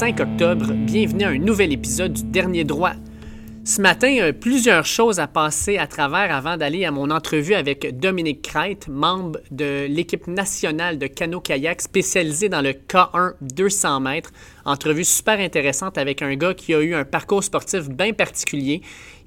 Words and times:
lundi 0.00 0.16
5 0.16 0.20
octobre. 0.20 0.72
Bienvenue 0.72 1.24
à 1.24 1.28
un 1.28 1.38
nouvel 1.38 1.72
épisode 1.72 2.12
du 2.12 2.22
Dernier 2.24 2.64
Droit. 2.64 2.92
Ce 3.64 3.80
matin, 3.82 4.16
euh, 4.20 4.32
plusieurs 4.32 4.86
choses 4.86 5.20
à 5.20 5.26
passer 5.26 5.76
à 5.76 5.86
travers 5.86 6.34
avant 6.34 6.56
d'aller 6.56 6.86
à 6.86 6.90
mon 6.90 7.10
entrevue 7.10 7.54
avec 7.54 7.98
Dominique 7.98 8.42
Crête, 8.42 8.88
membre 8.88 9.40
de 9.50 9.86
l'équipe 9.86 10.26
nationale 10.26 10.98
de 10.98 11.06
canot-kayak 11.06 11.82
spécialisée 11.82 12.48
dans 12.48 12.62
le 12.62 12.72
K1 12.72 13.34
200 13.42 14.00
mètres. 14.00 14.32
Entrevue 14.64 15.04
super 15.04 15.38
intéressante 15.38 15.98
avec 15.98 16.22
un 16.22 16.34
gars 16.34 16.54
qui 16.54 16.74
a 16.74 16.80
eu 16.80 16.94
un 16.94 17.04
parcours 17.04 17.44
sportif 17.44 17.90
bien 17.90 18.12
particulier. 18.12 18.80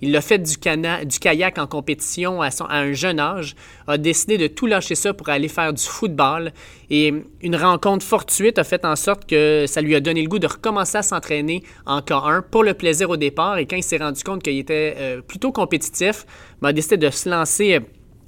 Il 0.06 0.18
a 0.18 0.22
fait 0.22 0.38
du, 0.38 0.58
kayak 0.58 1.58
en 1.58 1.66
compétition 1.66 2.42
à, 2.42 2.50
un 2.70 2.92
jeune 2.92 3.22
âge, 3.22 3.56
a 3.88 3.98
décidé 3.98 4.38
de 4.38 4.48
tout 4.48 4.66
lâcher 4.66 4.96
ça 4.96 5.14
pour 5.14 5.30
aller 5.30 5.48
faire 5.48 5.72
du 5.72 5.82
football. 5.82 6.52
Et 6.90 7.14
une 7.42 7.56
rencontre 7.56 8.06
fortuite 8.06 8.60
a 8.60 8.66
fait 8.66 8.84
en 8.84 8.98
sorte 8.98 9.26
que 9.26 9.64
ça 9.66 9.80
lui 9.80 9.96
a 9.96 10.02
donné 10.02 10.22
le 10.22 10.28
goût 10.28 10.40
de 10.40 10.48
recommencer 10.48 10.98
à 10.98 11.04
s'entraîner 11.04 11.64
en 11.86 12.02
K1 12.02 12.42
pour 12.42 12.66
le 12.66 12.74
plaisir 12.74 13.10
au 13.10 13.16
départ. 13.16 13.60
Et 13.60 13.66
quand 13.66 13.78
il 13.78 13.84
s'est 13.84 13.98
rendu 13.98 14.22
compte 14.24 14.44
qu'il 14.44 14.60
était 14.60 14.96
euh, 14.98 15.22
plutôt 15.22 15.54
compétitif, 15.54 16.26
ben, 16.62 16.68
il 16.68 16.72
a 16.72 16.74
décidé 16.74 16.98
de 16.98 17.10
se 17.10 17.30
lancer. 17.30 17.76
Euh, 17.76 17.80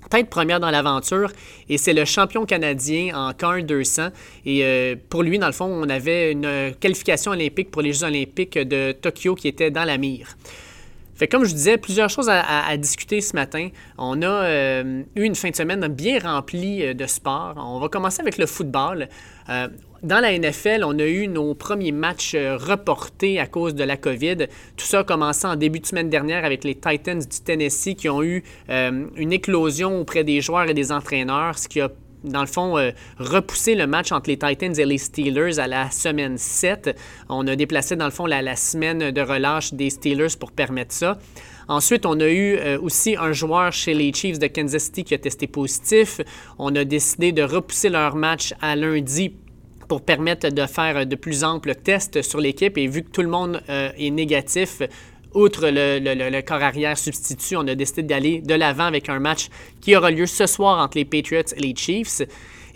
tête 0.10 0.30
première 0.30 0.60
dans 0.60 0.70
l'aventure 0.70 1.32
et 1.68 1.80
c'est 1.80 1.94
le 1.94 2.06
champion 2.06 2.46
canadien 2.46 3.16
en 3.16 3.32
K1 3.32 3.66
200. 3.66 4.10
Et 4.46 4.64
euh, 4.64 4.96
pour 5.10 5.24
lui, 5.24 5.40
dans 5.40 5.48
le 5.48 5.52
fond, 5.52 5.66
on 5.66 5.90
avait 5.90 6.32
une 6.32 6.76
qualification 6.80 7.32
olympique 7.32 7.72
pour 7.72 7.82
les 7.82 7.92
Jeux 7.92 8.06
olympiques 8.06 8.58
de 8.58 8.92
Tokyo 8.94 9.34
qui 9.34 9.48
était 9.48 9.72
dans 9.72 9.84
la 9.84 9.98
mire. 9.98 10.38
Fait 11.16 11.28
comme 11.28 11.46
je 11.46 11.54
disais, 11.54 11.78
plusieurs 11.78 12.10
choses 12.10 12.30
à, 12.30 12.76
discuter 12.78 13.22
ce 13.22 13.36
matin. 13.36 13.70
On 13.98 14.22
a 14.22 14.28
euh, 14.28 15.04
eu 15.16 15.24
une 15.24 15.36
fin 15.36 15.50
de 15.50 15.56
semaine 15.56 15.88
bien 15.88 16.20
remplie 16.20 16.84
euh, 16.84 16.94
de 16.94 17.06
sport. 17.06 17.54
On 17.58 17.80
va 17.80 17.88
commencer 17.88 18.22
avec 18.22 18.38
le 18.38 18.46
football. 18.46 19.08
Euh, 19.50 19.70
dans 20.04 20.20
la 20.20 20.38
NFL, 20.38 20.84
on 20.86 21.00
a 21.00 21.06
eu 21.06 21.28
nos 21.28 21.56
premiers 21.56 21.94
matchs 21.94 22.36
reportés 22.36 23.40
à 23.40 23.48
cause 23.48 23.74
de 23.74 23.84
la 23.84 23.96
COVID. 23.96 24.48
Tout 24.76 24.86
ça 24.86 25.00
a 25.00 25.04
commencé 25.04 25.48
en 25.48 25.56
début 25.56 25.80
de 25.80 25.86
semaine 25.86 26.10
dernière 26.10 26.44
avec 26.44 26.64
les 26.64 26.76
Titans 26.76 27.20
du 27.20 27.40
Tennessee 27.44 27.96
qui 27.96 28.08
ont 28.10 28.22
eu 28.22 28.44
une 28.70 29.34
éclosion 29.34 30.00
auprès 30.00 30.24
des 30.24 30.42
joueurs 30.42 30.70
et 30.70 30.76
des 30.76 30.92
entraîneurs, 30.92 31.58
ce 31.58 31.68
qui 31.68 31.82
a 31.82 31.90
dans 32.26 32.42
le 32.42 32.48
fond, 32.48 32.78
euh, 32.78 32.92
repousser 33.20 33.76
le 33.76 33.88
match 33.88 34.12
entre 34.12 34.30
les 34.30 34.38
Titans 34.38 34.78
et 34.78 34.86
les 34.86 34.98
Steelers 34.98 35.60
à 35.60 35.68
la 35.68 35.90
semaine 35.92 36.38
7. 36.38 36.96
On 37.30 37.48
a 37.48 37.56
déplacé, 37.56 37.96
dans 37.96 38.06
le 38.06 38.12
fond, 38.12 38.26
la, 38.26 38.56
semaine 38.56 39.12
de 39.12 39.22
relâche 39.22 39.74
des 39.74 39.90
Steelers 39.90 40.36
pour 40.40 40.52
permettre 40.52 40.94
ça. 40.94 41.18
Ensuite, 41.68 42.06
on 42.06 42.20
a 42.20 42.28
eu 42.28 42.56
euh, 42.58 42.80
aussi 42.80 43.16
un 43.16 43.32
joueur 43.32 43.72
chez 43.74 43.94
les 43.94 44.14
Chiefs 44.14 44.40
de 44.40 44.48
Kansas 44.48 44.84
City 44.84 45.04
qui 45.04 45.14
a 45.14 45.18
testé 45.18 45.48
positif. 45.48 46.22
On 46.60 46.76
a 46.76 46.84
décidé 46.84 47.32
de 47.32 47.42
repousser 47.42 47.90
leur 47.90 48.16
match 48.16 48.54
à 48.62 48.76
lundi 48.76 49.34
pour 49.88 50.02
permettre 50.02 50.50
de 50.50 50.66
faire 50.66 51.06
de 51.06 51.16
plus 51.16 51.44
amples 51.44 51.76
tests 51.76 52.22
sur 52.22 52.40
l'équipe. 52.40 52.78
Et 52.78 52.88
vu 52.88 53.04
que 53.04 53.10
tout 53.10 53.22
le 53.22 53.28
monde 53.28 53.62
euh, 53.70 53.90
est 53.98 54.10
négatif, 54.10 54.82
outre 55.36 55.70
le, 55.70 56.42
corps 56.42 56.64
arrière 56.64 56.98
substitut, 56.98 57.58
on 57.58 57.68
a 57.68 57.76
décidé 57.76 58.04
d'aller 58.04 58.42
de 58.42 58.54
l'avant 58.54 58.86
avec 58.86 59.10
un 59.10 59.20
match 59.20 59.50
qui 59.82 59.96
aura 59.96 60.10
lieu 60.10 60.26
ce 60.26 60.48
soir 60.48 60.84
entre 60.84 60.98
les 60.98 61.06
Patriots 61.06 61.54
et 61.56 61.60
les 61.60 61.76
Chiefs. 61.76 62.22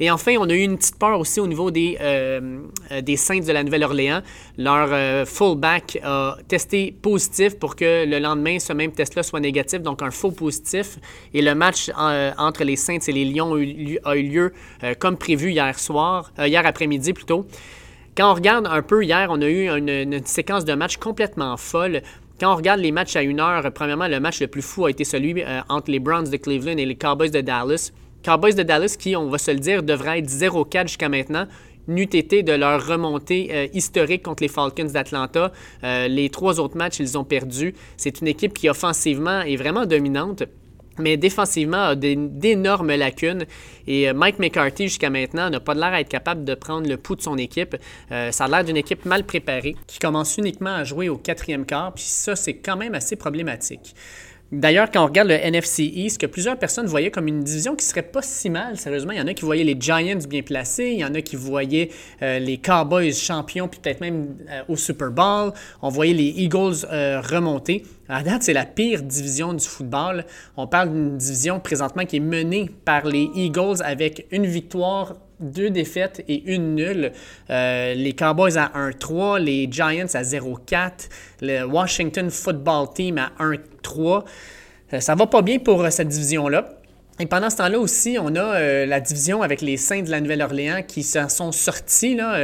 Et 0.02 0.10
enfin, 0.10 0.36
on 0.40 0.50
a 0.50 0.54
eu 0.54 0.62
une 0.62 0.78
petite 0.78 0.98
peur 0.98 1.20
aussi 1.20 1.42
au 1.42 1.48
niveau 1.48 1.72
des, 1.72 1.98
euh, 2.00 2.62
euh, 2.92 3.16
Saints 3.18 3.42
de 3.42 3.52
la 3.52 3.64
Nouvelle-Orléans. 3.64 4.22
Leur 4.58 4.90
euh, 4.92 5.26
fullback 5.26 6.00
a 6.04 6.38
testé 6.48 6.96
positif 7.02 7.60
pour 7.60 7.76
que 7.76 8.06
le 8.06 8.20
lendemain, 8.20 8.60
ce 8.60 8.72
même 8.72 8.94
test-là 8.94 9.24
soit 9.24 9.42
négatif, 9.42 9.82
donc 9.82 10.02
un 10.02 10.12
faux 10.12 10.32
positif. 10.32 10.98
Et 11.34 11.42
le 11.42 11.54
match 11.54 11.92
entre 12.38 12.64
les 12.64 12.78
Saints 12.78 13.00
et 13.08 13.12
les 13.12 13.26
Lions 13.26 13.54
a 14.06 14.16
eu, 14.16 14.24
lieu 14.24 14.54
comme 15.00 15.18
prévu 15.18 15.52
hier 15.52 15.78
soir, 15.78 16.32
hier 16.38 16.66
après-midi 16.66 17.12
plutôt. 17.12 17.46
Quand 18.16 18.32
on 18.32 18.36
regarde 18.36 18.68
un 18.68 18.82
peu 18.82 19.04
hier, 19.04 19.28
on 19.30 19.42
a 19.42 19.48
eu 19.48 19.70
une, 19.70 19.90
une 19.90 20.26
séquence 20.26 20.66
de 20.66 20.74
matchs 20.74 20.98
complètement 20.98 21.58
folle. 21.58 22.02
Quand 22.40 22.54
on 22.54 22.56
regarde 22.56 22.80
les 22.80 22.94
matchs 22.94 23.18
à 23.18 23.22
une 23.22 23.42
heure, 23.42 23.70
premièrement, 23.74 24.08
le 24.08 24.22
match 24.22 24.40
le 24.40 24.48
plus 24.48 24.62
fou 24.62 24.86
a 24.86 24.90
été 24.90 25.04
celui 25.04 25.44
euh, 25.44 25.60
entre 25.68 25.92
les 25.92 26.00
Browns 26.00 26.30
de 26.30 26.38
Cleveland 26.38 26.78
et 26.78 26.86
les 26.86 26.96
Cowboys 26.96 27.32
de 27.32 27.42
Dallas. 27.42 27.92
Cowboys 28.24 28.56
de 28.56 28.64
Dallas 28.64 28.96
qui, 28.98 29.14
on 29.18 29.28
va 29.28 29.38
se 29.38 29.52
le 29.52 29.60
dire, 29.60 29.84
devraient 29.84 30.20
être 30.20 30.30
0-4 30.30 30.88
jusqu'à 30.88 31.10
maintenant, 31.10 31.48
n'eût 31.90 32.04
été 32.04 32.42
de 32.42 32.54
leur 32.54 32.88
remontée 32.88 33.50
euh, 33.52 33.68
historique 33.74 34.24
contre 34.24 34.42
les 34.42 34.48
Falcons 34.48 34.86
d'Atlanta. 34.86 35.52
Euh, 35.84 36.08
les 36.08 36.30
trois 36.30 36.62
autres 36.62 36.78
matchs, 36.78 37.00
ils 37.00 37.18
ont 37.18 37.26
perdu. 37.26 37.76
C'est 37.98 38.22
une 38.22 38.28
équipe 38.28 38.54
qui, 38.54 38.70
offensivement, 38.70 39.42
est 39.42 39.58
vraiment 39.58 39.86
dominante 39.86 40.44
mais 41.00 41.18
défensivement 41.18 41.90
a 41.90 41.96
d'énormes 41.96 42.96
lacunes. 42.96 43.46
Et 43.88 44.10
euh, 44.10 44.14
Mike 44.14 44.40
McCarthy, 44.40 44.88
jusqu'à 44.88 45.10
maintenant, 45.10 45.50
n'a 45.50 45.60
pas 45.60 45.74
l'air 45.74 45.94
à 45.94 46.02
être 46.02 46.10
capable 46.10 46.44
de 46.44 46.54
prendre 46.54 46.88
le 46.88 46.98
pouls 46.98 47.16
de 47.16 47.22
son 47.22 47.38
équipe. 47.38 47.76
Euh, 48.12 48.32
ça 48.32 48.46
a 48.46 48.48
l'air 48.48 48.64
d'une 48.64 48.78
équipe 48.78 49.06
mal 49.06 49.24
préparée, 49.24 49.76
qui 49.88 50.00
commence 50.00 50.38
uniquement 50.38 50.76
à 50.76 50.84
jouer 50.84 51.10
au 51.10 51.18
quatrième 51.18 51.66
quart, 51.66 51.94
puis 51.94 52.04
ça, 52.06 52.36
c'est 52.36 52.56
quand 52.56 52.78
même 52.78 52.96
assez 52.96 53.16
problématique. 53.16 53.96
D'ailleurs, 54.52 54.90
quand 54.92 55.04
on 55.04 55.08
regarde 55.08 55.28
le 55.28 55.36
NFC 55.36 55.84
East, 55.84 56.20
que 56.20 56.26
plusieurs 56.26 56.58
personnes 56.58 56.88
voyaient 56.88 57.12
comme 57.12 57.28
une 57.28 57.44
division 57.44 57.76
qui 57.76 57.86
serait 57.86 58.02
pas 58.02 58.24
si 58.24 58.50
mal, 58.50 58.78
sérieusement, 58.78 59.12
il 59.12 59.20
y 59.20 59.22
en 59.22 59.28
a 59.28 59.34
qui 59.36 59.46
voyaient 59.46 59.64
les 59.64 59.78
Giants 59.80 60.20
bien 60.28 60.42
placés, 60.42 60.92
il 60.94 61.00
y 61.00 61.06
en 61.06 61.14
a 61.14 61.22
qui 61.22 61.36
voyaient 61.36 61.90
euh, 62.24 62.40
les 62.40 62.58
Cowboys 62.58 63.14
champions, 63.14 63.68
puis 63.68 63.80
peut-être 63.80 64.02
même 64.02 64.36
au 64.68 64.76
Super 64.76 65.12
Bowl, 65.12 65.54
on 65.84 65.90
voyait 65.90 66.14
les 66.14 66.30
Eagles 66.30 66.86
remonter. 67.30 67.84
À 68.08 68.24
date, 68.24 68.42
c'est 68.42 68.54
la 68.54 68.66
pire 68.66 69.04
division 69.04 69.54
du 69.54 69.64
football. 69.64 70.26
On 70.58 70.66
parle 70.66 70.92
d'une 70.92 71.18
division 71.18 71.60
présentement 71.60 72.06
qui 72.06 72.18
est 72.18 72.22
menée 72.22 72.72
par 72.84 73.06
les 73.06 73.30
Eagles 73.36 73.84
avec 73.84 74.26
une 74.32 74.48
victoire, 74.48 75.16
deux 75.40 75.70
défaites 75.70 76.24
et 76.28 76.44
une 76.54 76.76
nulle. 76.76 77.12
Euh, 77.50 77.94
les 77.94 78.14
Cowboys 78.14 78.58
à 78.58 78.72
1-3, 78.76 79.40
les 79.40 79.68
Giants 79.72 80.14
à 80.14 80.24
0-4, 80.24 81.10
le 81.42 81.64
Washington 81.64 82.30
Football 82.30 82.88
Team 82.94 83.18
à 83.18 83.32
1-3. 83.40 84.24
Euh, 84.94 85.00
ça 85.00 85.16
va 85.16 85.28
pas 85.28 85.42
bien 85.42 85.60
pour 85.60 85.82
euh, 85.84 85.90
cette 85.90 86.08
division-là. 86.08 86.70
Et 87.22 87.26
pendant 87.26 87.50
ce 87.50 87.58
temps-là 87.58 87.78
aussi, 87.80 88.18
on 88.20 88.34
a 88.36 88.56
euh, 88.56 88.86
la 88.86 89.02
division 89.02 89.42
avec 89.42 89.60
les 89.60 89.76
Saints 89.76 90.04
de 90.04 90.10
la 90.10 90.22
Nouvelle-Orléans 90.22 90.84
qui 90.88 91.04
s'en 91.04 91.28
sont 91.28 91.52
sortis. 91.52 92.16
Là, 92.16 92.42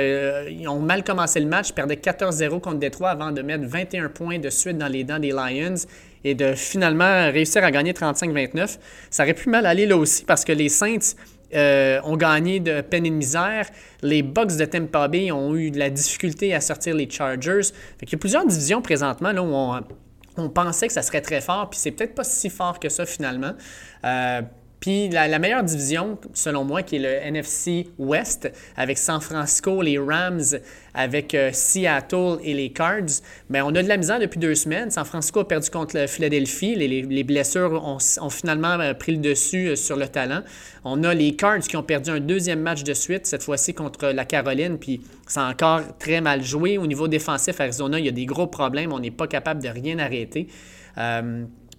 ils 0.50 0.68
ont 0.68 0.82
mal 0.82 1.04
commencé 1.06 1.40
le 1.40 1.46
match, 1.46 1.72
perdaient 1.72 1.96
14-0 1.96 2.60
contre 2.60 2.80
Détroit 2.80 3.12
avant 3.12 3.32
de 3.32 3.42
mettre 3.42 3.64
21 3.66 4.10
points 4.10 4.38
de 4.38 4.50
suite 4.50 4.78
dans 4.78 4.90
les 4.90 5.06
dents 5.06 5.20
des 5.20 5.30
Lions 5.30 5.76
et 6.26 6.36
de 6.36 6.54
finalement 6.56 7.32
réussir 7.32 7.64
à 7.64 7.72
gagner 7.72 7.94
35-29. 7.94 8.78
Ça 9.10 9.24
aurait 9.24 9.34
pu 9.34 9.48
mal 9.48 9.66
aller 9.66 9.86
là 9.86 9.96
aussi 9.96 10.26
parce 10.26 10.44
que 10.44 10.52
les 10.52 10.68
Saints 10.68 11.16
euh, 11.54 12.00
ont 12.04 12.18
gagné 12.18 12.60
de 12.60 12.82
peine 12.82 13.06
et 13.06 13.10
de 13.10 13.16
misère. 13.16 13.68
Les 14.02 14.24
Bucks 14.24 14.56
de 14.58 14.66
Tampa 14.66 15.08
Bay 15.08 15.32
ont 15.32 15.56
eu 15.56 15.72
de 15.72 15.80
la 15.80 15.90
difficulté 15.90 16.54
à 16.54 16.62
sortir 16.62 16.96
les 16.96 17.10
Chargers. 17.10 17.62
il 18.02 18.12
y 18.12 18.16
a 18.16 18.18
plusieurs 18.18 18.46
divisions 18.46 18.82
présentement 18.82 19.32
là, 19.32 19.42
où 19.44 19.54
on, 19.54 19.82
on 20.38 20.50
pensait 20.50 20.88
que 20.88 20.94
ça 20.94 21.02
serait 21.02 21.22
très 21.22 21.42
fort, 21.42 21.70
puis 21.70 21.80
c'est 21.80 21.92
peut-être 21.92 22.16
pas 22.16 22.24
si 22.24 22.50
fort 22.50 22.80
que 22.80 22.90
ça 22.90 23.06
finalement. 23.06 23.54
Puis 24.80 25.10
la, 25.10 25.40
meilleure 25.40 25.64
division, 25.64 26.18
selon 26.34 26.64
moi, 26.64 26.84
qui 26.84 26.98
est 26.98 27.00
le 27.00 27.10
NFC 27.10 27.88
West, 27.98 28.52
avec 28.76 28.98
San 28.98 29.22
Francisco, 29.22 29.82
les 29.82 29.98
Rams, 29.98 30.44
avec 30.94 31.34
euh, 31.34 31.50
Seattle 31.54 32.38
et 32.44 32.54
les 32.54 32.72
Cards, 32.72 33.22
bien, 33.50 33.66
on 33.66 33.74
a 33.76 33.82
de 33.82 33.88
la 33.88 33.98
misère 33.98 34.20
depuis 34.20 34.40
deux 34.40 34.56
semaines. 34.56 34.92
San 34.92 35.06
Francisco 35.06 35.40
a 35.40 35.48
perdu 35.48 35.70
contre 35.70 35.98
le 35.98 36.08
Philadelphie. 36.08 36.76
Les, 36.76 37.24
blessures 37.24 37.84
ont, 37.84 38.30
finalement 38.30 38.80
euh, 38.80 38.94
pris 38.94 39.14
le 39.14 39.18
dessus 39.18 39.70
euh, 39.70 39.76
sur 39.76 39.96
le 39.96 40.08
talent. 40.08 40.42
On 40.84 41.04
a 41.04 41.14
les 41.14 41.36
Cards 41.36 41.62
qui 41.62 41.78
ont 41.78 41.84
perdu 41.84 42.12
un 42.12 42.20
deuxième 42.20 42.60
match 42.60 42.84
de 42.84 42.94
suite, 42.94 43.26
cette 43.26 43.44
fois-ci 43.44 43.74
contre 43.74 44.08
la 44.08 44.26
Caroline, 44.26 44.78
puis 44.78 45.02
c'est 45.28 45.40
encore 45.40 45.82
très 45.98 46.22
mal 46.22 46.44
joué. 46.44 46.78
Au 46.78 46.86
niveau 46.86 47.08
défensif, 47.08 47.60
Arizona, 47.60 47.98
il 47.98 48.06
y 48.06 48.10
a 48.10 48.12
des 48.12 48.26
gros 48.26 48.48
problèmes. 48.48 48.94
On 48.94 49.00
n'est 49.00 49.12
pas 49.12 49.28
capable 49.28 49.64
de 49.64 49.70
rien 49.70 49.98
arrêter. 50.00 50.48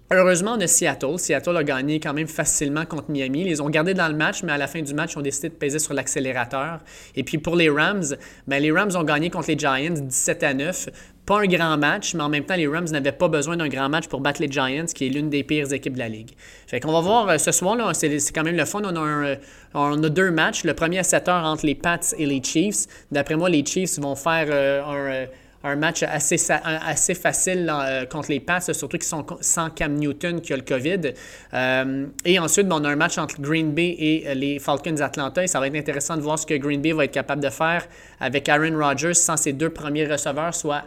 Heureusement, 0.09 0.53
on 0.57 0.61
a 0.61 0.67
Seattle. 0.67 1.19
Seattle 1.19 1.57
a 1.57 1.65
gagné 1.65 1.99
quand 1.99 2.13
même 2.13 2.29
facilement 2.29 2.85
contre 2.85 3.11
Miami. 3.11 3.41
Ils 3.41 3.47
les 3.47 3.59
ont 3.59 3.69
gardés 3.69 3.93
dans 3.93 4.07
le 4.07 4.15
match, 4.15 4.41
mais 4.41 4.53
à 4.53 4.57
la 4.57 4.67
fin 4.67 4.81
du 4.81 4.93
match, 4.93 5.13
ils 5.13 5.19
ont 5.19 5.21
décidé 5.21 5.49
de 5.49 5.55
peser 5.55 5.79
sur 5.79 5.93
l'accélérateur. 5.93 6.79
Et 7.17 7.23
puis 7.23 7.39
pour 7.39 7.57
les 7.57 7.69
Rams, 7.69 8.15
ben 8.47 8.61
les 8.61 8.71
Rams 8.71 8.95
ont 8.95 9.03
gagné 9.03 9.29
contre 9.29 9.49
les 9.49 9.57
Giants 9.57 9.95
17 9.99 10.43
à 10.43 10.53
9. 10.53 10.89
Pas 11.25 11.41
un 11.41 11.45
grand 11.45 11.77
match, 11.77 12.15
mais 12.15 12.23
en 12.23 12.29
même 12.29 12.45
temps, 12.45 12.55
les 12.55 12.67
Rams 12.67 12.87
n'avaient 12.89 13.11
pas 13.11 13.27
besoin 13.27 13.57
d'un 13.57 13.67
grand 13.67 13.89
match 13.89 14.07
pour 14.07 14.21
battre 14.21 14.41
les 14.41 14.49
Giants, 14.49 14.85
qui 14.85 15.07
est 15.07 15.09
l'une 15.09 15.29
des 15.29 15.43
pires 15.43 15.73
équipes 15.73 15.95
de 15.95 15.99
la 15.99 16.07
Ligue. 16.07 16.31
Fait 16.67 16.79
qu'on 16.79 16.93
va 16.93 17.01
voir 17.01 17.27
euh, 17.27 17.37
ce 17.37 17.51
soir, 17.51 17.75
là, 17.75 17.93
c'est, 17.93 18.09
quand 18.33 18.43
même 18.43 18.55
le 18.55 18.63
fun. 18.63 18.79
On 18.85 18.95
a, 18.95 19.35
euh, 19.75 20.09
deux 20.09 20.31
matchs. 20.31 20.63
Le 20.63 20.73
premier 20.73 20.99
à 20.99 21.03
7 21.03 21.27
heures 21.27 21.43
entre 21.43 21.65
les 21.65 21.75
Pats 21.75 21.99
et 22.17 22.25
les 22.25 22.41
Chiefs. 22.41 22.85
D'après 23.11 23.35
moi, 23.35 23.49
les 23.49 23.65
Chiefs 23.65 23.99
vont 23.99 24.15
faire 24.15 24.47
euh, 24.49 25.25
un 25.25 25.27
un 25.67 25.75
match 25.75 26.03
assez, 26.03 27.13
facile 27.13 27.71
euh, 27.73 28.05
contre 28.05 28.29
les 28.29 28.39
Pats, 28.39 28.61
surtout 28.61 28.97
qu'ils 28.97 29.03
sont 29.03 29.25
sans 29.41 29.69
Cam 29.69 29.93
Newton 29.93 30.41
qui 30.41 30.53
a 30.53 30.57
le 30.57 30.63
COVID. 30.63 31.13
Euh, 31.53 32.05
et 32.25 32.39
ensuite, 32.39 32.67
on 32.69 32.83
a 32.83 32.89
un 32.89 32.95
match 32.95 33.17
entre 33.17 33.41
Green 33.41 33.73
Bay 33.73 33.95
et 33.97 34.27
euh, 34.27 34.33
les 34.33 34.59
Falcons 34.59 34.91
d'Atlanta. 34.91 35.43
Et 35.43 35.47
ça 35.47 35.59
va 35.59 35.67
être 35.67 35.75
intéressant 35.75 36.17
de 36.17 36.21
voir 36.21 36.39
ce 36.39 36.45
que 36.45 36.55
Green 36.55 36.81
Bay 36.81 36.91
va 36.91 37.05
être 37.05 37.11
capable 37.11 37.43
de 37.43 37.49
faire 37.49 37.87
avec 38.19 38.49
Aaron 38.49 38.77
Rodgers 38.77 39.13
sans 39.13 39.37
ses 39.37 39.53
deux 39.53 39.69
premiers 39.69 40.05
receveurs, 40.05 40.55
soit 40.55 40.83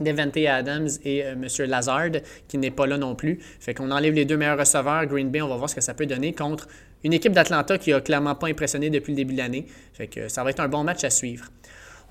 Devante 0.00 0.36
Adams 0.36 0.88
et 1.04 1.18
M. 1.18 1.46
Lazard, 1.66 2.10
qui 2.46 2.58
n'est 2.58 2.70
pas 2.70 2.86
là 2.86 2.98
non 2.98 3.14
plus. 3.14 3.38
Fait 3.60 3.74
qu'on 3.74 3.90
enlève 3.90 4.14
les 4.14 4.24
deux 4.24 4.36
meilleurs 4.36 4.58
receveurs. 4.58 5.06
Green 5.06 5.30
Bay, 5.30 5.42
on 5.42 5.48
va 5.48 5.56
voir 5.56 5.68
ce 5.68 5.74
que 5.74 5.80
ça 5.80 5.94
peut 5.94 6.06
donner 6.06 6.32
contre 6.32 6.68
une 7.04 7.12
équipe 7.12 7.32
d'Atlanta 7.32 7.78
qui 7.78 7.92
a 7.92 8.00
clairement 8.00 8.34
pas 8.34 8.48
impressionné 8.48 8.90
depuis 8.90 9.12
le 9.12 9.16
début 9.16 9.34
de 9.34 9.38
l'année. 9.38 9.66
Fait 9.92 10.06
que 10.06 10.28
ça 10.28 10.42
va 10.44 10.50
être 10.50 10.60
un 10.60 10.68
bon 10.68 10.84
match 10.84 11.04
à 11.04 11.10
suivre. 11.10 11.46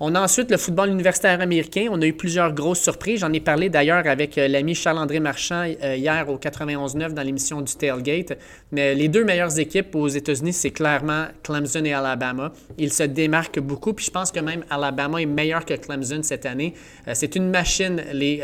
On 0.00 0.14
a 0.14 0.20
ensuite 0.20 0.48
le 0.52 0.58
football 0.58 0.90
universitaire 0.90 1.40
américain. 1.40 1.88
On 1.90 2.00
a 2.00 2.06
eu 2.06 2.12
plusieurs 2.12 2.52
grosses 2.52 2.80
surprises. 2.80 3.18
J'en 3.20 3.32
ai 3.32 3.40
parlé 3.40 3.68
d'ailleurs 3.68 4.06
avec 4.06 4.38
euh, 4.38 4.46
l'ami 4.46 4.76
Charles-André 4.76 5.18
Marchand 5.18 5.64
euh, 5.82 5.96
hier 5.96 6.28
au 6.28 6.36
91.9 6.36 7.14
dans 7.14 7.22
l'émission 7.22 7.60
du 7.62 7.74
Tailgate. 7.74 8.38
Mais 8.70 8.94
les 8.94 9.08
deux 9.08 9.24
meilleures 9.24 9.58
équipes 9.58 9.96
aux 9.96 10.06
États-Unis, 10.06 10.52
c'est 10.52 10.70
clairement 10.70 11.24
Clemson 11.42 11.84
et 11.84 11.92
Alabama. 11.92 12.52
Ils 12.78 12.92
se 12.92 13.02
démarquent 13.02 13.58
beaucoup. 13.58 13.92
Puis 13.92 14.06
je 14.06 14.12
pense 14.12 14.30
que 14.30 14.38
même 14.38 14.62
Alabama 14.70 15.20
est 15.20 15.26
meilleur 15.26 15.64
que 15.64 15.74
Clemson 15.74 16.20
cette 16.22 16.46
année. 16.46 16.74
Euh, 17.08 17.12
c'est 17.14 17.34
une 17.34 17.50
machine, 17.50 18.00
les 18.12 18.40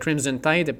Crimson 0.00 0.38
Tide. 0.42 0.76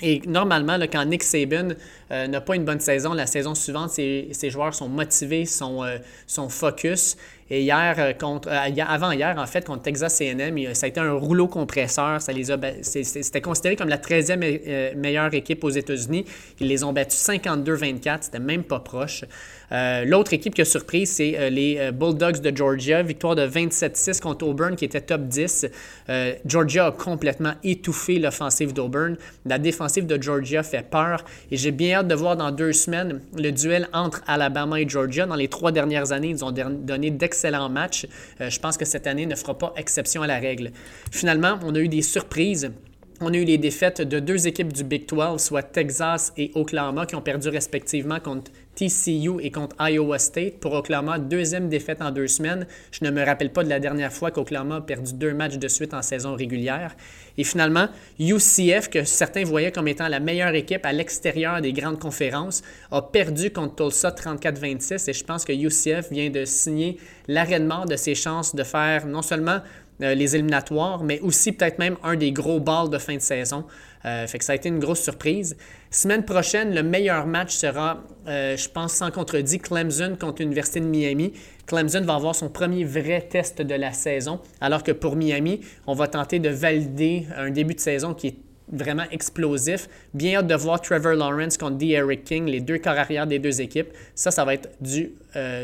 Et 0.00 0.22
normalement, 0.26 0.78
quand 0.90 1.04
Nick 1.04 1.22
Saban 1.22 1.68
n'a 2.10 2.40
pas 2.40 2.56
une 2.56 2.64
bonne 2.64 2.80
saison, 2.80 3.12
la 3.12 3.26
saison 3.26 3.54
suivante, 3.54 3.90
ses, 3.90 4.32
joueurs 4.50 4.74
sont 4.74 4.88
motivés, 4.88 5.44
sont, 5.44 5.84
sont 6.26 6.48
focus. 6.48 7.16
Et 7.54 7.60
hier, 7.60 7.96
euh, 7.98 8.14
contre, 8.14 8.48
euh, 8.48 8.82
avant-hier, 8.88 9.34
en 9.36 9.46
fait, 9.46 9.66
contre 9.66 9.82
Texas 9.82 10.22
AM, 10.22 10.58
ça 10.72 10.86
a 10.86 10.88
été 10.88 10.98
un 11.00 11.12
rouleau 11.12 11.48
compresseur. 11.48 12.18
Ça 12.22 12.32
les 12.32 12.50
a, 12.50 12.56
c'était 12.80 13.42
considéré 13.42 13.76
comme 13.76 13.90
la 13.90 13.98
13e 13.98 14.40
euh, 14.42 14.94
meilleure 14.96 15.34
équipe 15.34 15.62
aux 15.62 15.68
États-Unis. 15.68 16.24
Ils 16.60 16.68
les 16.68 16.82
ont 16.82 16.94
battus 16.94 17.20
52-24. 17.20 18.22
C'était 18.22 18.38
même 18.38 18.64
pas 18.64 18.80
proche. 18.80 19.26
L'autre 20.04 20.34
équipe 20.34 20.54
qui 20.54 20.60
a 20.60 20.66
surpris, 20.66 21.06
c'est 21.06 21.48
les 21.48 21.90
Bulldogs 21.92 22.42
de 22.42 22.54
Georgia. 22.54 23.02
Victoire 23.02 23.34
de 23.34 23.46
27-6 23.46 24.20
contre 24.20 24.46
Auburn, 24.46 24.76
qui 24.76 24.84
était 24.84 25.00
top 25.00 25.22
10. 25.22 25.66
Georgia 26.44 26.88
a 26.88 26.92
complètement 26.92 27.54
étouffé 27.64 28.18
l'offensive 28.18 28.74
d'Auburn. 28.74 29.16
La 29.46 29.58
défensive 29.58 30.04
de 30.04 30.20
Georgia 30.20 30.62
fait 30.62 30.82
peur. 30.82 31.24
Et 31.50 31.56
j'ai 31.56 31.70
bien 31.70 32.00
hâte 32.00 32.08
de 32.08 32.14
voir 32.14 32.36
dans 32.36 32.50
deux 32.50 32.74
semaines 32.74 33.22
le 33.34 33.50
duel 33.50 33.88
entre 33.94 34.20
Alabama 34.26 34.78
et 34.78 34.86
Georgia. 34.86 35.24
Dans 35.24 35.36
les 35.36 35.48
trois 35.48 35.72
dernières 35.72 36.12
années, 36.12 36.28
ils 36.28 36.44
ont 36.44 36.52
donné 36.52 37.10
d'excellents 37.10 37.41
excellent 37.42 37.68
match. 37.68 38.06
Euh, 38.40 38.50
je 38.50 38.60
pense 38.60 38.76
que 38.76 38.84
cette 38.84 39.06
année 39.06 39.26
ne 39.26 39.34
fera 39.34 39.56
pas 39.56 39.72
exception 39.76 40.22
à 40.22 40.26
la 40.26 40.38
règle. 40.38 40.70
Finalement, 41.10 41.58
on 41.64 41.74
a 41.74 41.78
eu 41.78 41.88
des 41.88 42.02
surprises. 42.02 42.70
On 43.20 43.32
a 43.32 43.36
eu 43.36 43.44
les 43.44 43.58
défaites 43.58 44.00
de 44.00 44.18
deux 44.18 44.46
équipes 44.46 44.72
du 44.72 44.84
Big 44.84 45.08
12, 45.08 45.40
soit 45.40 45.62
Texas 45.62 46.32
et 46.36 46.50
Oklahoma, 46.54 47.06
qui 47.06 47.14
ont 47.14 47.20
perdu 47.20 47.48
respectivement 47.48 48.20
contre 48.20 48.50
TCU 48.74 49.40
et 49.40 49.50
contre 49.50 49.76
Iowa 49.80 50.18
State. 50.18 50.58
Pour 50.60 50.72
Oklahoma, 50.72 51.18
deuxième 51.18 51.68
défaite 51.68 52.02
en 52.02 52.10
deux 52.10 52.26
semaines. 52.26 52.66
Je 52.90 53.04
ne 53.04 53.10
me 53.10 53.24
rappelle 53.24 53.52
pas 53.52 53.64
de 53.64 53.68
la 53.68 53.80
dernière 53.80 54.12
fois 54.12 54.30
qu'Oklahoma 54.30 54.76
a 54.76 54.80
perdu 54.80 55.12
deux 55.14 55.34
matchs 55.34 55.58
de 55.58 55.68
suite 55.68 55.94
en 55.94 56.02
saison 56.02 56.34
régulière. 56.34 56.96
Et 57.38 57.44
finalement, 57.44 57.88
UCF, 58.18 58.88
que 58.88 59.04
certains 59.04 59.44
voyaient 59.44 59.72
comme 59.72 59.88
étant 59.88 60.08
la 60.08 60.20
meilleure 60.20 60.54
équipe 60.54 60.84
à 60.84 60.92
l'extérieur 60.92 61.60
des 61.60 61.72
grandes 61.72 61.98
conférences, 61.98 62.62
a 62.90 63.02
perdu 63.02 63.50
contre 63.50 63.76
Tulsa 63.76 64.10
34-26. 64.10 65.08
Et 65.08 65.12
je 65.12 65.24
pense 65.24 65.44
que 65.44 65.52
UCF 65.52 66.10
vient 66.10 66.30
de 66.30 66.44
signer 66.44 66.98
l'arrêt 67.28 67.60
de 67.60 67.96
ses 67.96 68.14
chances 68.14 68.54
de 68.54 68.64
faire 68.64 69.06
non 69.06 69.22
seulement 69.22 69.60
euh, 70.02 70.14
les 70.14 70.34
éliminatoires, 70.34 71.04
mais 71.04 71.20
aussi 71.20 71.52
peut-être 71.52 71.78
même 71.78 71.96
un 72.02 72.16
des 72.16 72.32
gros 72.32 72.60
balles 72.60 72.90
de 72.90 72.98
fin 72.98 73.14
de 73.14 73.20
saison. 73.20 73.64
Euh, 74.04 74.26
fait 74.26 74.38
que 74.38 74.44
ça 74.44 74.52
a 74.52 74.56
été 74.56 74.68
une 74.68 74.78
grosse 74.78 75.00
surprise. 75.00 75.56
Semaine 75.90 76.24
prochaine, 76.24 76.74
le 76.74 76.82
meilleur 76.82 77.26
match 77.26 77.54
sera, 77.54 78.02
euh, 78.26 78.56
je 78.56 78.68
pense 78.68 78.94
sans 78.94 79.10
contredit, 79.10 79.58
Clemson 79.58 80.16
contre 80.18 80.42
l'Université 80.42 80.80
de 80.80 80.86
Miami. 80.86 81.32
Clemson 81.66 82.02
va 82.02 82.14
avoir 82.14 82.34
son 82.34 82.48
premier 82.48 82.84
vrai 82.84 83.22
test 83.22 83.62
de 83.62 83.74
la 83.74 83.92
saison, 83.92 84.40
alors 84.60 84.82
que 84.82 84.92
pour 84.92 85.16
Miami, 85.16 85.60
on 85.86 85.94
va 85.94 86.08
tenter 86.08 86.38
de 86.38 86.48
valider 86.48 87.26
un 87.36 87.50
début 87.50 87.74
de 87.74 87.80
saison 87.80 88.14
qui 88.14 88.28
est 88.28 88.36
vraiment 88.72 89.04
explosif. 89.10 89.88
Bien 90.14 90.38
hâte 90.38 90.46
de 90.46 90.54
voir 90.54 90.80
Trevor 90.80 91.14
Lawrence 91.14 91.56
contre 91.56 91.76
D. 91.76 91.88
Eric 91.88 92.24
King, 92.24 92.46
les 92.46 92.60
deux 92.60 92.78
corps 92.78 92.98
arrière 92.98 93.26
des 93.26 93.38
deux 93.38 93.60
équipes. 93.60 93.92
Ça, 94.14 94.30
ça 94.30 94.44
va 94.44 94.54
être 94.54 94.70
du, 94.80 95.12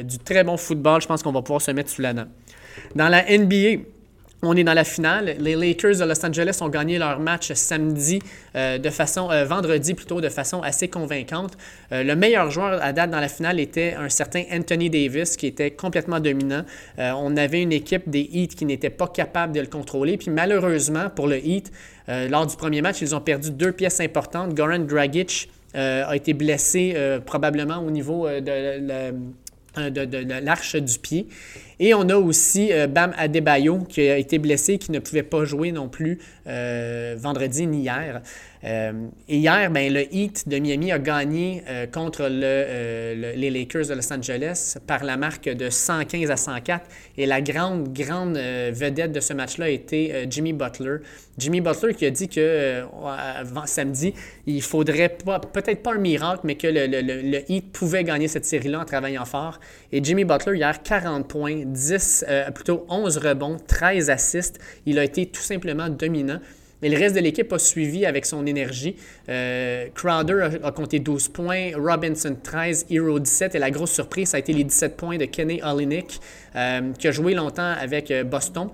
du 0.05 0.19
très 0.19 0.45
bon 0.45 0.57
football. 0.57 1.01
Je 1.01 1.07
pense 1.07 1.23
qu'on 1.23 1.33
va 1.33 1.41
pouvoir 1.41 1.63
se 1.63 1.71
mettre 1.71 1.91
sous 1.91 2.03
la 2.03 2.13
dent. 2.13 2.27
Dans 2.95 3.09
la 3.09 3.25
NBA, 3.25 3.83
on 4.43 4.57
est 4.57 4.65
dans 4.65 4.75
la 4.75 4.85
finale. 4.85 5.37
Les 5.41 5.57
Lakers 5.57 5.97
de 5.97 6.05
Los 6.05 6.25
Angeles 6.25 6.59
ont 6.61 6.69
gagné 6.69 6.99
leur 6.99 7.19
match 7.19 7.53
samedi, 7.55 8.21
euh, 8.55 8.79
euh, 8.79 9.45
vendredi 9.45 9.95
plutôt, 9.95 10.21
de 10.21 10.29
façon 10.29 10.63
assez 10.63 10.89
convaincante. 10.89 11.57
Euh, 11.93 12.05
le 12.05 12.15
meilleur 12.15 12.51
joueur 12.51 12.81
à 12.83 12.93
date 12.93 13.11
dans 13.11 13.21
la 13.21 13.29
finale 13.29 13.59
était 13.59 13.95
un 13.95 14.09
certain 14.09 14.45
Anthony 14.53 14.91
Davis, 14.91 15.37
qui 15.37 15.47
était 15.47 15.73
complètement 15.73 16.21
dominant. 16.21 16.65
on 16.99 17.37
avait 17.37 17.63
une 17.63 17.73
équipe 17.73 18.09
des 18.09 18.29
Heat 18.33 18.55
qui 18.55 18.65
n'était 18.65 18.91
pas 18.91 19.09
capable 19.09 19.53
de 19.55 19.61
le 19.61 19.67
contrôler. 19.67 20.17
Puis 20.17 20.31
malheureusement, 20.31 21.11
pour 21.15 21.27
le 21.27 21.45
Heat, 21.45 21.73
lors 22.07 22.47
du 22.47 22.57
premier 22.57 22.83
match, 22.83 23.01
ils 23.01 23.15
ont 23.15 23.21
perdu 23.21 23.51
deux 23.51 23.73
pièces 23.73 24.01
importantes. 24.01 24.55
Goran 24.55 24.81
Dragic 24.81 25.51
a 25.75 26.15
été 26.15 26.33
blessé 26.35 26.97
probablement 27.27 27.79
au 27.79 27.91
niveau 27.91 28.29
de, 28.29 30.05
de 30.05 30.45
l'arche 30.45 30.77
du 30.77 30.99
pied. 30.99 31.27
Et 31.81 31.95
on 31.95 32.09
a 32.09 32.17
aussi 32.17 32.73
euh, 32.73 32.87
Bam 32.87 33.13
Adebayo 33.17 33.79
qui 33.89 34.09
a 34.09 34.19
été 34.19 34.39
blessé, 34.39 34.79
qui 34.79 34.91
ne 34.91 34.99
pouvait 34.99 35.23
pas 35.23 35.45
jouer 35.45 35.73
non 35.73 35.89
plus 35.89 36.19
euh, 36.47 37.15
vendredi 37.19 37.67
ni 37.67 37.83
hier. 37.83 38.21
Euh, 38.65 38.93
hier, 39.29 39.71
ben, 39.71 39.93
le 39.93 40.13
Heat 40.13 40.49
de 40.49 40.59
Miami 40.59 40.91
a 40.91 40.99
gagné 40.99 41.63
contre 41.93 42.27
le, 42.29 43.35
les 43.37 43.51
Lakers 43.51 43.87
de 43.87 43.95
Los 43.95 44.13
Angeles 44.13 44.79
par 44.85 45.05
la 45.05 45.17
marque 45.17 45.49
de 45.49 45.71
115 45.71 46.31
à 46.33 46.37
104. 46.37 46.85
Et 47.17 47.27
la 47.27 47.41
grande, 47.41 47.93
grande 47.93 48.37
vedette 48.37 49.13
de 49.13 49.21
ce 49.21 49.33
match-là 49.33 49.69
été 49.69 50.27
Jimmy 50.29 50.53
Butler. 50.53 50.97
Jimmy 51.39 51.61
Butler 51.61 51.95
qui 51.95 52.05
a 52.07 52.11
dit 52.11 52.29
que 52.29 52.83
samedi, 53.67 54.13
il 54.47 54.63
faudrait 54.63 55.17
peut-être 55.53 55.83
pas 55.85 55.95
un 55.95 55.99
miracle, 55.99 56.41
mais 56.43 56.57
que 56.57 56.67
le, 56.67 56.87
le 56.87 57.53
Heat 57.53 57.71
pouvait 57.71 58.03
gagner 58.03 58.27
cette 58.27 58.45
série-là 58.45 58.81
en 58.81 58.85
travaillant 58.85 59.25
fort. 59.25 59.61
Et 59.93 60.03
Jimmy 60.03 60.25
Butler, 60.25 60.57
hier, 60.57 60.83
40 60.83 61.29
points, 61.29 61.63
10, 61.73 62.25
euh, 62.29 62.51
plutôt 62.51 62.87
11 62.89 63.19
rebonds, 63.19 63.57
13 63.67 64.11
assists. 64.11 64.59
Il 64.87 64.99
a 64.99 65.05
été 65.05 65.27
tout 65.27 65.43
simplement 65.43 65.89
dominant. 65.89 66.41
Mais 66.81 66.89
le 66.89 66.97
reste 66.97 67.17
de 67.17 67.21
l'équipe 67.21 67.53
a 67.53 67.59
suivi 67.59 68.07
avec 68.07 68.25
son 68.25 68.47
énergie. 68.47 68.95
Euh, 69.29 69.87
Crowder 69.95 70.61
a, 70.63 70.71
compté 70.71 71.01
12 71.01 71.29
points, 71.29 71.71
Robinson 71.77 72.37
13, 72.41 72.87
Hero 72.89 73.19
17 73.19 73.57
et 73.57 73.59
la 73.59 73.73
grosse 73.73 73.91
surprise, 73.91 74.29
ça 74.29 74.37
a 74.37 74.41
été 74.41 74.53
les 74.53 74.63
17 74.63 74.97
points 74.97 75.19
de 75.19 75.25
Kenny 75.25 75.61
Olinik, 75.63 76.21
euh, 76.55 76.93
qui 76.93 77.09
a 77.09 77.11
joué 77.11 77.35
longtemps 77.35 77.75
avec 77.81 78.13
Boston. 78.27 78.69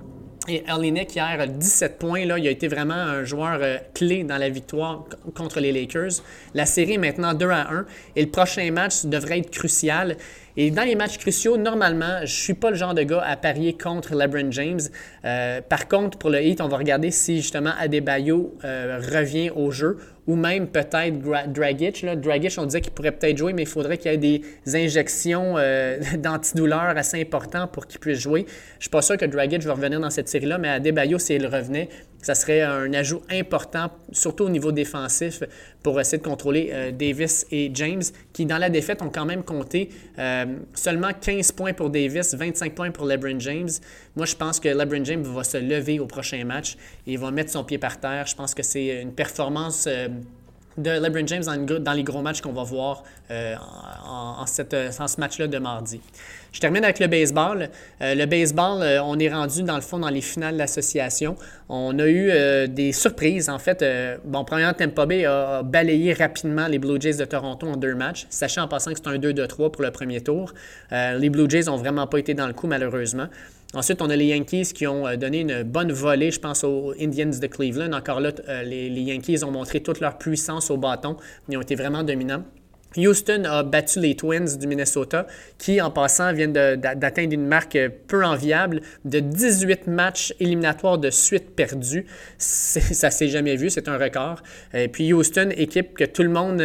Et 0.46 0.62
Erlinek, 0.68 1.16
hier, 1.16 1.48
17 1.48 1.98
points, 1.98 2.26
là, 2.26 2.38
il 2.38 2.46
a 2.46 2.50
été 2.50 2.68
vraiment 2.68 2.92
un 2.92 3.24
joueur 3.24 3.60
clé 3.94 4.24
dans 4.24 4.36
la 4.36 4.50
victoire 4.50 5.06
contre 5.34 5.58
les 5.58 5.72
Lakers. 5.72 6.20
La 6.52 6.66
série 6.66 6.94
est 6.94 6.98
maintenant 6.98 7.32
2 7.32 7.48
à 7.48 7.72
1 7.72 7.86
et 8.14 8.22
le 8.22 8.30
prochain 8.30 8.70
match 8.70 9.06
devrait 9.06 9.38
être 9.38 9.50
crucial. 9.50 10.18
Et 10.56 10.70
dans 10.70 10.84
les 10.84 10.94
matchs 10.94 11.18
cruciaux, 11.18 11.56
normalement, 11.56 12.18
je 12.18 12.22
ne 12.22 12.26
suis 12.26 12.54
pas 12.54 12.70
le 12.70 12.76
genre 12.76 12.94
de 12.94 13.02
gars 13.02 13.22
à 13.26 13.36
parier 13.36 13.76
contre 13.76 14.14
LeBron 14.14 14.52
James. 14.52 14.80
Euh, 15.24 15.60
par 15.60 15.88
contre, 15.88 16.16
pour 16.16 16.30
le 16.30 16.40
Heat, 16.40 16.60
on 16.60 16.68
va 16.68 16.76
regarder 16.76 17.10
si 17.10 17.38
justement 17.38 17.72
Adebayo 17.78 18.54
euh, 18.64 19.00
revient 19.12 19.50
au 19.50 19.72
jeu 19.72 19.98
ou 20.26 20.36
même 20.36 20.68
peut-être 20.68 21.18
Dragic. 21.52 22.06
Dragic, 22.16 22.54
on 22.58 22.66
disait 22.66 22.80
qu'il 22.80 22.92
pourrait 22.92 23.12
peut-être 23.12 23.36
jouer, 23.36 23.52
mais 23.52 23.62
il 23.62 23.68
faudrait 23.68 23.98
qu'il 23.98 24.10
y 24.10 24.14
ait 24.14 24.16
des 24.16 24.42
injections 24.76 25.54
euh, 25.58 25.98
d'antidouleurs 26.18 26.96
assez 26.96 27.20
importantes 27.20 27.72
pour 27.72 27.86
qu'il 27.86 27.98
puisse 27.98 28.20
jouer. 28.20 28.46
Je 28.48 28.76
ne 28.76 28.80
suis 28.82 28.90
pas 28.90 29.02
sûr 29.02 29.16
que 29.16 29.24
Dragic 29.24 29.62
va 29.62 29.74
revenir 29.74 29.98
dans 29.98 30.10
cette 30.10 30.28
série-là, 30.28 30.58
mais 30.58 30.68
Adebayo, 30.68 31.18
s'il 31.18 31.46
revenait, 31.46 31.88
ça 32.24 32.34
serait 32.34 32.62
un 32.62 32.92
ajout 32.94 33.20
important, 33.30 33.90
surtout 34.10 34.44
au 34.44 34.48
niveau 34.48 34.72
défensif, 34.72 35.42
pour 35.82 36.00
essayer 36.00 36.16
de 36.16 36.22
contrôler 36.22 36.70
euh, 36.72 36.90
Davis 36.90 37.46
et 37.50 37.70
James, 37.74 38.02
qui 38.32 38.46
dans 38.46 38.56
la 38.56 38.70
défaite 38.70 39.02
ont 39.02 39.10
quand 39.10 39.26
même 39.26 39.42
compté 39.42 39.90
euh, 40.18 40.46
seulement 40.72 41.10
15 41.20 41.52
points 41.52 41.74
pour 41.74 41.90
Davis, 41.90 42.34
25 42.34 42.74
points 42.74 42.90
pour 42.90 43.04
LeBron 43.04 43.38
James. 43.40 43.68
Moi, 44.16 44.24
je 44.24 44.34
pense 44.36 44.58
que 44.58 44.70
LeBron 44.70 45.04
James 45.04 45.22
va 45.22 45.44
se 45.44 45.58
lever 45.58 46.00
au 46.00 46.06
prochain 46.06 46.42
match 46.46 46.78
et 47.06 47.18
va 47.18 47.30
mettre 47.30 47.50
son 47.50 47.62
pied 47.62 47.76
par 47.76 48.00
terre. 48.00 48.26
Je 48.26 48.34
pense 48.34 48.54
que 48.54 48.62
c'est 48.62 49.02
une 49.02 49.12
performance 49.12 49.84
euh, 49.86 50.08
de 50.76 50.90
LeBron 50.90 51.26
James 51.26 51.44
dans, 51.80 51.92
les 51.92 52.02
gros 52.04 52.22
matchs 52.22 52.40
qu'on 52.40 52.52
va 52.52 52.64
voir 52.64 53.02
en, 53.30 54.44
cette, 54.46 54.74
en, 54.74 55.08
ce 55.08 55.20
match-là 55.20 55.46
de 55.46 55.58
mardi. 55.58 56.00
Je 56.54 56.60
termine 56.60 56.84
avec 56.84 57.00
le 57.00 57.08
baseball. 57.08 57.68
Euh, 58.00 58.14
le 58.14 58.26
baseball, 58.26 58.80
euh, 58.80 59.02
on 59.02 59.18
est 59.18 59.28
rendu 59.28 59.64
dans 59.64 59.74
le 59.74 59.80
fond 59.80 59.98
dans 59.98 60.08
les 60.08 60.20
finales 60.20 60.56
d'association. 60.56 61.34
On 61.68 61.98
a 61.98 62.06
eu 62.06 62.30
euh, 62.30 62.68
des 62.68 62.92
surprises. 62.92 63.50
En 63.50 63.58
fait, 63.58 63.84
bon, 64.24 64.44
premièrement, 64.44 64.72
Tampa 64.72 65.04
Bay 65.04 65.24
a, 65.24 65.64
balayé 65.64 66.12
rapidement 66.12 66.68
les 66.68 66.78
Blue 66.78 67.00
Jays 67.00 67.14
de 67.14 67.24
Toronto 67.24 67.66
en 67.66 67.76
deux 67.76 67.96
matchs, 67.96 68.26
sachant 68.30 68.62
en 68.62 68.68
passant 68.68 68.92
que 68.92 68.98
c'est 69.02 69.08
un 69.08 69.18
2-2-3 69.18 69.72
pour 69.72 69.82
le 69.82 69.90
premier 69.90 70.20
tour. 70.20 70.54
les 70.92 71.28
Blue 71.28 71.50
Jays 71.50 71.64
n'ont 71.64 71.76
vraiment 71.76 72.06
pas 72.06 72.18
été 72.18 72.34
dans 72.34 72.46
le 72.46 72.52
coup, 72.52 72.68
malheureusement. 72.68 73.26
Ensuite, 73.74 74.00
on 74.02 74.10
a 74.10 74.16
les 74.16 74.26
Yankees 74.26 74.72
qui 74.74 74.86
ont 74.86 75.16
donné 75.16 75.40
une 75.40 75.62
bonne 75.62 75.92
volée, 75.92 76.30
je 76.30 76.40
pense, 76.40 76.64
aux 76.64 76.94
Indians 77.00 77.26
de 77.40 77.46
Cleveland. 77.46 77.92
Encore 77.92 78.20
là, 78.20 78.32
les, 78.64 78.88
les 78.88 79.00
Yankees 79.02 79.44
ont 79.44 79.50
montré 79.50 79.80
toute 79.80 80.00
leur 80.00 80.18
puissance 80.18 80.70
au 80.70 80.76
bâton. 80.76 81.16
Ils 81.48 81.56
ont 81.56 81.62
été 81.62 81.74
vraiment 81.74 82.02
dominants. 82.02 82.44
Houston 82.96 83.44
a 83.44 83.62
battu 83.62 84.00
les 84.00 84.14
Twins 84.14 84.56
du 84.58 84.66
Minnesota, 84.66 85.26
qui 85.58 85.80
en 85.80 85.90
passant 85.90 86.32
viennent 86.32 86.52
d'atteindre 86.52 87.32
une 87.32 87.46
marque 87.46 87.78
peu 88.06 88.24
enviable 88.24 88.82
de 89.04 89.20
18 89.20 89.86
matchs 89.86 90.34
éliminatoires 90.40 90.98
de 90.98 91.10
suite 91.10 91.54
perdus. 91.54 92.06
Ça 92.38 93.10
s'est 93.10 93.28
jamais 93.28 93.56
vu, 93.56 93.70
c'est 93.70 93.88
un 93.88 93.98
record. 93.98 94.42
Et 94.72 94.88
puis 94.88 95.12
Houston, 95.12 95.50
équipe 95.56 95.94
que 95.96 96.04
tout 96.04 96.22
le 96.22 96.28
monde 96.28 96.62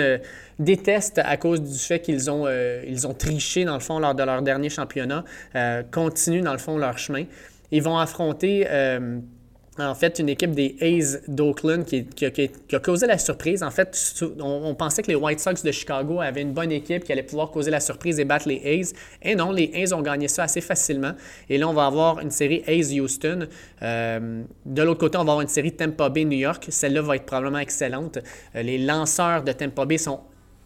euh, 0.59 0.63
déteste 0.63 1.19
à 1.23 1.37
cause 1.37 1.61
du 1.61 1.77
fait 1.77 1.99
qu'ils 1.99 2.29
ont, 2.29 2.45
euh, 2.47 2.83
ont 3.05 3.13
triché 3.13 3.65
dans 3.65 3.75
le 3.75 3.79
fond 3.79 3.99
lors 3.99 4.15
de 4.15 4.23
leur 4.23 4.41
dernier 4.41 4.69
championnat, 4.69 5.23
euh, 5.55 5.83
continue 5.91 6.41
dans 6.41 6.53
le 6.53 6.59
fond 6.59 6.77
leur 6.77 6.97
chemin. 6.97 7.25
ils 7.71 7.83
vont 7.83 7.97
affronter 7.97 8.65
en 9.87 9.95
fait, 9.95 10.19
une 10.19 10.29
équipe 10.29 10.51
des 10.51 10.75
A's 10.81 11.21
d'Oakland 11.27 11.85
qui, 11.85 12.05
a 12.25 12.79
causé 12.79 13.07
la 13.07 13.17
surprise. 13.17 13.63
En 13.63 13.71
fait, 13.71 14.23
on, 14.39 14.75
pensait 14.75 15.01
que 15.01 15.07
les 15.07 15.15
White 15.15 15.39
Sox 15.39 15.63
de 15.63 15.71
Chicago 15.71 16.19
avaient 16.19 16.41
une 16.41 16.53
bonne 16.53 16.71
équipe 16.71 17.03
qui 17.03 17.11
allait 17.11 17.23
pouvoir 17.23 17.51
causer 17.51 17.71
la 17.71 17.79
surprise 17.79 18.19
et 18.19 18.25
battre 18.25 18.47
les 18.47 18.61
A's. 18.65 18.93
Et 19.21 19.35
non, 19.35 19.51
les 19.51 19.71
A's 19.75 19.93
ont 19.93 20.01
gagné 20.01 20.27
ça 20.27 20.43
assez 20.43 20.61
facilement. 20.61 21.13
Et 21.49 21.57
là, 21.57 21.67
on 21.67 21.73
va 21.73 21.85
avoir 21.85 22.19
une 22.19 22.31
série 22.31 22.63
A's-Houston. 22.67 23.47
Euh, 23.81 24.43
de 24.65 24.81
l'autre 24.81 24.99
côté, 24.99 25.17
on 25.17 25.23
va 25.23 25.31
avoir 25.31 25.41
une 25.41 25.47
série 25.47 25.71
Tampa 25.71 26.09
Bay-New 26.09 26.37
York. 26.37 26.67
Celle-là 26.69 27.01
va 27.01 27.15
être 27.15 27.25
probablement 27.25 27.59
excellente. 27.59 28.19
Euh, 28.55 28.61
les 28.61 28.77
lanceurs 28.77 29.43
de 29.43 29.51
Tampa 29.51 29.85
Bay 29.85 29.97
sont 29.97 30.19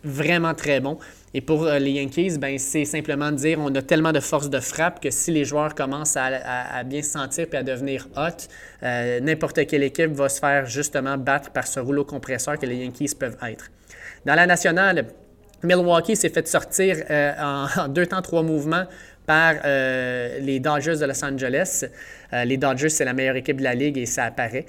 vraiment 0.04 0.54
très 0.54 0.80
bons. 0.80 0.98
Et 1.34 1.42
pour 1.42 1.64
euh, 1.64 1.80
les 1.80 1.92
Yankees, 1.92 2.38
ben, 2.38 2.60
c'est 2.60 2.86
simplement 2.86 3.32
dire 3.32 3.58
on 3.60 3.74
a 3.74 3.82
tellement 3.82 4.12
de 4.12 4.20
force 4.20 4.50
de 4.50 4.60
frappe 4.60 5.02
que 5.02 5.10
si 5.10 5.32
les 5.32 5.46
joueurs 5.46 5.74
commencent 5.74 6.18
à, 6.18 6.84
bien 6.84 7.02
se 7.02 7.12
sentir 7.12 7.48
et 7.52 7.58
à 7.58 7.64
devenir 7.64 8.08
hot, 8.16 8.48
euh, 8.84 9.20
n'importe 9.20 9.66
quelle 9.66 9.84
équipe 9.84 10.12
va 10.12 10.30
se 10.30 10.40
faire 10.40 10.66
justement 10.66 11.18
battre 11.18 11.52
par 11.52 11.66
ce 11.66 11.80
rouleau 11.80 12.06
compresseur 12.06 12.60
que 12.60 12.66
les 12.66 12.78
Yankees 12.78 13.16
peuvent 13.20 13.38
être. 13.48 13.72
Dans 14.26 14.36
la 14.36 14.46
nationale, 14.46 15.08
Milwaukee 15.64 16.16
s'est 16.16 16.30
fait 16.30 16.48
sortir 16.48 16.98
euh, 17.10 17.32
en, 17.40 17.88
deux 17.88 18.06
temps, 18.06 18.22
trois 18.22 18.44
mouvements 18.44 18.86
par 19.26 19.56
euh, 19.66 20.40
les 20.40 20.60
Dodgers 20.60 20.98
de 21.00 21.06
Los 21.06 21.24
Angeles. 21.24 21.86
Euh, 22.34 22.46
les 22.46 22.58
Dodgers, 22.58 22.90
c'est 22.90 23.06
la 23.06 23.14
meilleure 23.14 23.36
équipe 23.36 23.58
de 23.58 23.64
la 23.64 23.76
ligue 23.76 23.98
et 23.98 24.06
ça 24.06 24.26
apparaît. 24.26 24.66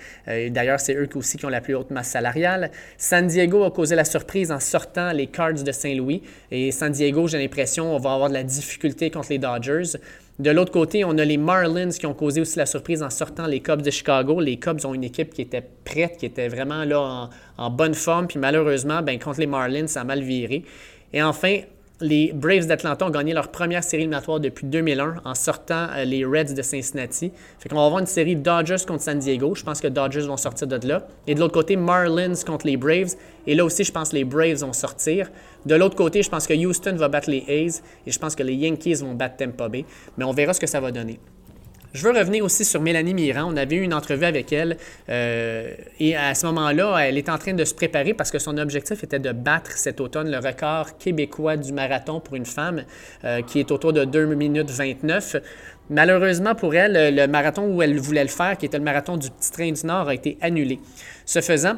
D'ailleurs, 0.50 0.80
c'est 0.80 0.94
eux 0.94 1.08
aussi 1.14 1.36
qui 1.36 1.46
ont 1.46 1.50
la 1.50 1.60
plus 1.60 1.74
haute 1.74 1.90
masse 1.90 2.08
salariale. 2.08 2.70
San 2.98 3.26
Diego 3.26 3.64
a 3.64 3.70
causé 3.70 3.94
la 3.94 4.04
surprise 4.04 4.52
en 4.52 4.60
sortant 4.60 5.12
les 5.12 5.26
Cards 5.26 5.62
de 5.64 5.72
Saint-Louis. 5.72 6.22
Et 6.50 6.70
San 6.72 6.92
Diego, 6.92 7.26
j'ai 7.26 7.38
l'impression, 7.38 7.94
on 7.94 7.98
va 7.98 8.12
avoir 8.12 8.28
de 8.28 8.34
la 8.34 8.42
difficulté 8.42 9.10
contre 9.10 9.28
les 9.30 9.38
Dodgers. 9.38 9.98
De 10.40 10.50
l'autre 10.50 10.72
côté, 10.72 11.04
on 11.04 11.16
a 11.18 11.24
les 11.24 11.36
Marlins 11.36 11.90
qui 11.90 12.06
ont 12.06 12.14
causé 12.14 12.40
aussi 12.40 12.58
la 12.58 12.66
surprise 12.66 13.04
en 13.04 13.10
sortant 13.10 13.46
les 13.46 13.60
Cubs 13.60 13.82
de 13.82 13.90
Chicago. 13.90 14.40
Les 14.40 14.56
Cubs 14.56 14.84
ont 14.84 14.92
une 14.92 15.04
équipe 15.04 15.32
qui 15.32 15.42
était 15.42 15.62
prête, 15.84 16.16
qui 16.16 16.26
était 16.26 16.48
vraiment 16.48 16.82
là 16.82 17.30
en, 17.56 17.70
bonne 17.70 17.94
forme. 17.94 18.26
Puis 18.26 18.40
malheureusement, 18.40 19.00
ben, 19.00 19.16
contre 19.20 19.38
les 19.38 19.46
Marlins, 19.46 19.86
ça 19.86 20.00
a 20.00 20.04
mal 20.04 20.22
viré. 20.22 20.64
Et 21.12 21.22
enfin, 21.22 21.60
les 22.00 22.32
Braves 22.32 22.66
d'Atlanta 22.66 23.06
ont 23.06 23.10
gagné 23.10 23.32
leur 23.32 23.48
première 23.48 23.84
série 23.84 24.02
éliminatoire 24.02 24.40
depuis 24.40 24.66
2001 24.66 25.22
en 25.24 25.34
sortant 25.34 25.86
euh, 25.94 26.04
les 26.04 26.24
Reds 26.24 26.54
de 26.54 26.62
Cincinnati. 26.62 27.30
Fait 27.58 27.68
qu'on 27.68 27.76
va 27.76 27.86
avoir 27.86 28.00
une 28.00 28.06
série 28.06 28.34
Dodgers 28.34 28.84
contre 28.86 29.02
San 29.02 29.18
Diego. 29.18 29.54
Je 29.54 29.62
pense 29.62 29.80
que 29.80 29.86
Dodgers 29.86 30.26
vont 30.26 30.36
sortir 30.36 30.66
de 30.66 30.86
là. 30.86 31.06
Et 31.26 31.34
de 31.34 31.40
l'autre 31.40 31.54
côté, 31.54 31.76
Marlins 31.76 32.34
contre 32.44 32.66
les 32.66 32.76
Braves. 32.76 33.14
Et 33.46 33.54
là 33.54 33.64
aussi, 33.64 33.84
je 33.84 33.92
pense 33.92 34.10
que 34.10 34.16
les 34.16 34.24
Braves 34.24 34.58
vont 34.58 34.72
sortir. 34.72 35.30
De 35.66 35.74
l'autre 35.76 35.96
côté, 35.96 36.22
je 36.22 36.28
pense 36.30 36.46
que 36.46 36.54
Houston 36.54 36.96
va 36.96 37.08
battre 37.08 37.30
les 37.30 37.44
A's 37.48 37.82
et 38.06 38.10
je 38.10 38.18
pense 38.18 38.34
que 38.34 38.42
les 38.42 38.54
Yankees 38.54 38.96
vont 38.96 39.14
battre 39.14 39.36
Tampa 39.36 39.68
Bay. 39.68 39.84
Mais 40.18 40.24
on 40.24 40.32
verra 40.32 40.52
ce 40.52 40.60
que 40.60 40.66
ça 40.66 40.80
va 40.80 40.90
donner. 40.90 41.20
Je 41.94 42.02
veux 42.02 42.10
revenir 42.10 42.44
aussi 42.44 42.64
sur 42.64 42.80
Mélanie 42.80 43.14
Mirand. 43.14 43.52
On 43.52 43.56
avait 43.56 43.76
eu 43.76 43.82
une 43.82 43.94
entrevue 43.94 44.24
avec 44.24 44.52
elle 44.52 44.78
euh, 45.08 45.72
et 46.00 46.16
à 46.16 46.34
ce 46.34 46.44
moment-là, 46.46 46.98
elle 46.98 47.16
est 47.16 47.28
en 47.28 47.38
train 47.38 47.52
de 47.52 47.64
se 47.64 47.72
préparer 47.72 48.14
parce 48.14 48.32
que 48.32 48.40
son 48.40 48.58
objectif 48.58 49.04
était 49.04 49.20
de 49.20 49.30
battre 49.30 49.70
cet 49.70 50.00
automne 50.00 50.28
le 50.28 50.38
record 50.38 50.98
québécois 50.98 51.56
du 51.56 51.72
marathon 51.72 52.18
pour 52.18 52.34
une 52.34 52.46
femme 52.46 52.82
euh, 53.24 53.42
qui 53.42 53.60
est 53.60 53.70
autour 53.70 53.92
de 53.92 54.04
2 54.04 54.26
minutes 54.34 54.72
29. 54.72 55.36
Malheureusement 55.88 56.56
pour 56.56 56.74
elle, 56.74 57.14
le 57.14 57.28
marathon 57.28 57.72
où 57.72 57.80
elle 57.80 57.96
voulait 58.00 58.24
le 58.24 58.28
faire, 58.28 58.58
qui 58.58 58.66
était 58.66 58.78
le 58.78 58.84
marathon 58.84 59.16
du 59.16 59.30
Petit 59.30 59.52
Train 59.52 59.70
du 59.70 59.86
Nord, 59.86 60.08
a 60.08 60.14
été 60.14 60.36
annulé. 60.40 60.80
Ce 61.24 61.40
faisant, 61.40 61.76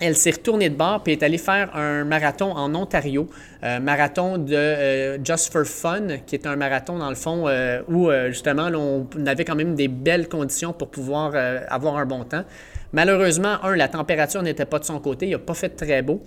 elle 0.00 0.16
s'est 0.16 0.30
retournée 0.30 0.70
de 0.70 0.74
bord 0.74 1.02
et 1.06 1.12
est 1.12 1.22
allée 1.22 1.38
faire 1.38 1.74
un 1.76 2.04
marathon 2.04 2.52
en 2.52 2.74
Ontario, 2.74 3.28
un 3.62 3.80
marathon 3.80 4.38
de 4.38 4.54
euh, 4.54 5.18
Just 5.22 5.52
for 5.52 5.64
Fun, 5.64 6.18
qui 6.26 6.34
est 6.34 6.46
un 6.46 6.56
marathon 6.56 6.98
dans 6.98 7.10
le 7.10 7.14
fond 7.14 7.46
euh, 7.46 7.82
où 7.88 8.08
euh, 8.08 8.28
justement 8.28 8.68
on 8.74 9.06
avait 9.26 9.44
quand 9.44 9.54
même 9.54 9.74
des 9.74 9.88
belles 9.88 10.28
conditions 10.28 10.72
pour 10.72 10.88
pouvoir 10.88 11.34
avoir 11.68 11.98
un 11.98 12.06
bon 12.06 12.24
temps. 12.24 12.44
Malheureusement, 12.92 13.62
un, 13.62 13.76
la 13.76 13.86
température 13.86 14.42
n'était 14.42 14.64
pas 14.64 14.80
de 14.80 14.84
son 14.84 14.98
côté, 14.98 15.26
il 15.26 15.30
n'a 15.30 15.38
pas 15.38 15.54
fait 15.54 15.68
très 15.68 16.02
beau. 16.02 16.22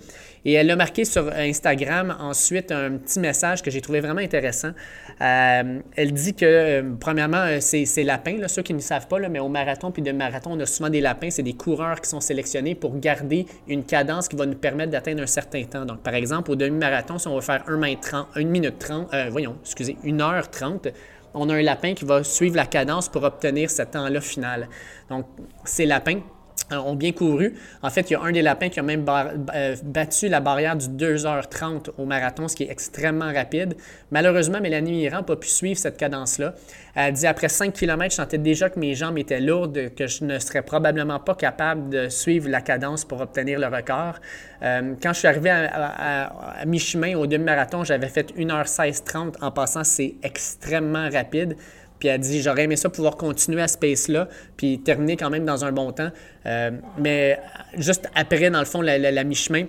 Et 0.46 0.54
elle 0.54 0.70
a 0.70 0.76
marqué 0.76 1.04
sur 1.04 1.30
Instagram 1.32 2.16
ensuite 2.20 2.70
un 2.70 2.92
petit 2.92 3.18
message 3.18 3.62
que 3.62 3.70
j'ai 3.70 3.80
trouvé 3.80 4.00
vraiment 4.00 4.20
intéressant. 4.20 4.72
Euh, 5.20 5.78
elle 5.96 6.12
dit 6.12 6.34
que, 6.34 6.44
euh, 6.44 6.82
premièrement, 6.98 7.44
euh, 7.46 7.58
c'est 7.60 8.02
lapins, 8.02 8.36
là, 8.38 8.48
ceux 8.48 8.62
qui 8.62 8.74
ne 8.74 8.80
savent 8.80 9.08
pas, 9.08 9.18
mais 9.28 9.38
au 9.38 9.48
marathon 9.48 9.90
puis 9.90 10.02
de 10.02 10.12
marathon, 10.12 10.52
on 10.52 10.60
a 10.60 10.66
souvent 10.66 10.90
des 10.90 11.00
lapins, 11.00 11.30
c'est 11.30 11.42
des 11.42 11.54
coureurs 11.54 12.00
qui 12.00 12.10
sont 12.10 12.20
sélectionnés 12.20 12.74
pour 12.74 12.98
garder 12.98 13.46
une 13.68 13.84
cadence 13.84 14.28
qui 14.28 14.36
va 14.36 14.46
nous 14.46 14.56
permettre 14.56 14.90
d'atteindre 14.90 15.22
un 15.22 15.26
certain 15.26 15.62
temps. 15.64 15.84
Donc, 15.84 16.00
par 16.00 16.14
exemple, 16.14 16.50
au 16.50 16.56
demi-marathon, 16.56 17.18
si 17.18 17.28
on 17.28 17.34
va 17.34 17.40
faire 17.40 17.64
1 17.66 17.76
minute 17.76 18.00
30, 18.02 18.28
1 18.34 18.44
minute 18.44 18.78
30, 18.78 19.08
voyons, 19.30 19.56
excusez, 19.62 19.96
1 20.04 20.20
heure 20.20 20.50
30, 20.50 20.88
on 21.34 21.48
a 21.48 21.54
un 21.54 21.62
lapin 21.62 21.94
qui 21.94 22.04
va 22.04 22.22
suivre 22.22 22.56
la 22.56 22.66
cadence 22.66 23.08
pour 23.08 23.24
obtenir 23.24 23.70
ce 23.70 23.82
temps-là 23.82 24.20
final. 24.20 24.68
Donc, 25.10 25.26
ces 25.64 25.84
lapins 25.84 26.18
euh, 26.18 26.33
ont 26.70 26.94
bien 26.94 27.12
couru. 27.12 27.54
En 27.82 27.90
fait, 27.90 28.10
il 28.10 28.14
y 28.14 28.16
a 28.16 28.22
un 28.22 28.32
des 28.32 28.42
lapins 28.42 28.68
qui 28.68 28.80
a 28.80 28.82
même 28.82 29.04
euh, 29.08 29.76
battu 29.82 30.28
la 30.28 30.40
barrière 30.40 30.76
du 30.76 30.86
2h30 30.86 31.90
au 31.98 32.04
marathon, 32.04 32.48
ce 32.48 32.56
qui 32.56 32.64
est 32.64 32.70
extrêmement 32.70 33.32
rapide. 33.32 33.76
Malheureusement, 34.10 34.60
Mélanie 34.60 34.92
Mirand 34.92 35.18
n'a 35.18 35.22
pas 35.22 35.36
pu 35.36 35.48
suivre 35.48 35.78
cette 35.78 35.96
cadence-là. 35.96 36.54
Elle 36.94 37.12
dit 37.12 37.26
après 37.26 37.48
5 37.48 37.72
km, 37.72 38.10
je 38.10 38.16
sentais 38.16 38.38
déjà 38.38 38.70
que 38.70 38.78
mes 38.78 38.94
jambes 38.94 39.18
étaient 39.18 39.40
lourdes, 39.40 39.94
que 39.94 40.06
je 40.06 40.24
ne 40.24 40.38
serais 40.38 40.62
probablement 40.62 41.18
pas 41.18 41.34
capable 41.34 41.88
de 41.88 42.08
suivre 42.08 42.48
la 42.48 42.60
cadence 42.60 43.04
pour 43.04 43.20
obtenir 43.20 43.58
le 43.58 43.66
record. 43.66 44.20
Euh, 44.62 44.94
quand 45.02 45.12
je 45.12 45.18
suis 45.18 45.28
arrivé 45.28 45.50
à, 45.50 46.64
mi-chemin 46.66 47.16
au 47.16 47.26
demi-marathon, 47.26 47.84
j'avais 47.84 48.08
fait 48.08 48.32
1h16-30. 48.36 49.34
En 49.40 49.50
passant, 49.50 49.84
c'est 49.84 50.14
extrêmement 50.22 51.08
rapide. 51.10 51.56
Puis 52.04 52.10
elle 52.10 52.20
dit 52.20 52.42
J'aurais 52.42 52.64
aimé 52.64 52.76
ça 52.76 52.90
pouvoir 52.90 53.16
continuer 53.16 53.62
à 53.62 53.66
ce 53.66 53.78
pace-là, 53.78 54.28
puis 54.58 54.78
terminer 54.78 55.16
quand 55.16 55.30
même 55.30 55.46
dans 55.46 55.64
un 55.64 55.72
bon 55.72 55.90
temps. 55.90 56.10
Euh, 56.44 56.70
mais 56.98 57.40
juste 57.78 58.10
après, 58.14 58.50
dans 58.50 58.58
le 58.58 58.66
fond, 58.66 58.82
la, 58.82 59.24
mi-chemin, 59.24 59.64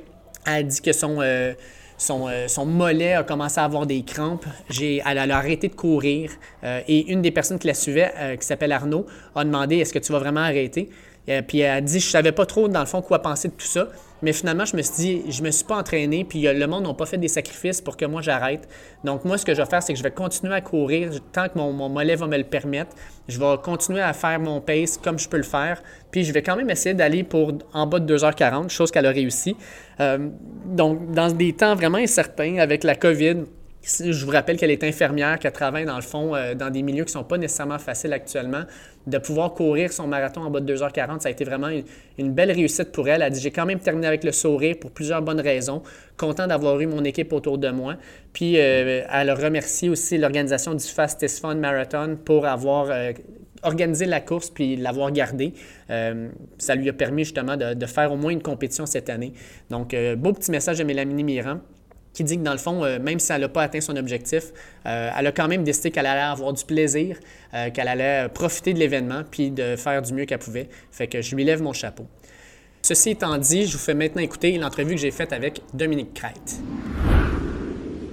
elle 0.46 0.68
dit 0.68 0.82
que 0.82 0.92
son. 0.92 1.22
Euh, 1.22 1.54
euh, 2.12 2.48
son, 2.50 2.65
mollet 2.65 3.13
a 3.13 3.24
commencé 3.24 3.58
à 3.58 3.63
avoir 3.63 3.86
des 3.86 4.04
crampes. 4.04 4.46
Elle, 4.70 5.18
a 5.18 5.38
arrêté 5.38 5.70
de 5.70 5.75
courir. 5.75 6.30
et 6.62 7.10
une 7.10 7.22
des 7.22 7.32
personnes 7.32 7.58
qui 7.58 7.68
la 7.68 7.74
suivait, 7.74 8.12
qui 8.38 8.46
s'appelle 8.46 8.74
Arnaud, 8.74 9.06
a 9.34 9.46
demandé 9.46 9.77
Est-ce 9.77 9.94
que 9.94 10.00
tu 10.00 10.12
vas 10.12 10.20
vraiment 10.20 10.42
arrêter? 10.42 10.89
Puis 11.48 11.60
elle 11.60 11.72
a 11.72 11.82
dit 11.82 12.00
Je 12.00 12.10
savais 12.10 12.32
pas 12.32 12.46
trop, 12.46 12.67
dans 12.67 12.79
le 12.79 12.86
fond, 12.86 13.01
quoi 13.01 13.22
penser 13.22 13.48
de 13.48 13.53
tout 13.53 13.65
ça. 13.65 13.88
Mais 14.22 14.34
finalement, 14.34 14.65
je 14.65 14.75
me 14.75 14.82
suis 14.82 14.96
dit, 14.96 15.32
je 15.32 15.44
me 15.44 15.51
suis 15.51 15.65
pas 15.65 15.77
entraîné, 15.77 16.24
puis 16.24 16.41
le 16.41 16.67
monde 16.67 16.88
n'a 16.88 16.94
pas 16.94 17.05
fait 17.05 17.17
des 17.17 17.27
sacrifices 17.27 17.82
pour 17.82 17.98
que 17.98 18.05
moi 18.05 18.22
j'arrête. 18.22 18.67
Donc, 19.03 19.25
moi, 19.25 19.38
ce 19.38 19.46
que 19.46 19.53
je 19.53 19.62
vais 19.62 19.67
faire, 19.67 19.84
c'est 19.84 19.94
que 19.94 20.00
je 20.00 20.03
vais 20.03 20.12
continuer 20.12 20.55
à 20.55 20.62
courir 20.62 21.12
tant 21.34 21.50
que 21.50 21.58
mon, 21.58 21.89
mollet 21.89 22.15
va 22.15 22.25
me 22.25 22.38
le 22.38 22.44
permettre. 22.46 22.96
Je 23.27 23.39
vais 23.39 23.58
continuer 23.62 24.01
à 24.01 24.13
faire 24.13 24.39
mon 24.39 24.62
pace 24.62 24.98
comme 24.98 25.20
je 25.20 25.27
peux 25.27 25.38
le 25.38 25.44
faire. 25.44 25.84
Puis, 26.12 26.24
je 26.24 26.32
vais 26.32 26.41
quand 26.41 26.55
même 26.55 26.70
essayer 26.70 26.96
d'aller 26.96 27.24
pour 27.24 27.51
en 27.74 27.88
bas 27.88 28.00
de 28.00 28.17
2h40, 28.17 28.70
chose 28.70 28.89
qu'elle 28.89 29.05
a 29.05 29.12
réussi. 29.12 29.58
Euh, 30.00 30.29
donc, 30.65 31.12
dans 31.12 31.32
des 31.32 31.53
temps 31.53 31.75
vraiment 31.75 31.98
incertains 31.98 32.58
avec 32.58 32.84
la 32.84 32.96
COVID, 32.96 33.44
je 33.86 34.25
vous 34.25 34.32
rappelle 34.32 34.58
qu'elle 34.58 34.72
est 34.72 34.84
infirmière, 34.84 35.38
qu'elle 35.38 35.51
travaille 35.51 35.86
dans 35.86 35.96
le 35.96 36.01
fond 36.01 36.36
euh, 36.36 36.56
dans 36.56 36.70
des 36.70 36.82
milieux 36.82 37.04
qui 37.04 37.10
ne 37.10 37.20
sont 37.20 37.24
pas 37.24 37.38
nécessairement 37.38 37.77
faciles 37.80 38.13
actuellement. 38.13 38.63
De 39.06 39.20
pouvoir 39.20 39.54
courir 39.54 39.94
son 39.94 40.08
marathon 40.08 40.42
en 40.42 40.50
bas 40.50 40.60
de 40.60 40.75
2h40, 40.75 41.20
ça 41.20 41.27
a 41.27 41.32
été 41.32 41.44
vraiment 41.44 41.70
une, 42.18 42.34
belle 42.34 42.51
réussite 42.51 42.92
pour 42.92 43.08
elle. 43.08 43.18
Elle 43.18 43.24
a 43.24 43.30
dit 43.30 43.39
J'ai 43.39 43.51
quand 43.51 43.68
même 43.68 43.80
terminé 43.80 44.08
avec 44.08 44.24
le 44.24 44.32
sourire 44.32 44.77
pour 44.80 44.89
plusieurs 44.89 45.22
bonnes 45.22 45.39
raisons. 45.39 45.84
Content 46.18 46.48
d'avoir 46.48 46.80
eu 46.80 46.88
mon 46.88 47.04
équipe 47.04 47.32
autour 47.32 47.60
de 47.60 47.70
moi. 47.70 47.98
Puis 48.34 48.58
euh, 48.58 49.04
elle 49.12 49.32
remercie 49.32 49.89
aussi 49.89 50.18
l'organisation 50.18 50.74
du 50.74 50.84
Fastest 50.84 51.39
Fun 51.39 51.54
Marathon 51.56 52.18
pour 52.25 52.48
avoir 52.48 52.88
euh, 52.89 53.12
organisé 53.62 54.06
la 54.06 54.22
course 54.22 54.50
puis 54.50 54.75
l'avoir 54.75 55.12
gardée. 55.12 55.54
ça 56.58 56.75
lui 56.75 56.89
a 56.89 56.94
permis 56.94 57.24
justement 57.24 57.58
de, 57.58 57.86
faire 57.86 58.12
au 58.12 58.15
moins 58.15 58.32
une 58.32 58.42
compétition 58.42 58.86
cette 58.86 59.10
année. 59.10 59.34
Donc, 59.72 59.96
beau 60.18 60.34
petit 60.34 60.51
message 60.51 60.77
de 60.77 60.84
Mélanie 60.84 61.24
Mirand 61.24 61.60
qui 62.15 62.24
dit 62.24 62.38
que 62.38 62.43
dans 62.43 62.53
le 62.53 62.57
fond, 62.57 62.84
euh, 62.84 62.98
même 62.98 63.19
si 63.19 63.31
elle 63.31 63.41
n'a 63.41 63.50
pas 63.50 63.63
atteint 63.63 63.81
son 63.81 63.95
objectif, 63.95 64.45
euh, 64.88 65.12
elle 65.15 65.27
a 65.27 65.31
quand 65.31 65.48
même 65.48 65.63
décidé 65.63 65.91
qu'elle 65.91 66.07
allait 66.07 66.22
avoir 66.22 66.53
du 66.53 66.63
plaisir, 66.65 67.19
euh, 67.53 67.69
qu'elle 67.69 67.88
allait 67.88 68.27
profiter 68.29 68.74
de 68.74 68.79
l'événement, 68.79 69.24
puis 69.29 69.51
de 69.51 69.75
faire 69.75 70.01
du 70.01 70.13
mieux 70.13 70.25
qu'elle 70.25 70.39
pouvait. 70.39 70.69
Fait 70.91 71.07
que 71.07 71.22
je 71.22 71.36
lui 71.36 71.43
lève 71.43 71.62
mon 71.62 71.74
chapeau. 71.74 72.07
Ceci 72.81 73.12
étant 73.12 73.38
dit, 73.38 73.67
je 73.67 73.74
vous 73.74 73.84
fais 73.84 73.93
maintenant 73.93 74.22
écouter 74.22 74.57
l'entrevue 74.57 74.95
que 74.95 75.01
j'ai 75.01 75.12
faite 75.12 75.34
avec 75.34 75.62
Dominique 75.74 76.13
Crête. 76.13 76.60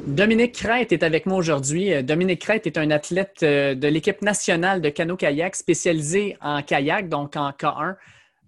Dominique 0.07 0.55
Crête 0.55 0.93
est 0.93 1.03
avec 1.03 1.27
moi 1.27 1.39
aujourd'hui. 1.39 2.03
Dominique 2.03 2.41
Crête 2.41 2.67
est 2.67 2.77
un 2.77 2.91
athlète 2.91 3.43
de 3.43 3.89
l'équipe 3.89 4.21
nationale 4.23 4.81
de 4.81 4.89
canot-kayak 4.89 5.55
spécialisé 5.55 6.37
en 6.41 6.63
kayak, 6.63 7.09
donc 7.09 7.37
en 7.37 7.51
K1. 7.51 7.95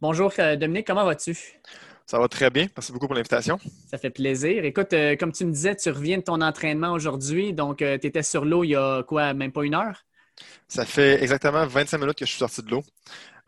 Bonjour 0.01 0.33
Dominique, 0.59 0.87
comment 0.87 1.05
vas-tu? 1.05 1.37
Ça 2.07 2.19
va 2.19 2.29
très 2.29 2.51
bien. 2.51 2.67
Merci 2.77 2.93
beaucoup 2.93 3.07
pour 3.07 3.15
l'invitation. 3.15 3.59
Ça 3.89 3.97
fait 3.97 4.11
plaisir. 4.11 4.65
Écoute, 4.65 4.93
euh, 4.93 5.17
comme 5.17 5.33
tu 5.33 5.47
me 5.47 5.53
disais, 5.53 5.75
tu 5.75 5.91
reviens 5.91 6.19
de 6.19 6.23
ton 6.23 6.41
entraînement 6.43 6.93
aujourd'hui. 6.93 7.55
Donc, 7.55 7.81
euh, 7.81 7.97
tu 7.99 8.07
étais 8.07 8.23
sur 8.23 8.45
l'eau 8.45 8.63
il 8.63 8.71
y 8.71 8.77
a 8.77 9.03
quoi, 9.03 9.33
même 9.33 9.53
pas 9.53 9.65
une 9.65 9.75
heure? 9.75 10.05
Ça 10.69 10.85
fait 10.85 11.23
exactement 11.23 11.67
25 11.67 11.99
minutes 11.99 12.19
que 12.19 12.27
je 12.27 12.31
suis 12.31 12.39
sorti 12.39 12.63
de 12.63 12.71
l'eau. 12.71 12.83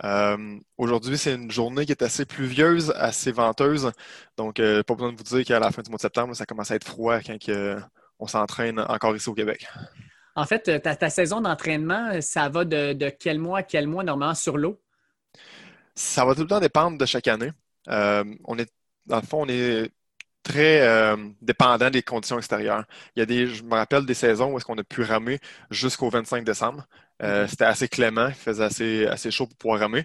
Euh, 0.04 0.58
aujourd'hui, 0.78 1.18
c'est 1.18 1.34
une 1.34 1.50
journée 1.50 1.84
qui 1.84 1.92
est 1.92 2.02
assez 2.02 2.24
pluvieuse, 2.24 2.92
assez 2.96 3.30
venteuse. 3.30 3.92
Donc, 4.38 4.56
pas 4.56 4.94
besoin 4.94 5.12
de 5.12 5.18
vous 5.18 5.24
dire 5.24 5.44
qu'à 5.44 5.58
la 5.58 5.70
fin 5.70 5.82
du 5.82 5.90
mois 5.90 5.96
de 5.96 6.02
septembre, 6.02 6.34
ça 6.34 6.46
commence 6.46 6.70
à 6.70 6.76
être 6.76 6.86
froid 6.86 7.18
quand 7.20 7.36
on 8.18 8.26
s'entraîne 8.26 8.78
encore 8.80 9.14
ici 9.16 9.28
au 9.28 9.34
Québec. 9.34 9.66
En 10.34 10.44
fait, 10.44 10.80
ta, 10.80 11.10
saison 11.10 11.40
d'entraînement, 11.40 12.20
ça 12.20 12.48
va 12.48 12.64
de, 12.64 13.10
quel 13.18 13.38
mois 13.38 13.58
à 13.58 13.62
quel 13.62 13.86
mois 13.86 14.04
normalement 14.04 14.34
sur 14.34 14.56
l'eau? 14.56 14.80
Ça 15.94 16.24
va 16.24 16.34
tout 16.34 16.42
le 16.42 16.46
temps 16.46 16.60
dépendre 16.60 16.98
de 16.98 17.06
chaque 17.06 17.26
année. 17.26 17.50
Euh, 17.88 18.24
on 18.44 18.58
est, 18.58 18.70
dans 19.06 19.20
le 19.20 19.26
fond, 19.26 19.42
on 19.42 19.48
est 19.48 19.90
très 20.42 20.80
euh, 20.82 21.16
dépendant 21.42 21.90
des 21.90 22.02
conditions 22.02 22.38
extérieures. 22.38 22.84
Il 23.14 23.20
y 23.20 23.22
a 23.22 23.26
des, 23.26 23.46
je 23.46 23.62
me 23.62 23.74
rappelle 23.74 24.06
des 24.06 24.14
saisons 24.14 24.52
où 24.52 24.56
est-ce 24.56 24.64
qu'on 24.64 24.78
a 24.78 24.84
pu 24.84 25.02
ramer 25.02 25.40
jusqu'au 25.70 26.08
25 26.08 26.44
décembre. 26.44 26.86
Euh, 27.22 27.46
c'était 27.48 27.64
assez 27.64 27.88
clément, 27.88 28.28
il 28.28 28.34
faisait 28.34 28.64
assez, 28.64 29.06
assez 29.06 29.30
chaud 29.30 29.46
pour 29.46 29.56
pouvoir 29.56 29.80
ramer. 29.80 30.04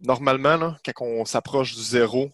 normalement, 0.00 0.76
quand 0.84 1.04
on 1.04 1.24
s'approche 1.24 1.74
du 1.74 1.82
zéro 1.82 2.30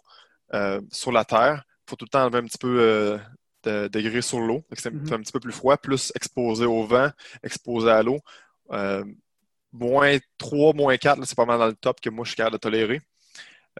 sur 0.90 1.12
la 1.12 1.24
Terre, 1.24 1.64
il 1.86 1.90
faut 1.90 1.96
tout 1.96 2.06
le 2.06 2.10
temps 2.10 2.22
enlever 2.22 2.38
un 2.38 2.44
petit 2.44 2.58
peu 2.58 3.18
de 3.64 3.88
degrés 3.88 4.22
sur 4.22 4.40
l'eau. 4.40 4.64
C'est 4.72 4.90
mm-hmm. 4.90 5.14
un 5.14 5.20
petit 5.20 5.32
peu 5.32 5.40
plus 5.40 5.52
froid, 5.52 5.76
plus 5.76 6.12
exposé 6.14 6.66
au 6.66 6.84
vent, 6.84 7.10
exposé 7.42 7.90
à 7.90 8.02
l'eau. 8.02 8.20
Moins 9.72 10.16
3, 10.38 10.72
moins 10.74 10.96
4, 10.96 11.24
c'est 11.24 11.36
pas 11.36 11.44
mal 11.44 11.58
dans 11.58 11.66
le 11.66 11.74
top 11.74 12.00
que 12.00 12.08
moi 12.08 12.24
je 12.24 12.30
suis 12.30 12.36
capable 12.36 12.54
de 12.54 12.60
tolérer. 12.60 13.00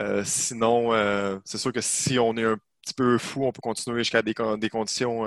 Euh, 0.00 0.22
sinon, 0.24 0.92
euh, 0.92 1.38
c'est 1.44 1.58
sûr 1.58 1.72
que 1.72 1.80
si 1.80 2.18
on 2.18 2.36
est 2.36 2.44
un 2.44 2.58
petit 2.82 2.94
peu 2.94 3.18
fou, 3.18 3.44
on 3.44 3.52
peut 3.52 3.60
continuer 3.60 3.98
jusqu'à 3.98 4.22
des, 4.22 4.34
conditions 4.34 5.26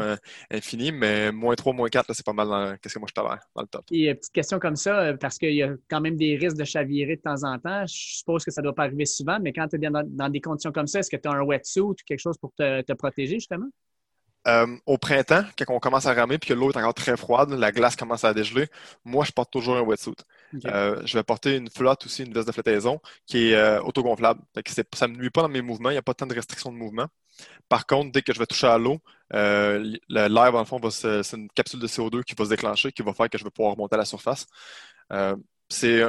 infinies, 0.49 0.93
mais 0.93 1.31
moins 1.31 1.55
3, 1.55 1.73
moins 1.73 1.89
4, 1.89 2.13
c'est 2.13 2.25
pas 2.25 2.31
mal 2.31 2.47
dans 2.47 2.75
ce 2.85 2.93
que 2.93 2.99
moi 2.99 3.07
je 3.09 3.13
tolère 3.13 3.39
dans 3.53 3.63
le 3.63 3.67
top. 3.67 3.83
Et 3.91 4.15
petite 4.15 4.31
question 4.31 4.59
comme 4.59 4.77
ça, 4.77 5.13
parce 5.19 5.37
qu'il 5.37 5.53
y 5.53 5.63
a 5.63 5.73
quand 5.89 5.99
même 5.99 6.15
des 6.15 6.37
risques 6.37 6.55
de 6.55 6.63
chavirer 6.63 7.17
de 7.17 7.21
temps 7.21 7.43
en 7.43 7.59
temps. 7.59 7.85
Je 7.85 8.17
suppose 8.17 8.45
que 8.45 8.51
ça 8.51 8.61
ne 8.61 8.67
doit 8.67 8.75
pas 8.75 8.83
arriver 8.83 9.05
souvent, 9.05 9.39
mais 9.41 9.51
quand 9.51 9.67
tu 9.67 9.75
es 9.75 9.79
bien 9.79 9.91
dans, 9.91 10.29
des 10.29 10.39
conditions 10.39 10.71
comme 10.71 10.87
ça, 10.87 10.99
est-ce 10.99 11.09
que 11.09 11.17
tu 11.17 11.27
as 11.27 11.33
un 11.33 11.41
wetsuit 11.41 11.81
ou 11.81 11.93
quelque 12.05 12.19
chose 12.19 12.37
pour 12.37 12.53
te 12.55 12.93
protéger 12.93 13.35
justement? 13.35 13.67
Euh, 14.47 14.77
au 14.85 14.97
printemps, 14.97 15.43
quand 15.57 15.65
on 15.67 15.79
commence 15.79 16.05
à 16.05 16.13
ramer 16.13 16.37
puis 16.37 16.49
que 16.49 16.53
l'eau 16.53 16.71
est 16.71 16.77
encore 16.77 16.93
très 16.93 17.17
froide, 17.17 17.51
la 17.51 17.71
glace 17.71 17.95
commence 17.95 18.23
à 18.23 18.33
dégeler, 18.33 18.67
moi, 19.03 19.25
je 19.25 19.31
porte 19.31 19.51
toujours 19.51 19.75
un 19.75 19.81
wetsuit. 19.81 20.15
Euh, 20.65 21.01
je 21.05 21.17
vais 21.17 21.23
porter 21.23 21.57
une 21.57 21.69
flotte 21.69 22.05
aussi, 22.05 22.23
une 22.23 22.33
veste 22.33 22.47
de 22.47 22.53
flottaison 22.53 23.01
qui 23.25 23.49
est 23.49 23.55
euh, 23.55 23.81
autogonflable. 23.81 24.41
ça 24.93 25.07
ne 25.07 25.13
me 25.13 25.17
nuit 25.17 25.29
pas 25.29 25.41
dans 25.41 25.49
mes 25.49 25.61
mouvements, 25.61 25.89
il 25.89 25.93
n'y 25.93 25.99
a 25.99 26.03
pas 26.03 26.13
tant 26.13 26.25
de 26.25 26.33
restrictions 26.33 26.71
de 26.71 26.77
mouvement. 26.77 27.07
Par 27.67 27.85
contre, 27.85 28.11
dès 28.11 28.21
que 28.21 28.33
je 28.33 28.39
vais 28.39 28.45
toucher 28.45 28.67
à 28.67 28.77
l'eau, 28.77 28.99
l'air, 29.31 30.51
dans 30.51 30.59
le 30.59 30.65
fond, 30.65 30.79
c'est 30.89 31.33
une 31.33 31.49
capsule 31.49 31.79
de 31.79 31.87
CO2 31.87 32.23
qui 32.23 32.33
va 32.35 32.45
se 32.45 32.49
déclencher, 32.49 32.91
qui 32.91 33.01
va 33.01 33.13
faire 33.13 33.29
que 33.29 33.37
je 33.37 33.43
vais 33.43 33.51
pouvoir 33.51 33.77
monter 33.77 33.95
à 33.95 33.99
la 33.99 34.05
surface. 34.05 34.47
c'est 35.69 36.03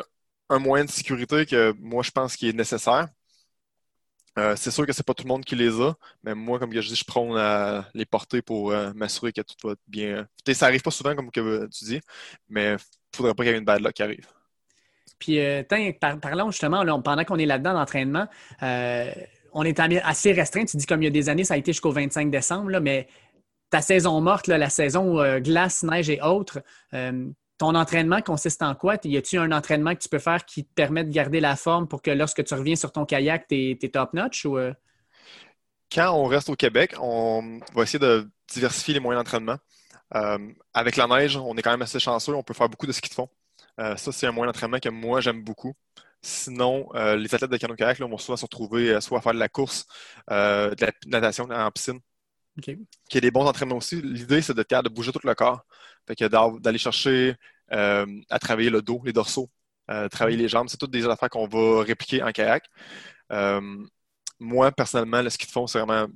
un 0.48 0.58
moyen 0.58 0.84
de 0.84 0.90
sécurité 0.90 1.46
que 1.46 1.74
moi, 1.78 2.02
je 2.02 2.10
pense 2.10 2.36
qui 2.36 2.48
est 2.48 2.52
nécessaire. 2.52 3.08
Euh, 4.38 4.54
c'est 4.56 4.70
sûr 4.70 4.86
que 4.86 4.92
c'est 4.92 5.04
pas 5.04 5.14
tout 5.14 5.24
le 5.24 5.28
monde 5.28 5.44
qui 5.44 5.56
les 5.56 5.80
a, 5.80 5.94
mais 6.22 6.34
moi, 6.34 6.58
comme 6.58 6.72
je 6.72 6.80
dis, 6.80 6.94
je 6.94 7.04
prône 7.04 7.36
à 7.36 7.88
les 7.94 8.06
porter 8.06 8.42
pour 8.42 8.70
euh, 8.70 8.92
m'assurer 8.94 9.32
que 9.32 9.40
tout 9.40 9.68
va 9.68 9.74
bien. 9.88 10.26
ça 10.52 10.66
arrive 10.66 10.82
pas 10.82 10.90
souvent, 10.90 11.14
comme 11.16 11.30
que 11.30 11.66
tu 11.66 11.84
dis, 11.84 12.00
mais 12.48 12.74
il 12.74 13.16
faudrait 13.16 13.34
pas 13.34 13.42
qu'il 13.42 13.52
y 13.52 13.54
ait 13.54 13.58
une 13.58 13.64
bad 13.64 13.82
luck 13.82 13.92
qui 13.92 14.02
arrive. 14.02 14.26
Puis, 15.18 15.38
euh, 15.40 15.62
parlons 16.20 16.50
justement, 16.50 16.84
pendant 17.02 17.24
qu'on 17.24 17.38
est 17.38 17.46
là-dedans 17.46 17.74
d'entraînement, 17.74 18.26
on 19.52 19.64
est 19.64 19.80
assez 19.80 20.32
restreint. 20.32 20.64
Tu 20.64 20.76
dis 20.76 20.86
comme 20.86 21.02
il 21.02 21.06
y 21.06 21.08
a 21.08 21.10
des 21.10 21.28
années, 21.28 21.44
ça 21.44 21.54
a 21.54 21.56
été 21.56 21.72
jusqu'au 21.72 21.90
25 21.90 22.30
décembre, 22.30 22.78
mais 22.80 23.08
ta 23.68 23.82
saison 23.82 24.20
morte, 24.20 24.46
la 24.46 24.70
saison 24.70 25.38
glace, 25.40 25.82
neige 25.82 26.08
et 26.08 26.22
autres, 26.22 26.62
ton 27.60 27.74
entraînement 27.74 28.22
consiste 28.22 28.62
en 28.62 28.74
quoi? 28.74 28.96
Y 29.04 29.18
a-t-il 29.18 29.38
un 29.38 29.52
entraînement 29.52 29.94
que 29.94 30.00
tu 30.00 30.08
peux 30.08 30.18
faire 30.18 30.46
qui 30.46 30.64
te 30.64 30.72
permet 30.72 31.04
de 31.04 31.12
garder 31.12 31.40
la 31.40 31.56
forme 31.56 31.86
pour 31.86 32.00
que 32.00 32.10
lorsque 32.10 32.42
tu 32.42 32.54
reviens 32.54 32.74
sur 32.74 32.90
ton 32.90 33.04
kayak, 33.04 33.48
tu 33.48 33.76
es, 33.82 33.88
top-notch? 33.90 34.46
Ou... 34.46 34.56
Euh? 34.56 34.72
Quand 35.92 36.10
on 36.14 36.24
reste 36.24 36.48
au 36.48 36.56
Québec, 36.56 36.94
on 36.98 37.60
va 37.74 37.82
essayer 37.82 37.98
de 37.98 38.30
diversifier 38.50 38.94
les 38.94 39.00
moyens 39.00 39.22
d'entraînement. 39.22 39.58
Euh, 40.14 40.38
avec 40.72 40.96
la 40.96 41.06
neige, 41.06 41.36
on 41.36 41.54
est 41.54 41.60
quand 41.60 41.70
même 41.70 41.82
assez 41.82 42.00
chanceux. 42.00 42.34
On 42.34 42.42
peut 42.42 42.54
faire 42.54 42.70
beaucoup 42.70 42.86
de 42.86 42.92
ski 42.92 43.10
de 43.10 43.14
fond. 43.14 43.28
Euh, 43.78 43.94
ça, 43.96 44.10
c'est 44.10 44.26
un 44.26 44.32
moyen 44.32 44.50
d'entraînement 44.50 44.78
que 44.78 44.88
moi, 44.88 45.20
j'aime 45.20 45.44
beaucoup. 45.44 45.74
Sinon, 46.22 46.88
les 46.94 47.34
athlètes 47.34 47.50
de 47.50 47.56
canoë-kayak 47.58 48.00
vont 48.00 48.16
souvent 48.16 48.36
se 48.36 48.44
retrouver 48.44 49.00
soit 49.02 49.18
à 49.18 49.20
faire 49.20 49.34
de 49.34 49.38
la 49.38 49.48
course, 49.48 49.86
de 50.28 50.80
la 50.80 50.92
natation 51.06 51.44
en 51.50 51.70
piscine. 51.70 52.00
Qui 52.60 53.18
est 53.18 53.20
des 53.20 53.30
bons 53.30 53.46
entraînements 53.46 53.76
aussi. 53.76 54.00
L'idée, 54.02 54.42
c'est 54.42 54.54
de, 54.54 54.62
de 54.62 54.88
bouger 54.88 55.12
tout 55.12 55.20
le 55.22 55.34
corps. 55.34 55.64
D'aller 56.08 56.78
chercher 56.78 57.36
à 57.70 58.38
travailler 58.40 58.70
le 58.70 58.82
dos, 58.82 59.00
les 59.04 59.12
dorsaux, 59.12 59.50
euh, 59.90 60.08
travailler 60.08 60.36
les 60.36 60.48
jambes, 60.48 60.68
c'est 60.68 60.76
toutes 60.76 60.90
des 60.92 61.06
affaires 61.06 61.30
qu'on 61.30 61.48
va 61.48 61.82
répliquer 61.82 62.22
en 62.22 62.30
kayak. 62.32 62.64
Euh, 63.32 63.60
moi, 64.38 64.72
personnellement, 64.72 65.22
le 65.22 65.30
ski 65.30 65.46
de 65.46 65.50
fond, 65.52 65.66
c'est 65.66 65.80
vraiment 65.80 66.06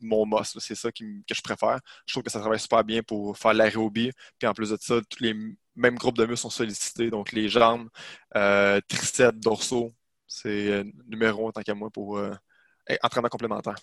mon 0.00 0.26
must. 0.26 0.58
C'est 0.60 0.74
ça 0.74 0.90
que 0.92 1.04
je 1.04 1.40
préfère. 1.42 1.80
Je 2.06 2.14
trouve 2.14 2.22
que 2.24 2.30
ça 2.30 2.40
travaille 2.40 2.60
super 2.60 2.84
bien 2.84 3.02
pour 3.02 3.36
faire 3.38 3.54
l'aérobie. 3.54 4.12
Puis 4.38 4.48
en 4.48 4.54
plus 4.54 4.70
de 4.70 4.78
ça, 4.80 5.00
tous 5.08 5.22
les 5.22 5.34
mêmes 5.76 5.96
groupes 5.96 6.16
de 6.16 6.26
muscles 6.26 6.42
sont 6.42 6.50
sollicités. 6.50 7.10
Donc 7.10 7.32
les 7.32 7.48
jambes, 7.48 7.88
triceps, 8.88 9.38
dorsaux, 9.40 9.92
c'est 10.26 10.84
numéro 11.06 11.48
un 11.48 11.52
tant 11.52 11.62
qu'à 11.62 11.74
moi 11.74 11.90
pour 11.90 12.20
entraînement 13.02 13.28
complémentaire. 13.28 13.76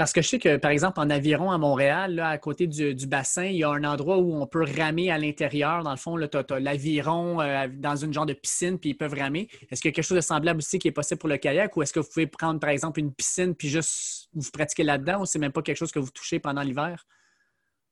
Parce 0.00 0.14
que 0.14 0.22
je 0.22 0.28
sais 0.28 0.38
que, 0.38 0.56
par 0.56 0.70
exemple, 0.70 0.98
en 0.98 1.10
aviron 1.10 1.50
à 1.50 1.58
Montréal, 1.58 2.18
à 2.20 2.38
côté 2.38 2.66
du, 2.66 3.06
bassin, 3.06 3.44
il 3.44 3.56
y 3.56 3.64
a 3.64 3.68
un 3.68 3.84
endroit 3.84 4.16
où 4.16 4.34
on 4.34 4.46
peut 4.46 4.64
ramer 4.64 5.10
à 5.10 5.18
l'intérieur. 5.18 5.82
Dans 5.82 5.90
le 5.90 5.98
fond, 5.98 6.18
tu 6.26 6.38
as, 6.38 6.58
l'aviron 6.58 7.38
euh, 7.42 7.68
dans 7.70 7.96
une 7.96 8.10
genre 8.10 8.24
de 8.24 8.32
piscine, 8.32 8.78
puis 8.78 8.90
ils 8.90 8.94
peuvent 8.94 9.12
ramer. 9.12 9.46
Est-ce 9.70 9.82
qu'il 9.82 9.90
y 9.90 9.92
a 9.92 9.94
quelque 9.94 10.06
chose 10.06 10.16
de 10.16 10.22
semblable 10.22 10.60
aussi 10.60 10.78
qui 10.78 10.88
est 10.88 10.90
possible 10.90 11.18
pour 11.18 11.28
le 11.28 11.36
kayak 11.36 11.76
ou 11.76 11.82
est-ce 11.82 11.92
que 11.92 12.00
vous 12.00 12.08
pouvez 12.08 12.26
prendre, 12.26 12.58
par 12.58 12.70
exemple, 12.70 12.98
une 12.98 13.12
piscine 13.12 13.54
puis 13.54 13.68
juste 13.68 14.30
vous 14.32 14.50
pratiquer 14.50 14.84
là-dedans 14.84 15.20
ou 15.20 15.26
c'est 15.26 15.38
même 15.38 15.52
pas 15.52 15.60
quelque 15.60 15.76
chose 15.76 15.92
que 15.92 15.98
vous 15.98 16.10
touchez 16.10 16.38
pendant 16.38 16.62
l'hiver? 16.62 17.04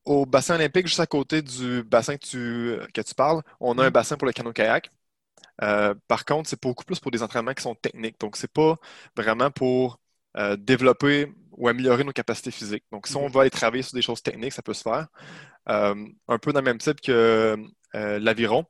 Au 0.06 0.24
bassin 0.24 0.54
olympique, 0.54 0.86
juste 0.86 1.00
à 1.00 1.06
côté 1.06 1.42
du 1.42 1.82
bassin 1.82 2.16
que 2.16 2.24
tu, 2.24 2.90
que 2.94 3.02
tu 3.02 3.14
parles, 3.14 3.42
on 3.60 3.76
a 3.76 3.84
un 3.84 3.90
mm. 3.90 3.92
bassin 3.92 4.16
pour 4.16 4.24
le 4.24 4.32
canot-kayak. 4.32 4.90
Euh, 5.60 5.94
par 6.06 6.24
contre, 6.24 6.48
c'est 6.48 6.62
beaucoup 6.62 6.84
plus 6.84 7.00
pour 7.00 7.10
des 7.10 7.22
entraînements 7.22 7.52
qui 7.52 7.64
sont 7.64 7.74
techniques. 7.74 8.18
Donc, 8.18 8.38
c'est 8.38 8.50
pas 8.50 8.76
vraiment 9.14 9.50
pour 9.50 10.00
euh, 10.38 10.56
développer 10.56 11.34
ou 11.58 11.68
améliorer 11.68 12.04
nos 12.04 12.12
capacités 12.12 12.50
physiques. 12.52 12.84
Donc, 12.92 13.06
si 13.08 13.16
on 13.16 13.28
va 13.28 13.42
aller 13.42 13.50
travailler 13.50 13.82
sur 13.82 13.94
des 13.94 14.02
choses 14.02 14.22
techniques, 14.22 14.52
ça 14.52 14.62
peut 14.62 14.74
se 14.74 14.82
faire. 14.82 15.08
Euh, 15.68 16.06
un 16.28 16.38
peu 16.38 16.52
dans 16.52 16.60
le 16.60 16.64
même 16.64 16.78
type 16.78 17.00
que 17.00 17.56
euh, 17.94 18.18
l'aviron. 18.20 18.64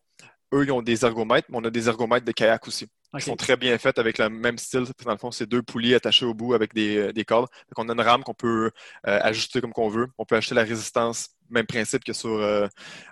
Eux, 0.54 0.64
ils 0.64 0.72
ont 0.72 0.80
des 0.80 1.04
ergomètres, 1.04 1.48
mais 1.50 1.58
on 1.58 1.64
a 1.64 1.70
des 1.70 1.88
ergomètres 1.88 2.24
de 2.24 2.32
kayak 2.32 2.66
aussi. 2.66 2.88
Ils 3.14 3.20
sont 3.20 3.36
très 3.36 3.56
bien 3.56 3.76
faits 3.78 3.98
avec 3.98 4.18
le 4.18 4.30
même 4.30 4.56
style. 4.58 4.84
Dans 5.04 5.12
le 5.12 5.18
fond, 5.18 5.30
c'est 5.30 5.46
deux 5.46 5.62
poulies 5.62 5.94
attachées 5.94 6.24
au 6.24 6.34
bout 6.34 6.54
avec 6.54 6.74
des, 6.74 7.12
des 7.12 7.24
cordes. 7.24 7.48
Donc, 7.68 7.84
on 7.84 7.88
a 7.90 7.92
une 7.92 8.00
rame 8.00 8.22
qu'on 8.22 8.34
peut 8.34 8.70
ajuster 9.04 9.60
comme 9.60 9.72
qu'on 9.72 9.88
veut. 9.88 10.08
On 10.16 10.24
peut 10.24 10.36
acheter 10.36 10.54
la 10.54 10.64
résistance, 10.64 11.30
même 11.50 11.66
principe 11.66 12.04
que 12.04 12.14
sur 12.14 12.42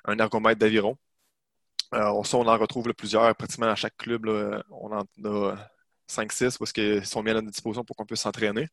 un 0.05 0.19
ergomètre 0.19 0.59
d'aviron. 0.59 0.97
ça, 1.93 2.13
on 2.13 2.47
en 2.47 2.59
retrouve 2.59 2.93
plusieurs, 2.95 3.35
pratiquement 3.37 3.67
à 3.67 3.75
chaque 3.75 3.97
club. 3.97 4.27
on 4.71 4.93
en 4.93 5.03
a 5.03 5.69
5-6 6.09 6.59
parce 6.59 6.73
qu'ils 6.73 7.05
sont 7.05 7.23
mis 7.23 7.31
à 7.31 7.35
notre 7.35 7.49
disposition 7.49 7.85
pour 7.85 7.97
qu'on 7.97 8.07
puisse 8.07 8.21
s'entraîner. 8.21 8.69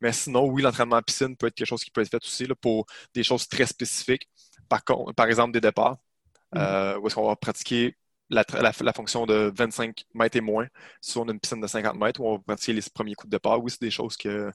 Mais 0.00 0.12
sinon, 0.12 0.46
oui, 0.46 0.62
l'entraînement 0.62 0.96
en 0.96 1.02
piscine 1.02 1.36
peut 1.36 1.46
être 1.46 1.54
quelque 1.54 1.66
chose 1.66 1.84
qui 1.84 1.90
peut 1.90 2.00
être 2.02 2.10
fait 2.10 2.24
aussi 2.24 2.46
pour 2.60 2.86
des 3.14 3.22
choses 3.22 3.48
très 3.48 3.66
spécifiques. 3.66 4.28
Par, 4.68 4.82
par 5.16 5.26
exemple, 5.26 5.52
des 5.52 5.60
départs, 5.60 5.98
mm-hmm. 6.54 6.58
euh, 6.58 6.98
où 6.98 7.06
est-ce 7.06 7.14
qu'on 7.14 7.28
va 7.28 7.36
pratiquer 7.36 7.96
la, 8.32 8.92
fonction 8.92 9.26
de 9.26 9.52
25 9.54 10.04
mètres 10.14 10.36
et 10.36 10.40
moins 10.40 10.66
si 11.00 11.18
on 11.18 11.28
a 11.28 11.32
une 11.32 11.40
piscine 11.40 11.60
de 11.60 11.66
50 11.66 11.96
mètres 11.96 12.20
où 12.20 12.26
on 12.26 12.36
va 12.36 12.38
pratiquer 12.38 12.72
les 12.72 12.82
premiers 12.92 13.14
coups 13.14 13.30
de 13.30 13.36
départ. 13.36 13.62
Oui, 13.62 13.70
c'est 13.70 13.80
des 13.80 13.90
choses 13.90 14.16
qu'on 14.16 14.50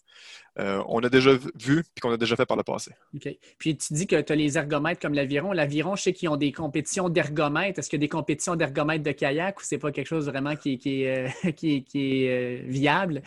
euh, 0.59 1.01
a 1.03 1.09
déjà 1.09 1.31
vues 1.55 1.83
et 1.95 1.99
qu'on 1.99 2.11
a 2.11 2.17
déjà 2.17 2.35
fait 2.35 2.45
par 2.45 2.57
le 2.57 2.63
passé. 2.63 2.91
OK. 3.15 3.29
Puis 3.57 3.77
tu 3.77 3.93
dis 3.93 4.07
que 4.07 4.19
tu 4.19 4.33
as 4.33 4.35
les 4.35 4.57
ergomètres 4.57 4.99
comme 4.99 5.13
l'aviron. 5.13 5.51
L'aviron, 5.51 5.95
je 5.95 6.03
sais 6.03 6.13
qu'ils 6.13 6.29
ont 6.29 6.37
des 6.37 6.51
compétitions 6.51 7.09
d'ergomètres. 7.09 7.79
Est-ce 7.79 7.89
qu'il 7.89 7.99
y 7.99 8.03
a 8.03 8.05
des 8.05 8.09
compétitions 8.09 8.55
d'ergomètres 8.55 9.03
de 9.03 9.11
kayak 9.11 9.59
ou 9.59 9.63
c'est 9.63 9.77
pas 9.77 9.91
quelque 9.91 10.07
chose 10.07 10.25
vraiment 10.27 10.55
qui, 10.55 10.73
est, 10.73 11.53
qui, 11.55 11.85
est 11.95 12.29
euh, 12.29 12.63
viable? 12.65 13.21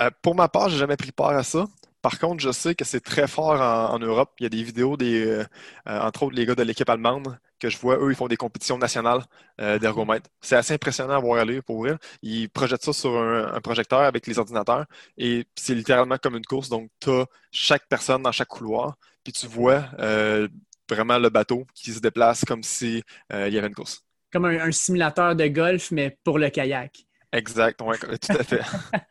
Euh, 0.00 0.10
pour 0.22 0.34
ma 0.34 0.48
part, 0.48 0.68
j'ai 0.68 0.78
jamais 0.78 0.96
pris 0.96 1.12
part 1.12 1.30
à 1.30 1.42
ça. 1.42 1.66
Par 2.00 2.18
contre, 2.18 2.40
je 2.40 2.52
sais 2.52 2.74
que 2.74 2.84
c'est 2.84 3.00
très 3.00 3.26
fort 3.26 3.60
en, 3.60 3.98
Europe. 3.98 4.30
Il 4.38 4.44
y 4.44 4.46
a 4.46 4.48
des 4.48 4.62
vidéos, 4.62 4.96
des, 4.96 5.42
entre 5.84 6.22
autres, 6.22 6.36
les 6.36 6.46
gars 6.46 6.54
de 6.54 6.62
l'équipe 6.62 6.88
allemande 6.88 7.36
que 7.58 7.68
je 7.68 7.78
vois, 7.78 7.96
eux, 7.98 8.10
ils 8.10 8.16
font 8.16 8.28
des 8.28 8.36
compétitions 8.36 8.78
nationales 8.78 9.22
euh, 9.60 9.78
d'ergomètres. 9.78 10.30
C'est 10.40 10.56
assez 10.56 10.74
impressionnant 10.74 11.14
à 11.14 11.18
voir 11.18 11.40
aller 11.40 11.62
pour 11.62 11.86
eux. 11.86 11.98
Ils 12.22 12.48
projettent 12.48 12.84
ça 12.84 12.92
sur 12.92 13.16
un, 13.16 13.60
projecteur 13.60 14.00
avec 14.00 14.26
les 14.26 14.38
ordinateurs 14.38 14.86
et 15.16 15.44
c'est 15.54 15.74
littéralement 15.74 16.16
comme 16.18 16.36
une 16.36 16.44
course. 16.44 16.68
Donc, 16.68 16.90
tu 17.00 17.10
as 17.10 17.26
chaque 17.50 17.86
personne 17.88 18.22
dans 18.22 18.32
chaque 18.32 18.48
couloir, 18.48 18.96
puis 19.24 19.32
tu 19.32 19.46
vois 19.46 19.84
euh, 19.98 20.48
vraiment 20.88 21.18
le 21.18 21.28
bateau 21.28 21.66
qui 21.74 21.92
se 21.92 22.00
déplace 22.00 22.44
comme 22.44 22.62
s'il 22.62 23.02
euh, 23.32 23.48
y 23.48 23.58
avait 23.58 23.68
une 23.68 23.74
course. 23.74 24.02
Comme 24.32 24.44
un, 24.44 24.72
simulateur 24.72 25.34
de 25.34 25.46
golf, 25.46 25.90
mais 25.90 26.16
pour 26.22 26.38
le 26.38 26.50
kayak. 26.50 27.07
Exact, 27.32 27.80
oui, 27.84 27.96
tout 27.98 28.36
à 28.38 28.42
fait. 28.42 28.62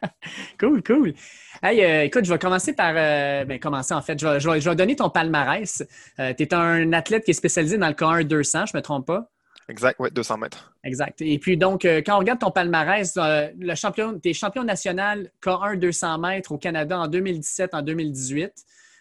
cool, 0.59 0.81
cool. 0.81 1.13
Hey, 1.61 1.83
euh, 1.83 2.03
écoute, 2.03 2.25
je 2.25 2.33
vais 2.33 2.39
commencer 2.39 2.73
par. 2.73 2.93
Euh, 2.95 3.45
ben, 3.45 3.59
commencer 3.59 3.93
en 3.93 4.01
fait. 4.01 4.19
Je 4.19 4.69
vais, 4.69 4.75
donner 4.75 4.95
ton 4.95 5.09
palmarès. 5.09 5.83
Euh, 6.19 6.33
tu 6.35 6.43
es 6.43 6.53
un 6.53 6.93
athlète 6.93 7.25
qui 7.25 7.31
est 7.31 7.35
spécialisé 7.35 7.77
dans 7.77 7.87
le 7.87 7.93
K1 7.93 8.23
200, 8.23 8.65
je 8.67 8.71
ne 8.73 8.79
me 8.79 8.81
trompe 8.81 9.05
pas? 9.05 9.29
Exact, 9.69 9.97
oui, 9.99 10.09
200 10.11 10.37
mètres. 10.37 10.73
Exact. 10.83 11.21
Et 11.21 11.37
puis, 11.37 11.57
donc, 11.57 11.83
quand 11.83 12.15
on 12.15 12.19
regarde 12.19 12.39
ton 12.39 12.51
palmarès, 12.51 13.17
le 13.17 13.75
champion, 13.75 14.17
tu 14.17 14.29
es 14.29 14.33
champion 14.33 14.63
national 14.63 15.29
K1 15.43 15.77
200 15.77 16.17
mètres 16.19 16.51
au 16.53 16.57
Canada 16.57 16.97
en 16.97 17.07
2017, 17.07 17.73
en 17.73 17.81
2018. 17.81 18.51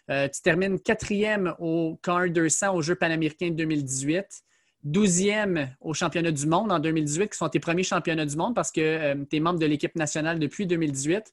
tu 0.09 0.43
termines 0.43 0.79
quatrième 0.81 1.55
au 1.59 1.99
K1 2.05 2.33
200 2.33 2.75
aux 2.75 2.83
Jeux 2.83 2.97
panaméricains 2.97 3.51
de 3.51 3.55
2018 3.55 4.43
12e 4.85 5.69
au 5.81 5.95
championnat 5.95 6.31
du 6.31 6.47
monde 6.47 6.73
en 6.73 6.79
2018, 6.79 7.31
qui 7.31 7.39
sont 7.39 7.49
tes 7.49 7.61
premiers 7.61 7.83
championnats 7.83 8.27
du 8.27 8.37
monde 8.37 8.55
parce 8.55 8.71
que 8.71 9.15
tu 9.25 9.37
es 9.37 9.41
membre 9.41 9.59
de 9.59 9.67
l'équipe 9.67 9.95
nationale 9.97 10.39
depuis 10.39 10.67
2018. 10.67 11.33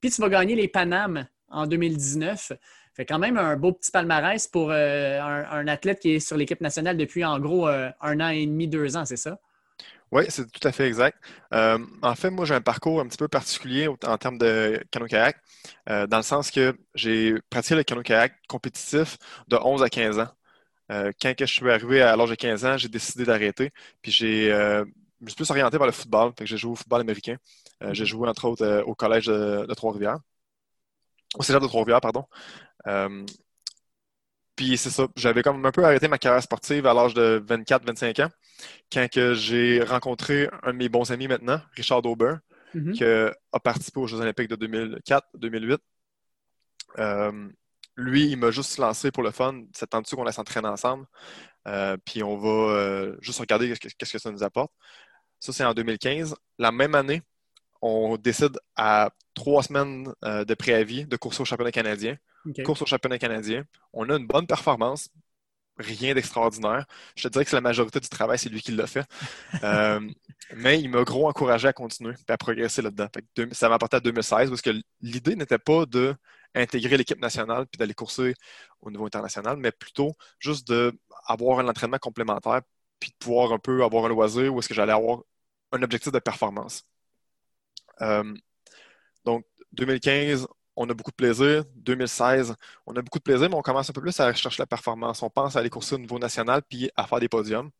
Puis 0.00 0.10
tu 0.10 0.20
vas 0.20 0.28
gagner 0.28 0.54
les 0.54 0.68
Panames 0.68 1.26
en 1.48 1.66
2019. 1.66 2.52
Fait 2.94 3.06
quand 3.06 3.18
même 3.18 3.38
un 3.38 3.56
beau 3.56 3.72
petit 3.72 3.90
palmarès 3.90 4.46
pour 4.46 4.70
un, 4.72 5.66
athlète 5.68 6.00
qui 6.00 6.12
est 6.12 6.20
sur 6.20 6.36
l'équipe 6.36 6.60
nationale 6.60 6.96
depuis 6.96 7.24
en 7.24 7.38
gros 7.38 7.66
un 7.66 8.20
an 8.20 8.28
et 8.28 8.44
demi, 8.44 8.68
deux 8.68 8.96
ans, 8.96 9.04
c'est 9.04 9.16
ça? 9.16 9.38
Oui, 10.12 10.24
c'est 10.28 10.46
tout 10.52 10.68
à 10.68 10.72
fait 10.72 10.86
exact. 10.86 11.18
Euh, 11.54 11.78
en 12.02 12.14
fait, 12.14 12.28
moi, 12.28 12.44
j'ai 12.44 12.54
un 12.54 12.60
parcours 12.60 13.00
un 13.00 13.06
petit 13.06 13.16
peu 13.16 13.28
particulier 13.28 13.88
en 13.88 14.18
termes 14.18 14.36
de 14.36 14.84
canot-kayak, 14.90 15.38
euh, 15.88 16.06
dans 16.06 16.18
le 16.18 16.22
sens 16.22 16.50
que 16.50 16.76
j'ai 16.94 17.34
pratiqué 17.48 17.76
le 17.76 17.82
canot-kayak 17.82 18.34
compétitif 18.46 19.16
de 19.48 19.56
11 19.56 19.82
à 19.82 19.88
15 19.88 20.18
ans. 20.18 20.28
Euh, 20.90 21.12
quand 21.20 21.34
je 21.38 21.44
suis 21.44 21.70
arrivé 21.70 22.02
à 22.02 22.16
l'âge 22.16 22.30
de 22.30 22.34
15 22.34 22.64
ans, 22.64 22.76
j'ai 22.76 22.88
décidé 22.88 23.24
d'arrêter. 23.24 23.70
Puis 24.02 24.12
j'ai, 24.12 24.48
je 24.50 24.84
me 25.20 25.28
suis 25.28 25.36
plus 25.36 25.50
orienté 25.50 25.78
vers 25.78 25.86
le 25.86 25.92
football. 25.92 26.32
j'ai 26.42 26.56
joué 26.56 26.72
au 26.72 26.74
football 26.74 27.00
américain. 27.00 27.36
j'ai 27.92 28.04
joué, 28.04 28.28
entre 28.28 28.46
autres, 28.46 28.82
au 28.86 28.94
collège 28.94 29.26
de, 29.26 29.66
de 29.66 29.74
Trois-Rivières. 29.74 30.18
Au 31.38 31.42
cégep 31.42 31.62
de 31.62 31.66
Trois-Rivières, 31.66 32.00
pardon. 32.00 32.26
Puis 34.56 34.76
c'est 34.76 34.90
ça, 34.90 35.06
j'avais 35.16 35.42
comme 35.42 35.64
un 35.64 35.72
peu 35.72 35.84
arrêté 35.84 36.08
ma 36.08 36.18
carrière 36.18 36.42
sportive 36.42 36.86
à 36.86 36.92
l'âge 36.92 37.14
de 37.14 37.42
24-25 37.46 38.24
ans, 38.24 38.30
quand 38.92 39.06
j'ai 39.32 39.82
rencontré 39.82 40.48
un 40.62 40.72
de 40.72 40.78
mes 40.78 40.88
bons 40.88 41.10
amis 41.10 41.26
maintenant, 41.26 41.60
Richard 41.74 42.04
Aubert, 42.04 42.40
mm-hmm. 42.74 42.92
qui 42.92 43.04
a 43.04 43.60
participé 43.60 44.00
aux 44.00 44.06
Jeux 44.06 44.20
olympiques 44.20 44.48
de 44.48 44.56
2004-2008. 44.56 45.78
Euh, 46.98 47.48
lui, 47.96 48.30
il 48.30 48.36
m'a 48.36 48.50
juste 48.50 48.78
lancé 48.78 49.10
pour 49.10 49.22
le 49.22 49.30
fun, 49.30 49.62
c'est 49.74 49.90
tendu 49.90 50.14
qu'on 50.14 50.24
la 50.24 50.32
s'entraîne 50.32 50.66
ensemble, 50.66 51.06
euh, 51.68 51.96
puis 52.04 52.22
on 52.22 52.36
va 52.36 52.48
euh, 52.48 53.16
juste 53.20 53.40
regarder 53.40 53.72
qu'est-ce 53.76 54.12
que 54.12 54.18
ça 54.18 54.30
nous 54.30 54.42
apporte. 54.42 54.72
Ça, 55.40 55.52
c'est 55.52 55.64
en 55.64 55.74
2015. 55.74 56.36
La 56.58 56.72
même 56.72 56.94
année, 56.94 57.22
on 57.80 58.16
décide 58.16 58.58
à 58.76 59.10
trois 59.34 59.62
semaines 59.62 60.12
de 60.22 60.54
préavis 60.54 61.04
de 61.06 61.16
courser 61.16 61.42
au 61.42 61.44
championnat 61.44 61.72
canadien 61.72 62.16
course 62.64 62.82
au 62.82 62.86
championnat 62.86 63.18
canadien. 63.18 63.64
On 63.92 64.08
a 64.10 64.16
une 64.16 64.26
bonne 64.26 64.46
performance, 64.46 65.08
rien 65.78 66.14
d'extraordinaire. 66.14 66.86
Je 67.16 67.24
te 67.24 67.28
dirais 67.28 67.44
que 67.44 67.50
c'est 67.50 67.56
la 67.56 67.62
majorité 67.62 68.00
du 68.00 68.08
travail, 68.08 68.38
c'est 68.38 68.48
lui 68.48 68.60
qui 68.60 68.72
l'a 68.72 68.86
fait. 68.86 69.06
Euh, 69.64 70.00
mais 70.56 70.80
il 70.80 70.90
m'a 70.90 71.04
gros 71.04 71.28
encouragé 71.28 71.68
à 71.68 71.72
continuer 71.72 72.14
et 72.28 72.32
à 72.32 72.36
progresser 72.36 72.82
là-dedans. 72.82 73.08
Ça 73.52 73.68
m'a 73.68 73.76
apporté 73.76 73.96
à 73.96 74.00
2016 74.00 74.48
parce 74.48 74.60
que 74.60 74.70
l'idée 75.00 75.36
n'était 75.36 75.58
pas 75.58 75.86
d'intégrer 76.54 76.96
l'équipe 76.96 77.20
nationale 77.20 77.66
puis 77.66 77.78
d'aller 77.78 77.94
courser 77.94 78.34
au 78.80 78.90
niveau 78.90 79.06
international, 79.06 79.56
mais 79.56 79.72
plutôt 79.72 80.14
juste 80.38 80.68
d'avoir 80.68 81.60
un 81.60 81.68
entraînement 81.68 81.98
complémentaire 81.98 82.62
puis 83.00 83.10
de 83.10 83.16
pouvoir 83.18 83.52
un 83.52 83.58
peu 83.58 83.84
avoir 83.84 84.04
un 84.06 84.08
loisir 84.08 84.54
où 84.54 84.58
est-ce 84.60 84.68
que 84.68 84.74
j'allais 84.74 84.92
avoir 84.92 85.22
un 85.72 85.82
objectif 85.82 86.12
de 86.12 86.18
performance. 86.18 86.84
Euh, 88.00 88.34
donc, 89.24 89.44
2015, 89.72 90.46
on 90.76 90.88
a 90.88 90.94
beaucoup 90.94 91.10
de 91.10 91.16
plaisir. 91.16 91.64
2016, 91.76 92.54
on 92.86 92.96
a 92.96 93.02
beaucoup 93.02 93.18
de 93.18 93.24
plaisir, 93.24 93.48
mais 93.48 93.56
on 93.56 93.62
commence 93.62 93.90
un 93.90 93.92
peu 93.92 94.00
plus 94.00 94.18
à 94.20 94.32
chercher 94.34 94.62
la 94.62 94.66
performance. 94.66 95.22
On 95.22 95.30
pense 95.30 95.56
à 95.56 95.60
aller 95.60 95.70
courser 95.70 95.94
au 95.96 95.98
niveau 95.98 96.18
national 96.18 96.62
puis 96.68 96.90
à 96.96 97.06
faire 97.06 97.20
des 97.20 97.28
podiums. 97.28 97.70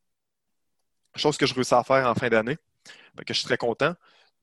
Chose 1.15 1.37
que 1.37 1.45
je 1.45 1.53
réussis 1.53 1.73
à 1.73 1.83
faire 1.83 2.07
en 2.07 2.15
fin 2.15 2.29
d'année, 2.29 2.57
que 3.25 3.33
je 3.33 3.39
suis 3.39 3.45
très 3.45 3.57
content. 3.57 3.93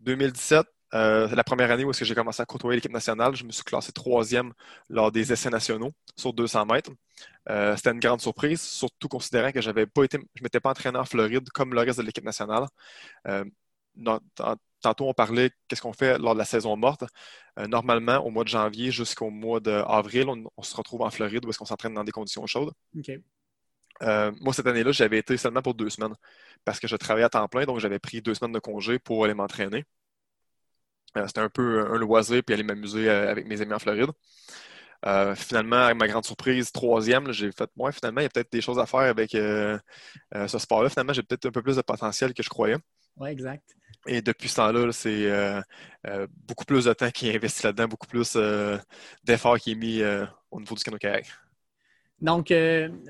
2017, 0.01 0.67
euh, 0.95 1.29
la 1.29 1.45
première 1.45 1.71
année 1.71 1.85
où 1.85 1.93
j'ai 1.93 2.15
commencé 2.15 2.43
à 2.43 2.47
côtoyer 2.47 2.77
l'équipe 2.77 2.93
nationale, 2.93 3.37
je 3.37 3.45
me 3.45 3.53
suis 3.53 3.65
classé 3.65 3.93
troisième 3.93 4.53
lors 4.89 5.13
des 5.13 5.33
essais 5.33 5.51
nationaux 5.51 5.93
sur 6.17 6.33
200 6.33 6.67
mètres. 6.67 6.91
Euh, 7.49 7.77
c'était 7.77 7.93
une 7.93 8.01
grande 8.01 8.21
surprise, 8.21 8.61
surtout 8.61 9.09
considérant 9.09 9.53
que 9.53 9.61
j'avais 9.61 9.87
pas 9.87 10.05
été, 10.05 10.19
je 10.35 10.43
m'étais 10.43 10.61
pas 10.61 10.71
entraîné 10.71 10.99
en 10.99 11.05
Floride 11.05 11.49
comme 11.51 11.75
le 11.75 11.81
reste 11.81 11.99
de 11.99 12.05
l'équipe 12.05 12.25
nationale. 12.25 12.67
Euh, 13.29 13.45
tantôt, 14.81 15.09
on 15.09 15.15
parlait 15.15 15.51
qu'est-ce 15.69 15.83
qu'on 15.83 15.93
fait 15.93 16.19
lors 16.19 16.35
de 16.35 16.39
la 16.39 16.45
saison 16.45 16.77
morte. 16.77 17.05
Normalement, 17.69 18.19
au 18.19 18.31
mois 18.31 18.45
de 18.45 18.49
janvier 18.49 18.91
jusqu'au 18.91 19.31
mois 19.31 19.61
d'avril, 19.61 20.27
on, 20.57 20.63
se 20.63 20.75
retrouve 20.77 21.03
en 21.03 21.11
Floride 21.11 21.45
où 21.45 21.51
est-ce 21.51 21.59
qu'on 21.59 21.65
s'entraîne 21.67 21.95
dans 21.95 22.05
des 22.05 22.13
conditions 22.13 22.47
chaudes. 22.47 22.73
Euh, 24.03 24.33
moi, 24.41 24.55
cette 24.55 24.67
année-là, 24.67 24.93
j'avais 24.93 25.19
été 25.19 25.37
seulement 25.37 25.63
pour 25.63 25.75
deux 25.75 25.91
semaines 25.91 26.15
parce 26.65 26.81
que 26.81 26.89
je 26.89 26.97
travaillais 26.97 27.27
à 27.27 27.29
temps 27.29 27.47
plein, 27.49 27.65
donc 27.65 27.81
j'avais 27.81 27.99
pris 27.99 28.23
deux 28.23 28.35
semaines 28.35 28.53
de 28.53 28.59
congé 28.59 28.99
pour 28.99 29.25
aller 29.25 29.35
m'entraîner. 29.35 29.85
Euh, 31.17 31.27
c'était 31.27 31.41
un 31.41 31.49
peu 31.49 31.87
un 31.91 31.99
loisir 31.99 32.43
puis 32.45 32.55
aller 32.55 32.63
m'amuser 32.63 33.09
avec 33.09 33.47
mes 33.47 33.61
amis 33.61 33.75
en 33.75 33.79
Floride. 33.79 34.11
finalement, 35.37 35.77
avec 35.77 35.97
ma 35.99 36.09
grande 36.09 36.25
surprise, 36.25 36.73
troisième, 36.73 37.33
j'ai 37.33 37.51
fait, 37.53 37.71
moi, 37.77 37.93
finalement, 37.93 38.21
il 38.21 38.25
y 38.25 38.27
a 38.27 38.31
peut-être 38.31 38.53
des 38.53 38.61
choses 38.61 38.79
à 38.79 38.87
faire 38.87 39.01
avec 39.01 39.31
ce 39.33 40.59
sport-là. 40.59 40.89
Finalement, 40.89 41.13
j'ai 41.13 41.23
peut-être 41.23 41.47
un 41.47 41.51
peu 41.51 41.63
plus 41.63 41.77
de 41.77 41.83
potentiel 41.83 42.35
que 42.35 42.43
je 42.43 42.49
croyais. 42.49 42.77
Oui, 43.17 43.31
exact. 43.31 43.77
Et 44.07 44.23
depuis 44.23 44.49
ce 44.49 44.57
temps-là, 44.57 44.91
c'est 44.93 45.31
euh, 45.31 45.61
euh, 46.07 46.27
beaucoup 46.47 46.65
plus 46.65 46.87
de 46.87 46.93
temps 46.93 47.11
qui 47.11 47.29
est 47.29 47.37
investi 47.37 47.65
là-dedans, 47.65 47.89
beaucoup 47.89 48.07
plus 48.07 48.33
euh, 48.37 48.79
d'efforts 49.25 49.59
qui 49.59 49.73
est 49.73 49.75
mis 49.75 50.03
au 50.51 50.61
niveau 50.61 50.75
du 50.75 50.83
canot-kayak. 50.83 51.27
Donc, 52.21 52.51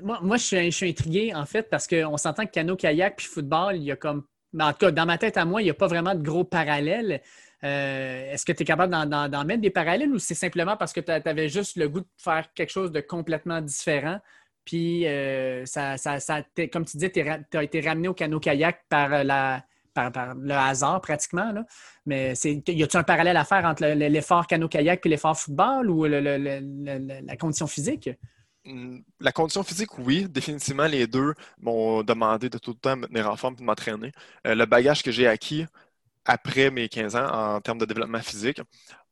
moi, 0.01 0.37
je, 0.37 0.69
suis, 0.69 0.89
intrigué, 0.89 1.33
en 1.33 1.45
fait, 1.45 1.63
parce 1.69 1.87
qu'on 1.87 2.17
s'entend 2.17 2.45
que 2.45 2.51
canot-kayak 2.51 3.17
puis 3.17 3.27
football, 3.27 3.75
il 3.77 3.83
y 3.83 3.91
a 3.91 3.95
comme. 3.95 4.23
En 4.59 4.73
tout 4.73 4.79
cas, 4.79 4.91
dans 4.91 5.05
ma 5.05 5.17
tête 5.17 5.37
à 5.37 5.45
moi, 5.45 5.61
il 5.61 5.65
n'y 5.65 5.71
a 5.71 5.73
pas 5.73 5.87
vraiment 5.87 6.13
de 6.13 6.21
gros 6.21 6.43
parallèles. 6.43 7.21
Est-ce 7.61 8.45
que 8.45 8.51
tu 8.51 8.63
es 8.63 8.65
capable 8.65 8.91
d'en 8.91 9.45
mettre 9.45 9.61
des 9.61 9.69
parallèles 9.69 10.11
ou 10.11 10.19
c'est 10.19 10.35
simplement 10.35 10.77
parce 10.77 10.93
que 10.93 10.99
tu 10.99 11.11
avais 11.11 11.49
juste 11.49 11.77
le 11.77 11.89
goût 11.89 12.01
de 12.01 12.07
faire 12.17 12.51
quelque 12.53 12.71
chose 12.71 12.91
de 12.91 13.01
complètement 13.01 13.61
différent? 13.61 14.19
Puis, 14.65 15.05
ça, 15.65 15.95
comme 16.71 16.85
tu 16.85 16.97
disais, 16.97 17.11
tu 17.11 17.57
as 17.57 17.63
été 17.63 17.81
ramené 17.81 18.07
au 18.07 18.13
canot-kayak 18.13 18.83
la, 18.89 19.63
par, 19.93 20.35
le 20.35 20.53
hasard 20.53 21.01
pratiquement. 21.01 21.53
Mais 22.05 22.33
y 22.33 22.83
a-t-il 22.83 22.97
un 22.97 23.03
parallèle 23.03 23.37
à 23.37 23.45
faire 23.45 23.65
entre 23.65 23.85
l'effort 23.85 24.47
canot-kayak 24.47 25.05
et 25.05 25.09
l'effort 25.09 25.37
football 25.37 25.89
ou 25.89 26.05
la 26.05 27.37
condition 27.37 27.67
physique? 27.67 28.09
Hmm, 28.63 28.99
la 29.19 29.31
condition 29.31 29.63
physique, 29.63 29.97
oui, 29.97 30.27
définitivement, 30.29 30.85
les 30.85 31.07
deux 31.07 31.33
m'ont 31.59 32.03
demandé 32.03 32.47
de 32.47 32.59
tout 32.59 32.71
le 32.71 32.77
temps 32.77 32.95
me 32.95 33.07
tenir 33.07 33.27
en 33.29 33.35
forme 33.35 33.55
et 33.55 33.57
de 33.57 33.63
m'entraîner. 33.63 34.11
Euh, 34.45 34.53
le 34.53 34.65
bagage 34.65 35.01
que 35.01 35.11
j'ai 35.11 35.27
acquis 35.27 35.65
après 36.25 36.71
mes 36.71 36.89
15 36.89 37.15
ans 37.15 37.55
en 37.55 37.61
termes 37.61 37.79
de 37.79 37.85
développement 37.85 38.21
physique 38.21 38.61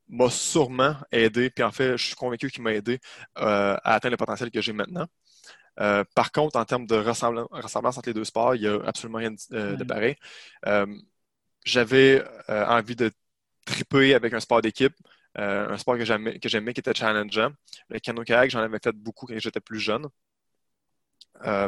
m'a 0.09 0.29
sûrement 0.29 0.95
aidé, 1.11 1.49
puis 1.49 1.63
en 1.63 1.71
fait, 1.71 1.97
je 1.97 2.05
suis 2.07 2.15
convaincu 2.15 2.49
qu'il 2.49 2.63
m'a 2.63 2.73
aidé 2.73 2.99
euh, 3.37 3.77
à 3.83 3.93
atteindre 3.93 4.13
le 4.13 4.17
potentiel 4.17 4.51
que 4.51 4.61
j'ai 4.61 4.73
maintenant. 4.73 5.05
Euh, 5.79 6.03
par 6.15 6.31
contre, 6.31 6.57
en 6.57 6.65
termes 6.65 6.85
de 6.87 6.95
ressemblance, 6.95 7.97
entre 7.97 8.09
les 8.09 8.13
deux 8.13 8.25
sports, 8.25 8.55
il 8.55 8.61
n'y 8.61 8.67
a 8.67 8.79
absolument 8.85 9.19
rien 9.19 9.31
de, 9.31 9.37
euh, 9.53 9.85
pareil. 9.85 10.15
J'avais 11.65 12.23
envie 12.47 12.95
de 12.95 13.11
triper 13.65 14.15
avec 14.15 14.33
un 14.33 14.39
sport 14.39 14.61
d'équipe, 14.61 14.93
un 15.35 15.77
sport 15.77 15.97
que 15.97 16.05
j'aimais, 16.05 16.39
qui 16.39 16.79
était 16.79 16.93
challengeant. 16.93 17.51
Le 17.89 17.99
canoë-kayak, 17.99 18.49
j'en 18.49 18.59
avais 18.59 18.79
fait 18.83 18.95
beaucoup 18.95 19.25
quand 19.25 19.37
j'étais 19.37 19.59
plus 19.59 19.79
jeune. 19.79 20.07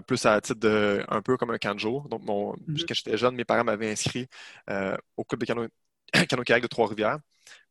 Plus 0.06 0.26
à 0.26 0.40
titre 0.42 0.60
de 0.60 1.04
un 1.08 1.22
peu 1.22 1.38
comme 1.38 1.52
un 1.52 1.58
camp 1.58 1.76
Donc, 1.76 2.24
mon, 2.24 2.54
mm-hmm. 2.54 2.86
quand 2.88 2.94
j'étais 2.94 3.18
jeune, 3.18 3.36
mes 3.36 3.46
parents 3.46 3.64
m'avaient 3.64 3.92
inscrit 3.92 4.28
au 5.18 5.24
club 5.24 5.42
de 5.42 5.46
canoë-kayak 5.46 6.62
de 6.62 6.68
Trois-Rivières. 6.68 7.20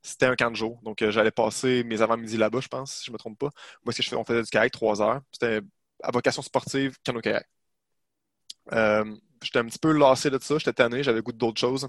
C'était 0.02 0.26
un 0.26 0.36
camp 0.36 0.50
de 0.50 0.56
jour. 0.56 0.80
Donc, 0.82 1.04
j'allais 1.10 1.30
passer 1.30 1.84
mes 1.84 2.00
avant-midi 2.02 2.36
là-bas, 2.36 2.60
je 2.60 2.68
pense, 2.68 2.92
si 2.96 3.04
je 3.06 3.10
ne 3.10 3.14
me 3.14 3.18
trompe 3.18 3.38
pas. 3.38 3.50
Moi, 3.84 3.92
ce 3.92 3.98
que 3.98 4.02
je 4.02 4.08
fais, 4.08 4.16
on 4.16 4.24
faisait 4.24 4.42
du 4.42 4.50
kayak 4.50 4.72
trois 4.72 5.02
heures. 5.02 5.20
C'était 5.32 5.60
à 6.02 6.10
vocation 6.10 6.42
sportive, 6.42 6.96
canoë-kayak. 7.04 7.46
Euh, 8.72 9.04
j'étais 9.42 9.58
un 9.58 9.64
petit 9.66 9.78
peu 9.78 9.92
lassé 9.92 10.30
de 10.30 10.38
ça, 10.38 10.58
j'étais 10.58 10.72
tanné, 10.72 11.02
j'avais 11.02 11.22
goût 11.22 11.32
d'autres 11.32 11.60
choses. 11.60 11.88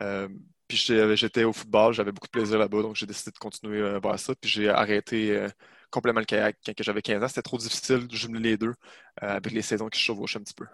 Euh, 0.00 0.28
puis 0.68 0.76
j'étais 0.76 1.44
au 1.44 1.52
football, 1.52 1.94
j'avais 1.94 2.12
beaucoup 2.12 2.26
de 2.26 2.32
plaisir 2.32 2.58
là-bas, 2.58 2.82
donc 2.82 2.96
j'ai 2.96 3.06
décidé 3.06 3.30
de 3.30 3.38
continuer 3.38 3.86
à 3.86 3.98
voir 3.98 4.18
ça. 4.18 4.34
Puis 4.34 4.50
j'ai 4.50 4.68
arrêté 4.68 5.46
euh, 5.88 5.90
complètement 5.90 6.20
le 6.20 6.26
kayak 6.26 6.56
quand 6.64 6.72
j'avais 6.80 7.02
15 7.02 7.22
ans. 7.22 7.28
C'était 7.28 7.42
trop 7.42 7.58
difficile 7.58 8.06
de 8.06 8.14
jumeler 8.14 8.50
les 8.50 8.56
deux 8.56 8.74
avec 9.20 9.52
les 9.52 9.62
saisons 9.62 9.88
qui 9.88 9.98
se 9.98 10.04
chevauchent 10.04 10.36
un 10.36 10.40
petit 10.40 10.54
peu. 10.54 10.66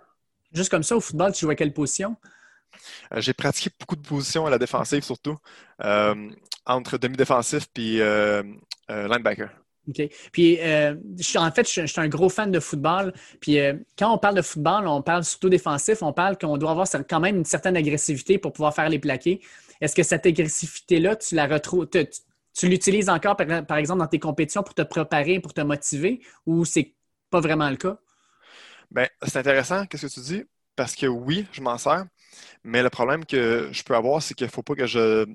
Juste 0.53 0.70
comme 0.70 0.83
ça, 0.83 0.96
au 0.96 1.00
football, 1.00 1.33
tu 1.33 1.40
jouais 1.40 1.53
à 1.53 1.57
quelle 1.57 1.72
position? 1.72 2.16
j'ai 3.16 3.33
pratiqué 3.35 3.70
beaucoup 3.79 3.94
de 3.94 4.03
positions 4.03 4.46
à 4.46 4.50
la 4.50 4.59
défensive 4.59 5.05
surtout, 5.05 5.38
entre 6.66 6.98
demi-défensif 6.98 7.68
puis 7.72 8.00
linebacker. 8.88 9.50
OK. 9.88 10.09
Puis, 10.33 10.59
euh, 10.61 10.94
en 11.37 11.50
fait, 11.50 11.70
je, 11.70 11.87
suis 11.87 12.00
un 12.00 12.09
gros 12.09 12.29
fan 12.29 12.50
de 12.50 12.61
football. 12.61 13.12
Puis, 13.40 13.59
euh, 13.59 13.74
quand 13.98 14.12
on 14.12 14.18
parle 14.18 14.37
de 14.37 14.42
football, 14.42 14.87
on 14.87 15.03
parle 15.03 15.24
surtout 15.24 15.48
défensif. 15.48 16.03
On 16.03 16.12
parle 16.12 16.38
qu'on 16.38 16.57
doit 16.57 16.70
avoir 16.70 16.87
quand 17.09 17.20
même 17.20 17.37
une 17.37 17.44
certaine 17.44 17.77
agressivité 17.77 18.38
pour 18.38 18.53
pouvoir 18.53 18.74
faire 18.74 18.88
les 18.88 18.98
plaqués. 18.98 19.40
Est-ce 19.81 19.94
que 19.94 20.03
cette 20.03 20.24
agressivité-là, 20.24 21.16
tu 21.16 21.35
la 21.35 21.46
retrouves, 21.46 21.88
tu, 21.88 22.07
l'utilises 22.62 23.09
encore, 23.09 23.37
par, 23.37 23.77
exemple, 23.79 24.01
dans 24.01 24.07
tes 24.07 24.19
compétitions 24.19 24.62
pour 24.62 24.75
te 24.75 24.83
préparer, 24.83 25.40
pour 25.40 25.55
te 25.55 25.61
motiver, 25.61 26.21
ou 26.47 26.64
c'est 26.64 26.95
pas 27.31 27.40
vraiment 27.40 27.69
le 27.71 27.77
cas? 27.77 27.99
Bien, 28.90 29.09
c'est 29.23 29.38
intéressant, 29.38 29.87
qu'est-ce 29.87 30.07
que 30.07 30.12
tu 30.12 30.21
dis? 30.21 30.45
Parce 30.77 30.95
que 30.95 31.07
oui, 31.07 31.47
je 31.53 31.61
m'en 31.62 31.79
sers. 31.79 32.05
Mais 32.64 32.83
le 32.83 32.90
problème 32.90 33.25
que 33.25 33.69
je 33.73 33.83
peux 33.83 33.95
avoir, 33.97 34.23
c'est 34.23 34.35
qu'il 34.35 34.47
ne 34.47 34.53
faut 34.53 34.62
pas 34.62 34.75
que 34.75 34.87
je 34.87 35.27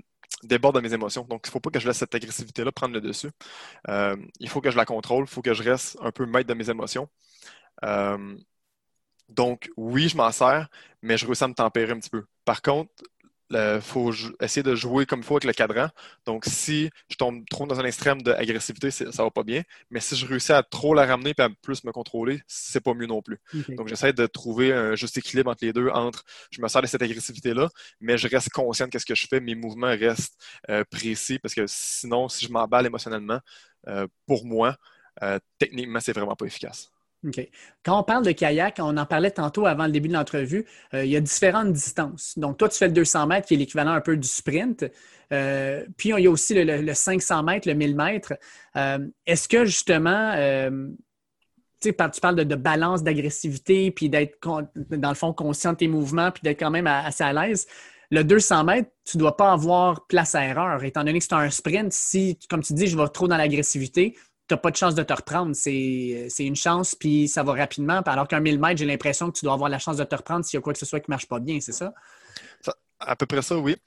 déborde 0.43 0.75
de 0.75 0.82
mes 0.82 0.93
émotions. 0.93 1.23
Donc, 1.29 1.41
il 1.45 1.49
ne 1.49 1.51
faut 1.51 1.60
pas 1.60 1.71
que 1.71 1.79
je 1.79 1.88
laisse 1.88 1.97
cette 1.97 2.15
agressivité-là 2.15 2.71
prendre 2.71 2.93
le 2.93 3.01
dessus. 3.01 3.32
Euh, 3.89 4.15
il 4.39 4.49
faut 4.49 4.62
que 4.62 4.71
je 4.71 4.77
la 4.77 4.86
contrôle, 4.86 5.25
il 5.25 5.29
faut 5.29 5.41
que 5.41 5.53
je 5.53 5.63
reste 5.63 5.97
un 6.01 6.12
peu 6.12 6.25
maître 6.25 6.47
de 6.49 6.53
mes 6.53 6.69
émotions. 6.69 7.10
Euh, 7.86 8.38
Donc, 9.29 9.69
oui, 9.77 10.10
je 10.10 10.17
m'en 10.17 10.32
sers, 10.32 10.67
mais 11.01 11.17
je 11.17 11.25
réussis 11.25 11.43
à 11.43 11.47
me 11.47 11.53
tempérer 11.53 11.91
un 11.93 11.99
petit 11.99 12.10
peu. 12.10 12.25
Par 12.45 12.62
contre, 12.62 12.91
il 13.51 13.79
faut 13.81 14.13
essayer 14.41 14.63
de 14.63 14.75
jouer 14.75 15.05
comme 15.05 15.19
il 15.19 15.25
faut 15.25 15.35
avec 15.35 15.45
le 15.45 15.53
cadran. 15.53 15.89
Donc, 16.25 16.45
si 16.45 16.89
je 17.09 17.15
tombe 17.15 17.43
trop 17.49 17.65
dans 17.65 17.79
un 17.79 17.85
extrême 17.85 18.21
d'agressivité, 18.21 18.91
ça 18.91 19.23
va 19.23 19.31
pas 19.31 19.43
bien. 19.43 19.63
Mais 19.89 19.99
si 19.99 20.15
je 20.15 20.25
réussis 20.25 20.51
à 20.51 20.63
trop 20.63 20.93
la 20.93 21.05
ramener 21.05 21.33
et 21.38 21.41
à 21.41 21.49
plus 21.62 21.83
me 21.83 21.91
contrôler, 21.91 22.41
c'est 22.47 22.81
pas 22.81 22.93
mieux 22.93 23.07
non 23.07 23.21
plus. 23.21 23.39
Donc, 23.69 23.88
j'essaie 23.88 24.13
de 24.13 24.25
trouver 24.27 24.73
un 24.73 24.95
juste 24.95 25.17
équilibre 25.17 25.51
entre 25.51 25.65
les 25.65 25.73
deux, 25.73 25.89
entre 25.89 26.23
je 26.51 26.62
me 26.62 26.67
sers 26.67 26.81
de 26.81 26.88
cette 26.88 27.01
agressivité-là, 27.01 27.69
mais 27.99 28.17
je 28.17 28.27
reste 28.27 28.49
conscient 28.49 28.88
de 28.88 28.97
ce 28.97 29.05
que 29.05 29.15
je 29.15 29.27
fais, 29.27 29.39
mes 29.39 29.55
mouvements 29.55 29.88
restent 29.88 30.38
euh, 30.69 30.83
précis 30.89 31.39
parce 31.39 31.53
que 31.53 31.65
sinon, 31.67 32.29
si 32.29 32.45
je 32.45 32.51
m'emballe 32.51 32.85
émotionnellement, 32.85 33.39
euh, 33.88 34.07
pour 34.25 34.45
moi, 34.45 34.75
euh, 35.23 35.39
techniquement, 35.57 35.99
c'est 35.99 36.13
vraiment 36.13 36.35
pas 36.35 36.45
efficace. 36.45 36.91
Quand 37.84 37.99
on 37.99 38.03
parle 38.03 38.25
de 38.25 38.32
kayak, 38.32 38.79
on 38.79 38.95
en 38.97 39.05
parlait 39.05 39.32
tantôt 39.32 39.65
avant 39.65 39.86
le 39.86 39.91
début 39.91 40.08
de 40.08 40.13
l'entrevue, 40.13 40.65
euh, 40.93 41.03
il 41.03 41.12
y 41.12 41.15
a 41.15 41.19
différentes 41.19 41.73
distances. 41.73 42.38
Donc, 42.38 42.58
toi, 42.58 42.69
tu 42.69 42.77
fais 42.77 42.88
le 42.88 42.93
200 42.93 43.27
mètres 43.27 43.47
qui 43.47 43.55
est 43.55 43.58
l'équivalent 43.58 43.91
un 43.91 44.01
peu 44.01 44.15
du 44.15 44.27
sprint. 44.27 44.86
Euh, 45.34 45.86
puis, 45.97 46.10
il 46.10 46.23
y 46.23 46.27
a 46.27 46.32
aussi 46.32 46.53
le, 46.55 46.93
500 46.93 47.43
mètres, 47.43 47.67
le 47.67 47.73
1000 47.73 47.95
mètres. 47.95 48.34
Euh, 48.77 48.99
est-ce 49.25 49.47
que 49.47 49.65
justement, 49.65 50.34
tu 51.82 51.93
parles 51.93 52.45
de, 52.45 52.55
balance, 52.55 53.03
d'agressivité, 53.03 53.91
puis 53.91 54.10
d'être, 54.10 54.38
dans 54.75 55.10
le 55.10 55.15
fond, 55.15 55.34
conscient 55.34 55.73
de 55.73 55.77
tes 55.77 55.88
mouvements, 55.88 56.32
puis 56.32 56.41
d'être 56.43 56.60
quand 56.60 56.71
même 56.71 56.88
assez 56.88 57.23
à 57.23 57.34
l'aise? 57.34 57.67
Le 58.12 58.23
200 58.23 58.63
mètres, 58.63 58.89
tu 59.05 59.17
ne 59.17 59.19
dois 59.19 59.38
pas 59.38 59.51
avoir 59.51 60.08
place 60.08 60.34
à 60.34 60.43
erreur, 60.43 60.84
étant 60.84 61.03
donné 61.03 61.19
que 61.19 61.25
c'est 61.25 61.34
un 61.34 61.49
sprint. 61.51 61.93
Si, 61.93 62.39
comme 62.49 62.63
tu 62.63 62.73
dis, 62.73 62.88
je 62.88 62.97
vais 62.97 63.08
trop 63.10 63.27
dans 63.27 63.38
l'agressivité, 63.38 64.15
n'as 64.51 64.57
pas 64.57 64.71
de 64.71 64.75
chance 64.75 64.95
de 64.95 65.03
te 65.03 65.13
reprendre. 65.13 65.55
C'est 65.55 66.29
une 66.39 66.55
chance, 66.55 66.95
puis 66.95 67.27
ça 67.27 67.43
va 67.43 67.53
rapidement. 67.53 68.01
Alors 68.01 68.27
qu'un 68.27 68.39
1000 68.39 68.59
mètres, 68.59 68.77
j'ai 68.77 68.85
l'impression 68.85 69.31
que 69.31 69.38
tu 69.38 69.45
dois 69.45 69.53
avoir 69.53 69.69
la 69.69 69.79
chance 69.79 69.97
de 69.97 70.03
te 70.03 70.15
reprendre 70.15 70.45
s'il 70.45 70.57
y 70.57 70.59
a 70.59 70.62
quoi 70.62 70.73
que 70.73 70.79
ce 70.79 70.85
soit 70.85 70.99
qui 70.99 71.09
ne 71.09 71.13
marche 71.13 71.27
pas 71.27 71.39
bien, 71.39 71.59
c'est 71.59 71.71
ça? 71.71 71.93
À 72.99 73.15
peu 73.15 73.25
près 73.25 73.41
ça, 73.41 73.57
oui. 73.57 73.77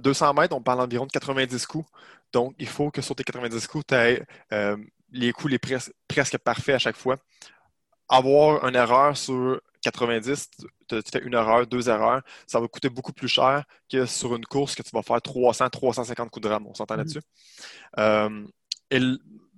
200 0.00 0.28
euh, 0.28 0.32
mètres, 0.32 0.56
on 0.56 0.62
parle 0.62 0.80
environ 0.80 1.06
de 1.06 1.12
90 1.12 1.66
coups. 1.66 1.88
Donc, 2.32 2.54
il 2.58 2.66
faut 2.66 2.90
que 2.90 3.02
sur 3.02 3.14
tes 3.14 3.24
90 3.24 3.66
coups, 3.66 3.84
tu 3.86 3.94
aies 3.94 4.24
euh, 4.52 4.76
les 5.12 5.32
coups 5.32 5.52
les 5.52 5.58
presque 6.08 6.38
parfaits 6.38 6.74
à 6.74 6.78
chaque 6.78 6.96
fois. 6.96 7.18
Avoir 8.08 8.66
une 8.66 8.76
erreur 8.76 9.16
sur 9.16 9.60
90, 9.82 10.50
tu 10.88 11.00
fais 11.12 11.22
une 11.22 11.34
erreur, 11.34 11.66
deux 11.66 11.88
erreurs, 11.88 12.22
ça 12.46 12.60
va 12.60 12.68
coûter 12.68 12.88
beaucoup 12.88 13.12
plus 13.12 13.28
cher 13.28 13.64
que 13.90 14.06
sur 14.06 14.34
une 14.34 14.44
course 14.44 14.74
que 14.74 14.82
tu 14.82 14.90
vas 14.92 15.02
faire 15.02 15.20
300, 15.20 15.68
350 15.70 16.30
coups 16.30 16.44
de 16.44 16.48
rame. 16.48 16.66
On 16.66 16.74
s'entend 16.74 16.94
mm-hmm. 16.94 16.98
là-dessus? 16.98 17.20
Euh, 17.98 18.46
et 18.90 19.00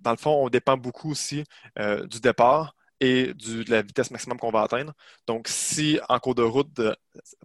dans 0.09 0.12
le 0.12 0.16
fond, 0.16 0.42
on 0.42 0.49
dépend 0.49 0.79
beaucoup 0.79 1.11
aussi 1.11 1.44
euh, 1.79 2.07
du 2.07 2.18
départ 2.18 2.75
et 2.99 3.35
de 3.35 3.71
la 3.71 3.83
vitesse 3.83 4.11
maximum 4.11 4.38
qu'on 4.38 4.51
va 4.51 4.62
atteindre. 4.62 4.94
Donc, 5.27 5.49
si 5.49 6.01
en 6.09 6.18
cours 6.18 6.35
de 6.35 6.42
route, 6.42 6.81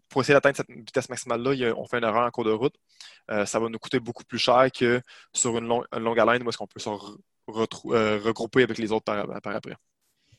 pour 0.07 0.21
essayer 0.21 0.33
d'atteindre 0.33 0.55
cette 0.55 0.69
vitesse 0.69 1.09
maximale-là, 1.09 1.73
on 1.75 1.85
fait 1.85 1.97
une 1.97 2.05
erreur 2.05 2.25
en 2.25 2.31
cours 2.31 2.45
de 2.45 2.51
route, 2.51 2.73
euh, 3.31 3.45
ça 3.45 3.59
va 3.59 3.67
nous 3.67 3.79
coûter 3.79 3.99
beaucoup 3.99 4.23
plus 4.23 4.39
cher 4.39 4.69
que 4.71 5.01
sur 5.33 5.57
une, 5.57 5.67
longue 5.67 6.19
haleine 6.19 6.41
où 6.43 6.49
est-ce 6.49 6.57
qu'on 6.57 6.67
peut 6.67 6.79
se 6.79 6.89
euh, 6.89 8.19
regrouper 8.23 8.63
avec 8.63 8.77
les 8.77 8.93
autres 8.93 9.03
par, 9.03 9.27
après. 9.29 9.75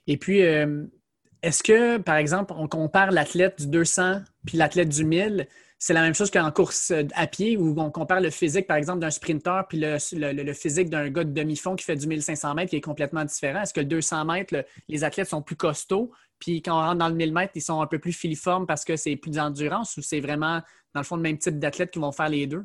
Et 0.07 0.17
puis, 0.17 0.39
est-ce 0.39 1.63
que, 1.63 1.99
par 1.99 2.17
exemple, 2.17 2.55
on 2.57 2.69
compare 2.69 3.11
l'athlète 3.11 3.61
du 3.61 3.67
200 3.67 4.23
puis 4.47 4.57
l'athlète 4.57 4.89
du 4.89 5.05
1000, 5.05 5.47
c'est 5.79 5.93
la 5.93 6.03
même 6.03 6.15
chose 6.15 6.31
qu'en 6.31 6.51
course 6.51 6.91
euh, 6.93 7.03
à 7.15 7.27
pied 7.27 7.57
où 7.57 7.75
on 7.79 7.91
compare 7.91 8.21
le 8.21 8.31
physique, 8.31 8.67
par 8.67 8.77
exemple, 8.77 9.01
d'un 9.01 9.11
sprinter 9.11 9.65
puis 9.69 9.79
le, 9.81 10.53
physique 10.53 10.89
d'un 10.89 11.11
gars 11.11 11.25
de 11.25 11.33
demi-fond 11.33 11.77
qui 11.77 11.85
fait 11.85 11.97
du 11.97 12.07
1500 12.07 12.55
mètres 12.55 12.71
qui 12.71 12.77
est 12.77 12.81
complètement 12.81 13.25
différent. 13.25 13.63
Est-ce 13.63 13.75
que 13.75 13.81
le 13.81 13.87
200 13.87 14.25
mètres, 14.25 14.65
les 14.89 15.05
athlètes 15.05 15.29
sont 15.29 15.43
plus 15.43 15.57
costauds, 15.57 16.11
puis 16.39 16.63
quand 16.63 16.79
on 16.79 16.83
rentre 16.83 16.99
dans 16.99 17.09
le 17.09 17.15
1000 17.15 17.33
mètres, 17.33 17.53
ils 17.55 17.63
sont 17.63 17.81
un 17.81 17.87
peu 17.87 17.99
plus 17.99 18.13
filiformes 18.13 18.67
parce 18.67 18.85
que 18.85 18.97
c'est 18.97 19.17
plus 19.17 19.33
d'endurance 19.33 19.97
ou 19.97 20.03
c'est 20.03 20.21
vraiment, 20.21 20.61
dans 20.95 21.01
le 21.01 21.05
fond, 21.05 21.17
le 21.17 21.23
même 21.23 21.39
type 21.39 21.59
d'athlètes 21.59 21.91
qui 21.91 21.99
vont 21.99 22.13
faire 22.13 22.29
les 22.29 22.47
deux? 22.47 22.65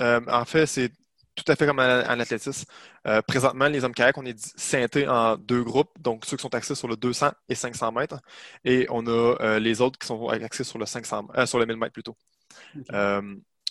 Euh, 0.00 0.20
en 0.28 0.44
fait, 0.44 0.66
c'est 0.66 0.92
tout 1.34 1.44
à 1.48 1.56
fait 1.56 1.66
comme 1.66 1.78
en, 1.78 1.82
athlétisme. 1.82 2.64
Euh, 3.06 3.20
présentement, 3.22 3.66
les 3.68 3.84
hommes 3.84 3.94
kayak, 3.94 4.16
on 4.18 4.24
est 4.24 4.38
scindés 4.58 5.06
en 5.06 5.36
deux 5.36 5.62
groupes, 5.62 5.90
donc 6.00 6.24
ceux 6.24 6.36
qui 6.36 6.42
sont 6.42 6.54
axés 6.54 6.74
sur 6.74 6.88
le 6.88 6.96
200 6.96 7.32
et 7.48 7.54
500 7.54 7.92
mètres, 7.92 8.20
et 8.64 8.86
on 8.90 9.06
a 9.06 9.10
euh, 9.40 9.58
les 9.58 9.80
autres 9.80 9.98
qui 9.98 10.06
sont 10.06 10.28
axés 10.28 10.64
sur 10.64 10.78
le 10.78 10.86
500, 10.86 11.28
euh, 11.36 11.46
sur 11.46 11.58
le 11.58 11.66
1000 11.66 11.76
mètres 11.76 11.92
plutôt. 11.92 12.16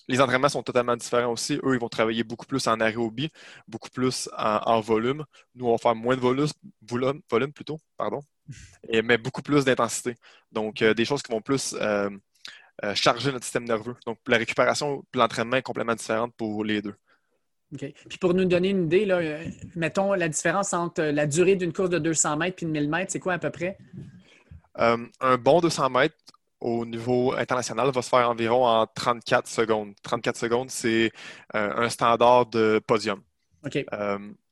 les 0.10 0.20
entraînements 0.20 0.50
sont 0.50 0.64
totalement 0.64 0.98
différents 0.98 1.32
aussi. 1.32 1.60
Eux, 1.64 1.76
ils 1.76 1.80
vont 1.80 1.88
travailler 1.88 2.24
beaucoup 2.26 2.46
plus 2.46 2.68
en 2.68 2.80
aérobie, 2.82 3.30
beaucoup 3.68 3.90
plus 3.90 4.30
en, 4.38 4.82
volume. 4.82 5.24
Nous, 5.56 5.66
on 5.66 5.72
va 5.72 5.78
faire 5.78 5.96
moins 5.96 6.16
de 6.16 6.22
volume, 6.22 6.48
volume, 6.82 7.22
volume 7.32 7.54
plutôt, 7.54 7.80
pardon, 7.98 8.22
et, 8.90 9.02
mais 9.02 9.18
beaucoup 9.18 9.42
plus 9.42 9.64
d'intensité. 9.64 10.16
Donc, 10.52 10.84
des 10.84 11.06
choses 11.06 11.22
qui 11.24 11.32
vont 11.32 11.42
plus 11.42 11.76
charger 12.96 13.32
notre 13.32 13.46
système 13.46 13.64
nerveux. 13.64 13.96
Donc, 14.06 14.18
la 14.28 14.38
récupération, 14.38 15.04
l'entraînement 15.14 15.58
est 15.58 15.62
complètement 15.62 15.96
différente 15.96 16.34
pour 16.36 16.66
les 16.66 16.82
deux. 16.82 16.96
Puis 17.78 18.18
pour 18.20 18.34
nous 18.34 18.46
donner 18.46 18.70
une 18.70 18.86
idée, 18.86 19.06
là, 19.06 19.18
euh, 19.18 19.46
mettons 19.76 20.14
la 20.14 20.30
différence 20.30 20.74
entre 20.74 21.02
la 21.04 21.26
durée 21.26 21.56
d'une 21.56 21.74
course 21.74 21.90
de 21.90 22.00
200 22.00 22.38
mètres 22.38 22.64
et 22.64 22.66
de 22.66 22.72
1000 22.72 22.90
mètres, 22.90 23.12
c'est 23.12 23.20
quoi 23.20 23.34
à 23.34 23.40
peu 23.40 23.50
près? 23.50 23.78
Euh, 24.80 24.98
un 25.20 25.38
bon 25.38 25.60
200 25.60 25.90
mètres 25.90 26.16
au 26.60 26.86
niveau 26.86 27.34
international 27.34 27.92
va 27.92 28.02
se 28.02 28.10
faire 28.10 28.30
environ 28.30 28.66
en 28.66 28.88
34 28.88 29.48
secondes. 29.48 29.94
34 30.04 30.38
secondes, 30.38 30.70
c'est 30.70 31.12
euh, 31.56 31.74
un 31.76 31.90
standard 31.90 32.46
de 32.48 32.80
podium. 32.86 33.22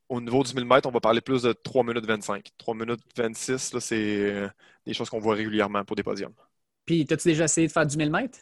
au 0.10 0.20
niveau 0.20 0.44
du 0.44 0.54
1000 0.54 0.66
mètres, 0.66 0.90
on 0.90 0.92
va 0.92 1.00
parler 1.00 1.22
plus 1.22 1.44
de 1.44 1.54
3 1.54 1.84
minutes 1.84 2.06
25. 2.06 2.46
3 2.58 2.76
minutes 2.76 3.02
26, 3.16 3.80
c'est 3.80 4.50
des 4.86 4.94
choses 4.94 5.10
qu'on 5.10 5.20
voit 5.20 5.36
régulièrement 5.36 5.86
pour 5.86 5.96
des 5.96 6.04
podiums. 6.04 6.34
Puis, 6.86 7.08
as-tu 7.10 7.30
déjà 7.30 7.46
essayé 7.46 7.68
de 7.68 7.72
faire 7.72 7.86
du 7.86 7.96
1000 7.96 8.12
mètres? 8.12 8.40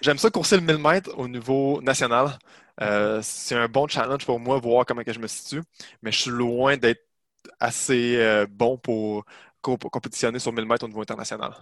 J'aime 0.00 0.18
ça 0.18 0.30
courser 0.30 0.56
le 0.56 0.62
1000 0.62 0.78
mètres 0.78 1.10
au 1.16 1.28
niveau 1.28 1.80
national. 1.80 2.38
Euh, 2.80 3.20
c'est 3.22 3.54
un 3.54 3.68
bon 3.68 3.86
challenge 3.86 4.24
pour 4.24 4.40
moi, 4.40 4.58
voir 4.58 4.84
comment 4.86 5.02
que 5.02 5.12
je 5.12 5.20
me 5.20 5.26
situe, 5.26 5.62
mais 6.02 6.10
je 6.10 6.22
suis 6.22 6.30
loin 6.30 6.76
d'être 6.76 7.06
assez 7.60 8.16
euh, 8.16 8.46
bon 8.50 8.76
pour, 8.78 9.24
compétitionner 9.60 10.38
sur 10.38 10.52
1000 10.52 10.64
mètres 10.66 10.84
au 10.84 10.88
niveau 10.88 11.02
international. 11.02 11.52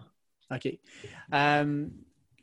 OK. 0.50 0.68
Euh, 1.34 1.86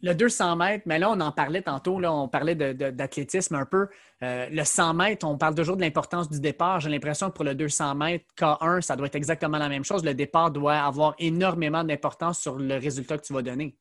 le 0.03 0.13
200 0.13 0.55
mètres, 0.55 0.83
mais 0.85 0.99
là, 0.99 1.09
on 1.09 1.19
en 1.19 1.31
parlait 1.31 1.63
tantôt, 1.63 1.99
là, 1.99 2.13
on 2.13 2.27
parlait 2.27 2.53
d'athlétisme 2.53 3.55
un 3.55 3.65
peu. 3.65 3.87
le 4.21 4.63
100 4.63 4.93
mètres, 4.93 5.25
on 5.25 5.39
parle 5.39 5.55
toujours 5.55 5.75
de 5.75 5.81
l'importance 5.81 6.29
du 6.29 6.39
départ. 6.39 6.79
J'ai 6.79 6.89
l'impression 6.89 7.31
que 7.31 7.33
pour 7.33 7.45
le 7.45 7.55
200 7.55 7.95
mètres, 7.95 8.25
K1, 8.37 8.81
ça 8.81 8.95
doit 8.95 9.07
être 9.07 9.15
exactement 9.15 9.57
la 9.57 9.69
même 9.69 9.83
chose. 9.83 10.05
Le 10.05 10.13
départ 10.13 10.51
doit 10.51 10.77
avoir 10.77 11.15
énormément 11.17 11.83
d'importance 11.83 12.39
sur 12.39 12.59
le 12.59 12.75
résultat 12.75 13.17
que 13.17 13.25
tu 13.25 13.33
vas 13.33 13.41
donner. 13.41 13.75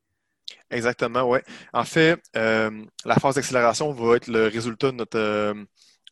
Exactement, 0.70 1.22
oui. 1.22 1.38
En 1.72 1.84
fait, 1.84 2.20
euh, 2.36 2.84
la 3.04 3.16
phase 3.16 3.36
d'accélération 3.36 3.92
va 3.92 4.16
être 4.16 4.28
le 4.28 4.48
résultat 4.48 4.90
de 4.90 4.96
notre 4.96 5.18
euh, 5.18 5.54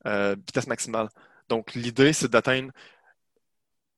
euh, 0.06 0.36
vitesse 0.46 0.66
maximale. 0.66 1.08
Donc, 1.48 1.74
l'idée, 1.74 2.12
c'est 2.12 2.30
d'atteindre 2.30 2.70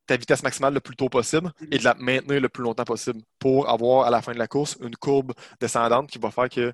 ta 0.06 0.16
vitesse 0.16 0.42
maximale 0.42 0.72
le 0.74 0.80
plus 0.80 0.94
tôt 0.96 1.08
possible 1.08 1.52
et 1.70 1.78
de 1.78 1.84
la 1.84 1.94
maintenir 1.94 2.40
le 2.40 2.48
plus 2.48 2.62
longtemps 2.62 2.84
possible 2.84 3.20
pour 3.40 3.68
avoir 3.68 4.06
à 4.06 4.10
la 4.10 4.22
fin 4.22 4.32
de 4.32 4.38
la 4.38 4.46
course 4.46 4.76
une 4.80 4.94
courbe 4.96 5.32
descendante 5.60 6.08
qui 6.08 6.18
va 6.18 6.30
faire 6.30 6.48
que 6.48 6.72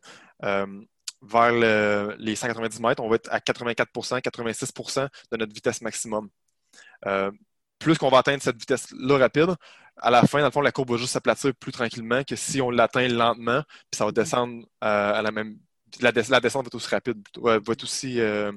vers 1.23 1.53
les 2.19 2.37
190 2.37 2.81
mètres, 2.81 3.03
on 3.03 3.09
va 3.09 3.17
être 3.17 3.33
à 3.33 3.39
84% 3.39 4.21
86% 4.21 5.09
de 5.31 5.37
notre 5.39 5.55
vitesse 5.55 5.81
maximum. 5.81 6.29
plus 7.79 7.97
qu'on 7.99 8.11
va 8.11 8.19
atteindre 8.19 8.43
cette 8.43 8.59
vitesse-là 8.59 9.19
rapide, 9.19 9.55
à 10.03 10.11
la 10.11 10.23
fin, 10.23 10.41
dans 10.41 10.47
le 10.47 10.51
fond, 10.51 10.61
la 10.61 10.73
courbe 10.73 10.91
va 10.91 10.97
juste 10.97 11.13
s'aplatir 11.13 11.55
plus 11.55 11.73
tranquillement 11.73 12.25
que 12.25 12.37
si 12.37 12.61
on 12.61 12.71
l'atteint 12.71 13.09
lentement, 13.09 13.63
puis 13.91 13.97
ça 13.97 14.05
va 14.05 14.13
descendre 14.13 14.65
euh, 14.85 15.13
à 15.15 15.23
la 15.23 15.31
même. 15.31 15.57
La, 16.01 16.11
descente 16.13 16.33
va 16.65 16.67
être 16.67 16.75
aussi 16.75 16.89
rapide, 16.89 17.23
va 17.41 17.57
être 17.57 17.83
aussi 17.85 18.21
euh, 18.21 18.51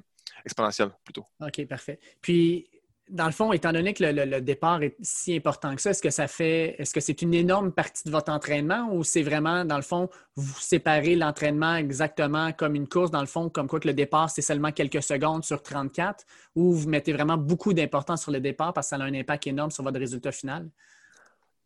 exponentielle 0.43 0.89
plutôt. 1.03 1.25
OK, 1.41 1.65
parfait. 1.67 1.99
Puis, 2.21 2.67
dans 3.10 3.25
le 3.25 3.31
fond, 3.31 3.53
étant 3.53 3.71
donné 3.71 3.93
que 3.93 4.03
le, 4.03 4.41
départ 4.41 4.81
est 4.81 4.95
si 5.01 5.36
important 5.36 5.75
que 5.75 5.81
ça, 5.81 5.91
est-ce 5.91 6.01
que 6.01 6.10
ça 6.10 6.27
fait, 6.27 6.75
est-ce 6.79 6.93
que 6.93 6.99
c'est 6.99 7.21
une 7.21 7.34
énorme 7.34 7.71
partie 7.71 8.03
de 8.05 8.10
votre 8.10 8.31
entraînement 8.31 8.89
ou 8.91 9.03
c'est 9.03 9.21
vraiment, 9.21 9.63
dans 9.63 9.75
le 9.75 9.84
fond, 9.84 10.10
vous 10.36 10.60
séparez 10.60 11.15
l'entraînement 11.15 11.75
exactement 11.75 12.51
comme 12.53 12.73
une 12.73 12.88
course, 12.88 13.12
dans 13.12 13.21
le 13.21 13.27
fond, 13.27 13.49
comme 13.49 13.67
quoi 13.67 13.79
que 13.79 13.88
le 13.88 13.93
départ, 13.93 14.31
c'est 14.31 14.41
seulement 14.41 14.71
quelques 14.71 15.03
secondes 15.03 15.43
sur 15.43 15.62
34, 15.62 16.25
ou 16.55 16.73
vous 16.73 16.89
mettez 16.89 17.13
vraiment 17.13 17.38
beaucoup 17.38 17.73
d'importance 17.73 18.23
sur 18.23 18.31
le 18.31 18.39
départ 18.39 18.73
parce 18.73 18.88
que 18.88 18.95
ça 18.95 19.03
a 19.03 19.05
un 19.05 19.13
impact 19.13 19.45
énorme 19.47 19.71
sur 19.71 19.84
votre 19.84 19.99
résultat 19.99 20.31
final? 20.31 20.67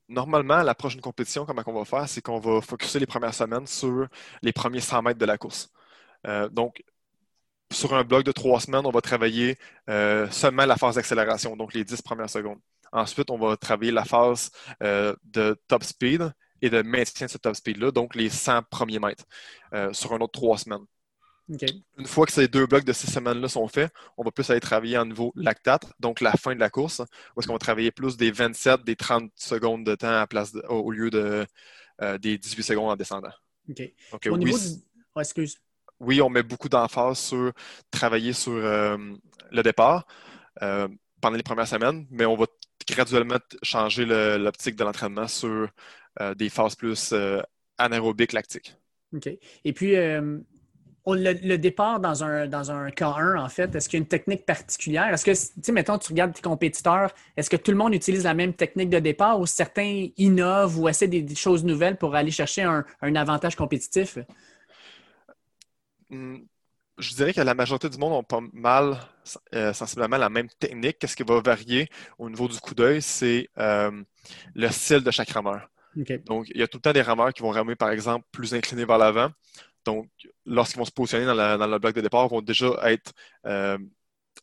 Normalement, 0.10 0.62
la 0.64 0.76
prochaine 0.76 1.02
compétition, 1.02 1.46
comment 1.46 1.64
on 1.66 1.74
va 1.74 1.86
faire, 1.86 2.10
c'est 2.10 2.22
qu'on 2.22 2.40
va 2.40 2.62
focuser 2.62 3.00
les 3.00 3.06
premières 3.06 3.34
semaines 3.34 3.68
sur 3.68 4.08
les 4.42 4.52
premiers 4.54 4.82
100 4.82 5.02
mètres 5.04 5.20
de 5.20 5.26
la 5.26 5.38
course. 5.38 5.70
Euh, 6.28 6.50
donc, 6.50 6.84
sur 7.72 7.94
un 7.94 8.04
bloc 8.04 8.24
de 8.26 8.32
trois 8.32 8.60
semaines, 8.60 8.86
on 8.86 8.92
va 8.92 9.02
travailler 9.02 9.58
euh, 9.90 10.30
seulement 10.32 10.66
la 10.66 10.78
phase 10.78 10.96
d'accélération, 10.96 11.56
donc 11.56 11.74
les 11.74 11.84
10 11.84 12.02
premières 12.02 12.30
secondes. 12.30 12.60
Ensuite, 12.92 13.30
on 13.30 13.38
va 13.38 13.56
travailler 13.58 13.92
la 13.92 14.06
phase 14.06 14.52
euh, 14.84 15.16
de 15.24 15.56
top 15.68 15.84
speed 15.84 16.32
et 16.62 16.70
de 16.70 16.82
maintien 16.82 17.28
de 17.28 17.32
ce 17.32 17.38
top 17.38 17.56
speed-là, 17.56 17.92
donc 17.92 18.16
les 18.16 18.30
100 18.30 18.64
premiers 18.70 19.00
mètres, 19.00 19.26
sur 19.94 20.14
un 20.14 20.20
autre 20.20 20.34
trois 20.34 20.58
semaines. 20.58 20.86
Une 21.98 22.06
fois 22.06 22.26
que 22.26 22.32
ces 22.32 22.48
deux 22.48 22.68
blocs 22.68 22.84
de 22.84 22.94
six 22.94 23.12
semaines-là 23.12 23.48
sont 23.48 23.68
faits, 23.68 23.92
on 24.18 24.24
va 24.24 24.32
plus 24.32 24.50
aller 24.52 24.60
travailler 24.60 24.98
en 24.98 25.06
niveau 25.06 25.32
lactate, 25.36 25.92
donc 26.00 26.22
la 26.22 26.34
fin 26.34 26.54
de 26.54 26.60
la 26.60 26.70
course, 26.70 27.00
où 27.00 27.40
est-ce 27.40 27.48
qu'on 27.48 27.54
va 27.54 27.60
travailler 27.60 27.92
plus 27.92 28.18
des 28.18 28.32
27, 28.32 28.84
des 28.84 28.96
30 28.96 29.32
secondes 29.36 29.84
de 29.84 29.96
temps 29.96 30.14
à 30.14 30.28
place 30.28 30.54
au 30.68 30.92
lieu 30.92 31.10
de, 31.10 31.46
euh, 32.02 32.18
des 32.18 32.38
18 32.38 32.64
secondes 32.64 32.92
en 32.92 32.96
descendant. 32.96 33.32
OK. 33.68 33.82
au 34.28 34.36
oui, 34.36 34.46
niveau 34.46 34.58
excuse. 35.18 35.58
Oui, 36.00 36.22
on 36.22 36.30
met 36.30 36.44
beaucoup 36.44 36.70
d'emphase 36.70 37.18
sur 37.18 37.52
travailler 37.92 38.34
sur 38.34 38.54
euh, 38.54 38.98
le 39.52 39.64
départ 39.64 40.08
euh, 40.62 40.88
pendant 41.20 41.36
les 41.36 41.44
premières 41.44 41.68
semaines, 41.68 42.06
mais 42.12 42.26
on 42.26 42.36
va 42.36 42.46
graduellement 42.88 43.40
changer 43.64 44.06
l'optique 44.06 44.76
de 44.76 44.84
l'entraînement 44.84 45.28
sur 45.28 45.70
des 46.36 46.50
phases 46.50 46.76
plus 46.76 47.14
anaérobiques 47.78 48.34
lactiques. 48.34 48.76
OK. 49.14 49.30
Et 49.64 49.74
puis, 49.74 49.96
le, 51.08 51.58
départ 51.58 52.00
dans 52.00 52.24
un, 52.24 52.48
dans 52.48 52.72
un 52.72 52.90
K1, 52.90 53.38
en 53.38 53.50
fait, 53.50 53.74
est-ce 53.76 53.90
qu'il 53.90 53.98
y 53.98 54.02
a 54.02 54.04
une 54.04 54.08
technique 54.08 54.46
particulière? 54.46 55.14
Est-ce 55.14 55.26
que, 55.26 55.32
tu 55.32 55.62
sais, 55.62 55.72
mettons, 55.72 55.98
tu 55.98 56.10
regardes 56.10 56.34
tes 56.34 56.42
compétiteurs, 56.42 57.12
est-ce 57.38 57.50
que 57.50 57.58
tout 57.58 57.72
le 57.72 57.78
monde 57.78 57.94
utilise 57.94 58.24
la 58.24 58.34
même 58.34 58.54
technique 58.54 58.90
de 58.90 59.00
départ 59.00 59.40
ou 59.40 59.46
certains 59.46 60.08
innovent 60.18 60.80
ou 60.80 60.90
essaient 60.90 61.08
des, 61.08 61.36
choses 61.36 61.64
nouvelles 61.64 61.98
pour 61.98 62.16
aller 62.16 62.32
chercher 62.32 62.64
un, 62.64 62.86
avantage 63.16 63.56
compétitif? 63.56 64.20
Hmm, 66.10 66.38
je 66.98 67.16
dirais 67.16 67.34
que 67.34 67.42
la 67.42 67.54
majorité 67.54 67.90
du 67.90 67.98
monde 67.98 68.14
ont 68.14 68.24
pas 68.24 68.42
mal, 68.54 68.98
euh, 69.56 69.74
sensiblement 69.74 70.18
la 70.18 70.30
même 70.30 70.50
technique. 70.60 71.00
Qu'est-ce 71.00 71.16
qui 71.16 71.24
va 71.24 71.40
varier 71.42 71.90
au 72.18 72.30
niveau 72.30 72.48
du 72.48 72.60
coup 72.60 72.76
d'œil? 72.76 73.02
C'est 73.02 73.48
euh, 73.58 73.92
le 74.56 74.68
style 74.70 75.02
de 75.02 75.12
chaque 75.12 75.30
rameur. 75.30 75.70
Donc, 76.26 76.48
il 76.50 76.60
y 76.60 76.64
a 76.64 76.68
tout 76.68 76.78
le 76.78 76.82
temps 76.82 76.94
des 76.94 77.02
rameurs 77.02 77.34
qui 77.34 77.42
vont 77.42 77.50
ramer, 77.50 77.76
par 77.76 77.90
exemple, 77.90 78.26
plus 78.32 78.54
inclinés 78.54 78.86
vers 78.86 78.98
l'avant. 78.98 79.30
Donc, 79.86 80.10
lorsqu'ils 80.46 80.78
vont 80.78 80.86
se 80.86 80.92
positionner 80.92 81.26
dans, 81.26 81.68
le 81.68 81.80
bloc 81.80 81.96
de 81.96 82.02
départ, 82.02 82.26
ils 82.26 82.30
vont 82.30 82.42
déjà 82.42 82.68
être 82.84 83.14
euh, 83.46 83.78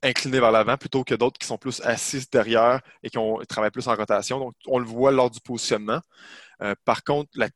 inclinés 0.03 0.41
vers 0.41 0.51
l'avant 0.51 0.77
plutôt 0.77 1.05
que 1.05 1.15
d'autres 1.15 1.39
qui 1.39 1.47
sont 1.47 1.59
plus 1.59 1.81
assis 1.83 2.27
derrière 2.31 2.81
et 3.03 3.11
qui 3.11 3.19
ont, 3.19 3.39
travaillent 3.49 3.71
plus 3.71 3.89
en 3.89 3.95
rotation. 3.95 4.39
Donc, 4.39 4.55
on 4.67 4.79
le 4.79 4.87
voit 4.87 5.13
lors 5.13 5.31
du 5.31 5.41
positionnement. 5.41 6.01
Euh, 6.63 6.75
par 6.85 7.05
contre, 7.05 7.31
la 7.35 7.49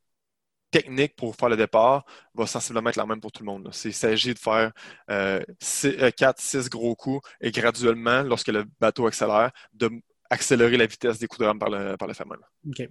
technique 0.70 1.16
pour 1.16 1.34
faire 1.34 1.48
le 1.48 1.56
départ 1.56 2.04
va 2.34 2.46
sensiblement 2.46 2.90
être 2.90 2.96
la 2.96 3.06
même 3.06 3.20
pour 3.20 3.32
tout 3.32 3.42
le 3.42 3.46
monde. 3.46 3.70
Il 3.84 3.94
s'agit 3.94 4.34
de 4.34 4.38
faire 4.38 4.72
4-6 5.08 6.56
euh, 6.56 6.68
gros 6.68 6.94
coups 6.94 7.28
et 7.40 7.50
graduellement, 7.50 8.22
lorsque 8.22 8.48
le 8.48 8.64
bateau 8.80 9.06
accélère, 9.06 9.50
d'accélérer 9.72 10.76
la 10.76 10.86
vitesse 10.86 11.18
des 11.18 11.26
coups 11.26 11.40
de 11.40 11.46
rame 11.46 11.58
par 11.58 11.70
le, 11.70 11.96
par 11.96 12.08
le 12.08 12.14
OK. 12.68 12.88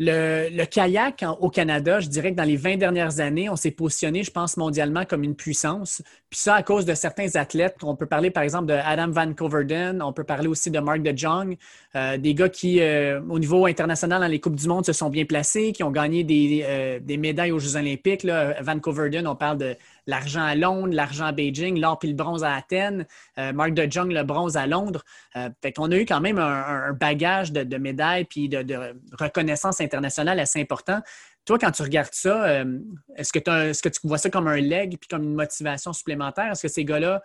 Le, 0.00 0.64
kayak 0.64 1.24
au 1.40 1.50
Canada, 1.50 2.00
je 2.00 2.08
dirais 2.08 2.32
que 2.32 2.36
dans 2.36 2.44
les 2.44 2.56
20 2.56 2.78
dernières 2.78 3.20
années, 3.20 3.48
on 3.48 3.54
s'est 3.54 3.70
positionné, 3.70 4.24
je 4.24 4.30
pense, 4.32 4.56
mondialement 4.56 5.04
comme 5.04 5.22
une 5.22 5.36
puissance. 5.36 6.02
Puis 6.30 6.40
ça, 6.40 6.56
à 6.56 6.62
cause 6.64 6.84
de 6.84 6.94
certains 6.94 7.36
athlètes. 7.36 7.76
On 7.84 7.94
peut 7.94 8.06
parler, 8.06 8.30
par 8.30 8.42
exemple, 8.42 8.66
de 8.66 8.72
Adam 8.74 9.08
Van 9.10 9.32
Coverden, 9.32 10.02
on 10.02 10.12
peut 10.12 10.24
parler 10.24 10.48
aussi 10.48 10.72
de 10.72 10.80
Mark 10.80 11.02
de 11.02 11.16
Jong, 11.16 11.56
euh, 11.94 12.18
des 12.18 12.34
gars 12.34 12.48
qui, 12.48 12.80
euh, 12.80 13.20
au 13.28 13.38
niveau 13.38 13.66
international, 13.66 14.20
dans 14.20 14.26
les 14.26 14.40
Coupes 14.40 14.56
du 14.56 14.66
Monde, 14.66 14.84
se 14.84 14.92
sont 14.92 15.10
bien 15.10 15.24
placés, 15.24 15.72
qui 15.72 15.84
ont 15.84 15.92
gagné 15.92 16.24
des, 16.24 16.64
euh, 16.66 16.98
médailles 17.16 17.52
aux 17.52 17.60
Jeux 17.60 17.76
olympiques. 17.76 18.24
Là. 18.24 18.60
Van 18.60 18.80
Coverden, 18.80 19.28
on 19.28 19.36
parle 19.36 19.58
de 19.58 19.76
l'argent 20.06 20.42
à 20.42 20.56
Londres, 20.56 20.92
l'argent 20.92 21.26
à 21.26 21.32
Beijing, 21.32 21.78
l'or 21.78 21.98
puis 21.98 22.08
le 22.08 22.14
bronze 22.14 22.42
à 22.42 22.54
Athènes, 22.54 23.06
Marc 23.36 23.74
de 23.74 23.90
Jong, 23.90 24.10
le 24.10 24.22
bronze 24.22 24.56
à 24.56 24.66
Londres. 24.66 25.04
Euh, 25.38 25.50
fait 25.62 25.72
qu'on 25.72 25.90
a 25.90 25.96
eu 25.96 26.06
quand 26.06 26.20
même 26.20 26.38
un, 26.38 26.92
bagage 26.92 27.52
de, 27.52 27.76
médailles 27.76 28.24
puis 28.24 28.48
de, 28.48 28.96
reconnaissance 29.18 29.67
internationale 29.80 30.40
assez 30.40 30.60
important. 30.60 31.00
Toi, 31.44 31.58
quand 31.58 31.70
tu 31.70 31.82
regardes 31.82 32.12
ça, 32.12 32.44
euh, 32.44 32.78
est-ce 33.16 33.32
que, 33.32 33.38
est 33.38 33.80
que, 33.80 33.88
tu 33.88 34.00
vois 34.04 34.18
ça 34.18 34.30
comme 34.30 34.48
un 34.48 34.60
leg 34.60 34.98
puis 34.98 35.08
comme 35.08 35.22
une 35.22 35.34
motivation 35.34 35.92
supplémentaire? 35.92 36.52
Est-ce 36.52 36.62
que 36.62 36.68
ces 36.68 36.84
gars-là 36.84 37.22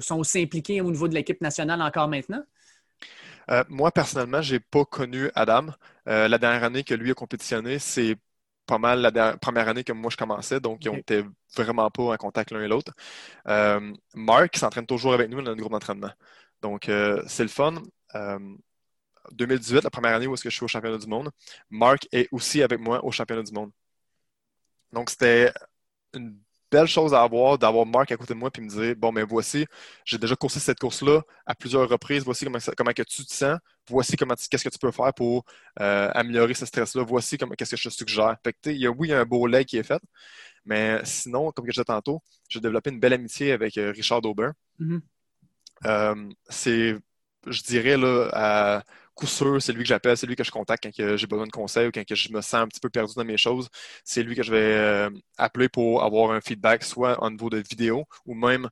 sont 0.00 0.18
aussi 0.18 0.42
impliqués 0.42 0.80
au 0.80 0.90
niveau 0.90 1.08
de 1.08 1.14
l'équipe 1.14 1.40
nationale 1.40 1.82
encore 1.82 2.08
maintenant? 2.08 2.42
moi, 3.68 3.90
personnellement, 3.90 4.40
je 4.40 4.54
n'ai 4.54 4.60
pas 4.60 4.84
connu 4.84 5.30
Adam. 5.34 5.66
la 6.06 6.38
dernière 6.38 6.64
année 6.64 6.84
que 6.84 6.94
lui 6.94 7.10
a 7.10 7.14
compétitionné, 7.14 7.78
c'est 7.78 8.16
pas 8.66 8.78
mal 8.78 9.00
la 9.00 9.36
première 9.36 9.68
année 9.68 9.84
que 9.84 9.92
moi 9.92 10.10
je 10.10 10.16
commençais, 10.16 10.60
donc 10.60 10.84
ils 10.84 10.92
n'étaient 10.92 11.24
vraiment 11.56 11.90
pas 11.90 12.04
en 12.04 12.16
contact 12.16 12.50
l'un 12.52 12.62
et 12.62 12.68
l'autre. 12.68 12.92
Euh, 13.48 13.92
Marc 14.14 14.56
s'entraîne 14.56 14.86
toujours 14.86 15.14
avec 15.14 15.28
nous 15.30 15.38
dans 15.38 15.50
notre 15.50 15.60
groupe 15.60 15.72
d'entraînement. 15.72 16.12
Donc 16.62 16.88
euh, 16.88 17.22
c'est 17.26 17.42
le 17.42 17.48
fun. 17.48 17.74
2018, 19.32 19.76
euh, 19.76 19.80
la 19.84 19.90
première 19.90 20.14
année 20.14 20.26
où 20.26 20.34
est-ce 20.34 20.42
que 20.42 20.50
je 20.50 20.56
suis 20.56 20.64
au 20.64 20.68
championnat 20.68 20.98
du 20.98 21.06
monde, 21.06 21.30
Marc 21.70 22.08
est 22.12 22.28
aussi 22.32 22.62
avec 22.62 22.80
moi 22.80 23.04
au 23.04 23.10
championnat 23.10 23.42
du 23.42 23.52
monde. 23.52 23.70
Donc 24.92 25.10
c'était 25.10 25.52
une 26.14 26.38
belle 26.72 26.86
chose 26.86 27.12
à 27.14 27.22
avoir 27.22 27.58
d'avoir 27.58 27.84
Marc 27.86 28.10
à 28.12 28.16
côté 28.16 28.32
de 28.34 28.38
moi 28.38 28.50
et 28.56 28.60
me 28.60 28.68
dire 28.68 28.96
bon 28.96 29.12
mais 29.12 29.22
voici 29.22 29.66
j'ai 30.04 30.18
déjà 30.18 30.34
coursé 30.34 30.58
cette 30.58 30.80
course 30.80 31.02
là 31.02 31.20
à 31.44 31.54
plusieurs 31.54 31.88
reprises 31.88 32.24
voici 32.24 32.44
comment, 32.46 32.58
comment 32.76 32.92
que 32.92 33.02
tu 33.02 33.24
te 33.24 33.32
sens 33.32 33.58
voici 33.88 34.16
comment 34.16 34.34
qu'est-ce 34.34 34.64
que 34.64 34.70
tu 34.70 34.78
peux 34.78 34.90
faire 34.90 35.12
pour 35.12 35.44
euh, 35.80 36.10
améliorer 36.14 36.54
ce 36.54 36.64
stress 36.64 36.94
là 36.94 37.04
voici 37.04 37.36
qu'est-ce 37.36 37.72
que 37.72 37.76
je 37.76 37.88
te 37.90 37.94
suggère 37.94 38.36
fait 38.42 38.56
il 38.66 38.78
y 38.78 38.86
a, 38.86 38.90
oui 38.90 39.08
il 39.08 39.10
y 39.10 39.14
a 39.14 39.20
un 39.20 39.26
beau 39.26 39.46
leg 39.46 39.66
qui 39.66 39.76
est 39.76 39.82
fait 39.82 40.02
mais 40.64 41.00
sinon 41.04 41.52
comme 41.52 41.66
je 41.66 41.72
disais 41.72 41.84
tantôt 41.84 42.22
j'ai 42.48 42.60
développé 42.60 42.90
une 42.90 43.00
belle 43.00 43.12
amitié 43.12 43.52
avec 43.52 43.76
euh, 43.76 43.92
Richard 43.92 44.24
Aubin 44.24 44.54
mm-hmm. 44.80 45.00
euh, 45.86 46.28
c'est 46.48 46.96
je 47.46 47.62
dirais 47.62 47.98
là 47.98 48.30
à 48.32 48.82
coup 49.22 49.28
sûr, 49.28 49.62
c'est 49.62 49.72
lui 49.72 49.84
que 49.84 49.88
j'appelle, 49.88 50.16
c'est 50.16 50.26
lui 50.26 50.36
que 50.36 50.44
je 50.44 50.50
contacte 50.50 50.84
quand 50.84 51.16
j'ai 51.16 51.26
besoin 51.28 51.46
de 51.46 51.52
conseils 51.52 51.86
ou 51.88 51.92
quand 51.92 52.02
je 52.08 52.32
me 52.32 52.40
sens 52.40 52.54
un 52.54 52.68
petit 52.68 52.80
peu 52.80 52.90
perdu 52.90 53.14
dans 53.16 53.24
mes 53.24 53.36
choses. 53.36 53.68
C'est 54.04 54.22
lui 54.24 54.34
que 54.34 54.42
je 54.42 54.50
vais 54.50 54.58
euh, 54.74 55.10
appeler 55.38 55.68
pour 55.68 56.02
avoir 56.02 56.32
un 56.32 56.40
feedback, 56.40 56.82
soit 56.84 57.22
au 57.22 57.30
niveau 57.30 57.48
de 57.50 57.58
vidéo 57.58 58.04
ou 58.26 58.34
même 58.34 58.68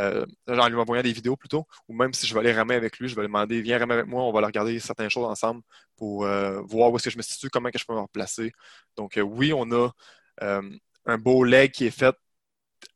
euh, 0.00 0.26
en 0.48 0.68
lui 0.68 0.76
envoyant 0.76 1.02
des 1.02 1.12
vidéos 1.12 1.36
plutôt, 1.36 1.66
ou 1.88 1.94
même 1.94 2.12
si 2.12 2.26
je 2.26 2.34
vais 2.34 2.40
aller 2.40 2.52
ramer 2.52 2.74
avec 2.74 2.98
lui, 2.98 3.08
je 3.08 3.14
vais 3.14 3.22
lui 3.22 3.28
demander 3.28 3.62
viens 3.62 3.78
ramer 3.78 3.94
avec 3.94 4.06
moi, 4.06 4.24
on 4.24 4.32
va 4.32 4.38
aller 4.38 4.46
regarder 4.46 4.80
certaines 4.80 5.10
choses 5.10 5.26
ensemble 5.26 5.62
pour 5.96 6.24
euh, 6.24 6.60
voir 6.62 6.90
où 6.92 6.96
est-ce 6.96 7.04
que 7.04 7.10
je 7.10 7.18
me 7.18 7.22
situe, 7.22 7.50
comment 7.50 7.70
que 7.70 7.78
je 7.78 7.84
peux 7.86 7.94
me 7.94 8.00
replacer. 8.00 8.52
Donc 8.96 9.18
oui, 9.22 9.52
on 9.54 9.70
a 9.72 9.90
un 11.06 11.18
beau 11.18 11.44
leg 11.44 11.70
qui 11.72 11.86
est 11.86 11.90
fait 11.90 12.16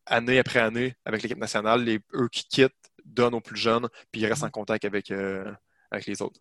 année 0.05 0.39
après 0.39 0.59
année 0.59 0.95
avec 1.05 1.23
l'équipe 1.23 1.37
nationale. 1.37 1.83
Les, 1.83 1.99
eux 2.15 2.29
qui 2.31 2.45
quittent 2.47 2.73
donnent 3.05 3.35
aux 3.35 3.41
plus 3.41 3.57
jeunes, 3.57 3.87
puis 4.11 4.21
ils 4.21 4.27
restent 4.27 4.43
en 4.43 4.49
contact 4.51 4.85
avec, 4.85 5.11
avec 5.91 6.05
les 6.07 6.21
autres. 6.21 6.39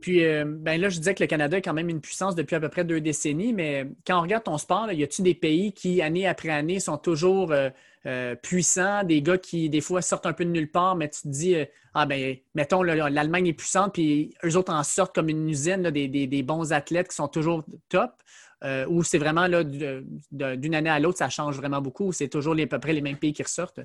Puis 0.00 0.24
euh, 0.24 0.44
ben 0.46 0.80
là, 0.80 0.88
je 0.88 0.96
disais 0.96 1.14
que 1.14 1.22
le 1.22 1.26
Canada 1.26 1.58
est 1.58 1.62
quand 1.62 1.74
même 1.74 1.90
une 1.90 2.00
puissance 2.00 2.34
depuis 2.34 2.56
à 2.56 2.60
peu 2.60 2.70
près 2.70 2.84
deux 2.84 3.02
décennies, 3.02 3.52
mais 3.52 3.86
quand 4.06 4.18
on 4.18 4.22
regarde 4.22 4.44
ton 4.44 4.56
sport, 4.56 4.90
y 4.90 5.02
a-t-il 5.02 5.24
des 5.24 5.34
pays 5.34 5.72
qui, 5.72 6.00
année 6.00 6.26
après 6.26 6.48
année, 6.48 6.80
sont 6.80 6.96
toujours 6.96 7.52
euh, 7.52 7.68
euh, 8.06 8.34
puissants, 8.34 9.04
des 9.04 9.20
gars 9.20 9.36
qui, 9.36 9.68
des 9.68 9.82
fois, 9.82 10.00
sortent 10.00 10.24
un 10.24 10.32
peu 10.32 10.46
de 10.46 10.50
nulle 10.50 10.70
part, 10.70 10.96
mais 10.96 11.10
tu 11.10 11.22
te 11.22 11.28
dis, 11.28 11.56
ah 11.92 12.06
ben, 12.06 12.36
mettons, 12.54 12.82
l'Allemagne 12.82 13.48
est 13.48 13.52
puissante, 13.52 13.92
puis 13.92 14.34
eux 14.42 14.56
autres 14.56 14.72
en 14.72 14.82
sortent 14.82 15.14
comme 15.14 15.28
une 15.28 15.48
usine, 15.48 15.90
des, 15.90 16.42
bons 16.42 16.72
athlètes 16.72 17.08
qui 17.08 17.16
sont 17.16 17.28
toujours 17.28 17.62
top, 17.90 18.12
ou 18.88 19.02
c'est 19.02 19.18
vraiment 19.18 19.46
là, 19.46 19.64
d'une 19.64 20.74
année 20.74 20.90
à 20.90 20.98
l'autre, 20.98 21.18
ça 21.18 21.28
change 21.28 21.56
vraiment 21.56 21.82
beaucoup, 21.82 22.06
ou 22.06 22.12
c'est 22.12 22.28
toujours 22.28 22.54
à 22.58 22.66
peu 22.66 22.78
près 22.78 22.92
les 22.94 23.02
mêmes 23.02 23.18
pays 23.18 23.32
qui 23.32 23.42
ressortent? 23.42 23.80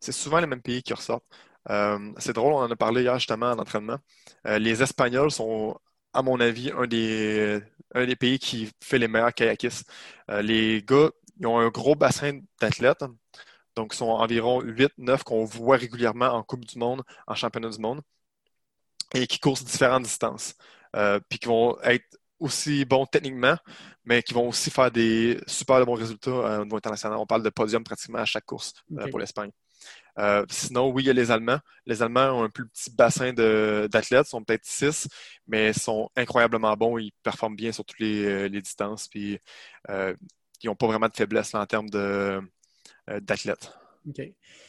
C'est 0.00 0.12
souvent 0.12 0.40
les 0.40 0.46
mêmes 0.46 0.62
pays 0.62 0.82
qui 0.82 0.92
ressortent. 0.92 1.24
Euh, 1.70 2.12
c'est 2.18 2.32
drôle, 2.32 2.52
on 2.54 2.58
en 2.58 2.70
a 2.70 2.76
parlé 2.76 3.02
hier 3.02 3.18
justement 3.18 3.50
en 3.52 3.58
entraînement. 3.58 3.98
Euh, 4.46 4.58
les 4.58 4.82
Espagnols 4.82 5.30
sont, 5.30 5.78
à 6.12 6.22
mon 6.22 6.40
avis, 6.40 6.70
un 6.72 6.86
des, 6.86 7.60
un 7.94 8.06
des 8.06 8.16
pays 8.16 8.38
qui 8.38 8.70
fait 8.82 8.98
les 8.98 9.08
meilleurs 9.08 9.34
kayakistes. 9.34 9.88
Euh, 10.30 10.42
les 10.42 10.82
gars, 10.82 11.10
ils 11.40 11.46
ont 11.46 11.58
un 11.58 11.68
gros 11.68 11.94
bassin 11.94 12.40
d'athlètes. 12.60 13.04
Donc, 13.76 13.94
ils 13.94 13.96
sont 13.96 14.06
environ 14.08 14.60
8-9 14.62 15.22
qu'on 15.24 15.44
voit 15.44 15.76
régulièrement 15.76 16.26
en 16.26 16.42
Coupe 16.42 16.64
du 16.66 16.78
Monde, 16.78 17.02
en 17.26 17.34
Championnat 17.34 17.70
du 17.70 17.78
Monde, 17.78 18.02
et 19.14 19.26
qui 19.26 19.38
courent 19.38 19.54
différentes 19.56 20.04
distances. 20.04 20.54
puis 21.28 21.38
qui 21.38 21.46
vont 21.48 21.78
être 21.82 22.04
aussi 22.38 22.84
bons 22.84 23.06
techniquement, 23.06 23.56
mais 24.04 24.22
qui 24.22 24.34
vont 24.34 24.48
aussi 24.48 24.70
faire 24.70 24.90
des 24.90 25.40
super 25.46 25.84
bons 25.86 25.94
résultats 25.94 26.60
au 26.60 26.64
niveau 26.64 26.76
international. 26.76 27.18
On 27.18 27.26
parle 27.26 27.42
de 27.42 27.50
podium 27.50 27.84
pratiquement 27.84 28.18
à 28.18 28.24
chaque 28.26 28.44
course 28.46 28.74
pour 29.10 29.18
l'Espagne. 29.18 29.50
Euh, 30.18 30.44
sinon, 30.50 30.90
oui, 30.90 31.04
il 31.04 31.06
y 31.06 31.10
a 31.10 31.12
les 31.12 31.30
Allemands. 31.30 31.58
Les 31.86 32.02
Allemands 32.02 32.38
ont 32.40 32.42
un 32.44 32.50
plus 32.50 32.66
petit 32.68 32.90
bassin 32.90 33.32
d'athlètes, 33.32 34.26
sont 34.26 34.42
peut-être 34.44 34.64
six, 34.64 35.08
mais 35.46 35.72
sont 35.72 36.10
incroyablement 36.16 36.76
bons. 36.76 36.98
Ils 36.98 37.12
performent 37.22 37.56
bien 37.56 37.72
sur 37.72 37.84
toutes 37.84 38.00
les, 38.00 38.24
euh, 38.24 38.48
distances, 38.48 39.08
puis 39.08 39.38
euh, 39.90 40.14
ils 40.62 40.66
n'ont 40.66 40.76
pas 40.76 40.86
vraiment 40.86 41.08
de 41.08 41.16
faiblesse 41.16 41.54
en 41.54 41.66
termes 41.66 41.90
d'athlètes. 43.20 43.81
OK. 44.08 44.20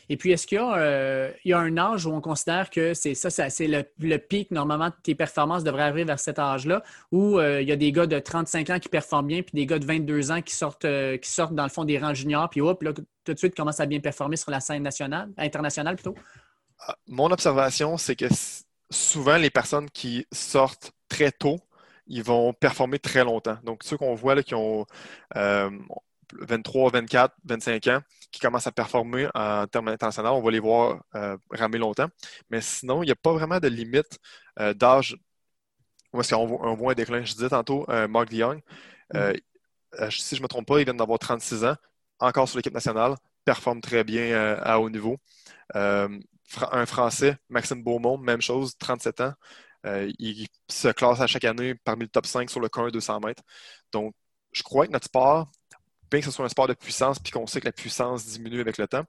Et 0.09 0.17
puis, 0.17 0.31
est-ce 0.31 0.45
qu'il 0.45 0.57
y, 0.57 1.53
a 1.53 1.59
un 1.59 1.77
âge 1.77 2.05
où 2.05 2.11
on 2.11 2.21
considère 2.21 2.69
que 2.69 2.93
c'est 2.93 3.15
ça, 3.15 3.29
c'est 3.29 3.67
le, 3.67 4.17
pic, 4.17 4.51
normalement, 4.51 4.91
tes 5.03 5.15
performances 5.15 5.63
devraient 5.63 5.83
arriver 5.83 6.03
vers 6.03 6.19
cet 6.19 6.39
âge-là, 6.39 6.83
où 7.11 7.39
il 7.39 7.67
y 7.67 7.71
a 7.71 7.75
des 7.75 7.91
gars 7.91 8.05
de 8.05 8.19
35 8.19 8.69
ans 8.69 8.79
qui 8.79 8.89
performent 8.89 9.27
bien, 9.27 9.41
puis 9.41 9.53
des 9.53 9.65
gars 9.65 9.79
de 9.79 9.85
22 9.85 10.31
ans 10.31 10.41
qui 10.41 10.53
sortent, 10.53 10.85
qui 11.21 11.31
sortent 11.31 11.55
dans 11.55 11.63
le 11.63 11.69
fond 11.69 11.85
des 11.85 11.97
rangs 11.97 12.13
juniors, 12.13 12.49
puis 12.49 12.61
hop, 12.61 12.83
là, 12.83 12.93
tout 12.93 13.33
de 13.33 13.37
suite 13.37 13.55
commence 13.55 13.79
à 13.79 13.85
bien 13.85 13.99
performer 13.99 14.35
sur 14.35 14.51
la 14.51 14.59
scène 14.59 14.83
nationale, 14.83 15.29
internationale 15.37 15.95
plutôt? 15.95 16.15
Ah, 16.79 16.95
mon 17.07 17.31
observation, 17.31 17.97
c'est 17.97 18.15
que 18.15 18.25
souvent, 18.89 19.37
les 19.37 19.49
personnes 19.49 19.89
qui 19.89 20.25
sortent 20.31 20.91
très 21.07 21.31
tôt, 21.31 21.59
ils 22.07 22.23
vont 22.23 22.53
performer 22.53 22.99
très 22.99 23.23
longtemps. 23.23 23.57
Donc, 23.63 23.83
ceux 23.83 23.97
qu'on 23.97 24.15
voit 24.15 24.35
là, 24.35 24.43
qui 24.43 24.55
ont 24.55 24.85
23, 25.33 26.91
24, 26.91 27.35
25 27.45 27.87
ans, 27.87 27.99
qui 28.33 28.41
commencent 28.41 28.67
à 28.67 28.73
performer 28.73 29.29
en 29.33 29.65
termes 29.67 29.87
internationaux, 29.87 30.31
on 30.31 30.41
va 30.41 30.51
les 30.51 30.59
voir 30.59 31.03
ramer 31.51 31.77
longtemps. 31.77 32.09
Mais 32.49 32.59
sinon, 32.59 33.03
il 33.03 33.05
n'y 33.05 33.11
a 33.11 33.15
pas 33.15 33.31
vraiment 33.31 33.59
de 33.59 33.69
limite 33.69 34.19
d'âge. 34.75 35.15
Où 36.11 36.19
est-ce 36.19 36.35
qu'on 36.35 36.45
voit, 36.45 36.73
voit 36.75 36.91
un 36.91 36.95
déclin? 36.95 37.23
Je 37.23 37.33
disais 37.33 37.49
tantôt, 37.49 37.85
Mark 38.09 38.29
DeYoung, 38.29 38.61
mm. 39.13 39.33
si 40.09 40.35
je 40.35 40.41
ne 40.41 40.43
me 40.43 40.47
trompe 40.47 40.67
pas, 40.67 40.79
il 40.79 40.85
vient 40.85 40.93
d'avoir 40.93 41.19
36 41.19 41.63
ans, 41.63 41.75
encore 42.19 42.49
sur 42.49 42.57
l'équipe 42.57 42.73
nationale, 42.73 43.15
performe 43.45 43.81
très 43.81 44.03
bien 44.03 44.57
à 44.61 44.79
haut 44.79 44.89
niveau. 44.89 45.17
un 45.75 46.85
Français, 46.85 47.37
Maxime 47.49 47.83
Beaumont, 47.83 48.17
même 48.17 48.41
chose, 48.41 48.75
37 48.77 49.21
ans. 49.21 49.33
il 49.85 50.47
se 50.69 50.87
classe 50.89 51.19
à 51.21 51.27
chaque 51.27 51.43
année 51.45 51.75
parmi 51.83 52.03
le 52.03 52.09
top 52.09 52.25
5 52.25 52.49
sur 52.49 52.59
le 52.59 52.69
1 52.73 52.89
200 52.89 53.19
mètres. 53.19 53.43
Donc, 53.91 54.13
je 54.51 54.63
crois 54.63 54.87
que 54.87 54.91
notre 54.91 55.05
sport, 55.05 55.51
bien 56.13 56.21
que 56.21 56.25
ce 56.25 56.31
soit 56.31 56.45
un 56.45 56.49
sport 56.49 56.67
de 56.67 56.73
puissance, 56.73 57.19
puis 57.19 57.31
qu'on 57.31 57.47
sait 57.47 57.59
que 57.59 57.65
la 57.65 57.71
puissance 57.71 58.25
diminue 58.27 58.61
avec 58.61 58.77
le 58.77 58.87
temps, 58.87 59.03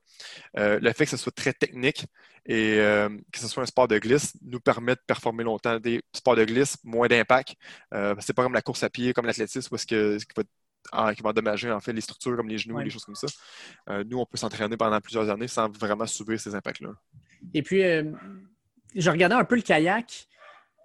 euh, 0.57 0.79
le 0.81 0.91
fait 0.91 1.05
que 1.05 1.11
ce 1.11 1.17
soit 1.17 1.31
très 1.31 1.53
technique 1.53 2.05
et 2.45 2.79
euh, 2.79 3.09
que 3.31 3.39
ce 3.39 3.47
soit 3.47 3.63
un 3.63 3.67
sport 3.67 3.87
de 3.87 3.97
glisse 3.99 4.33
nous 4.41 4.59
permet 4.59 4.95
de 4.95 5.01
performer 5.05 5.43
longtemps. 5.43 5.79
Des 5.79 6.01
sports 6.13 6.35
de 6.35 6.43
glisse, 6.45 6.77
moins 6.83 7.07
d'impact. 7.07 7.55
Euh, 7.93 8.15
c'est 8.19 8.33
pas 8.33 8.43
comme 8.43 8.53
la 8.53 8.61
course 8.61 8.83
à 8.83 8.89
pied, 8.89 9.13
comme 9.13 9.25
l'athlétisme, 9.25 9.73
où 9.73 9.77
ce 9.77 9.85
que, 9.85 10.17
qui 10.17 10.25
va 10.35 10.43
qui 11.15 11.23
va 11.23 11.29
endommager 11.31 11.71
en 11.71 11.79
fait 11.79 11.93
les 11.93 12.01
structures 12.01 12.37
comme 12.37 12.47
les 12.47 12.59
genoux, 12.59 12.77
les 12.77 12.91
choses 12.91 13.05
comme 13.05 13.15
ça. 13.15 13.25
nous, 14.05 14.19
on 14.19 14.25
peut 14.27 14.37
s'entraîner 14.37 14.77
pendant 14.77 15.01
plusieurs 15.01 15.27
années 15.31 15.47
sans 15.47 15.67
vraiment 15.67 16.05
subir 16.05 16.39
ces 16.39 16.53
impacts-là. 16.53 16.91
Et 17.55 17.63
puis, 17.63 17.81
je 17.81 19.09
regardais 19.09 19.33
un 19.33 19.45
peu 19.45 19.55
le 19.55 19.63
kayak 19.63 20.27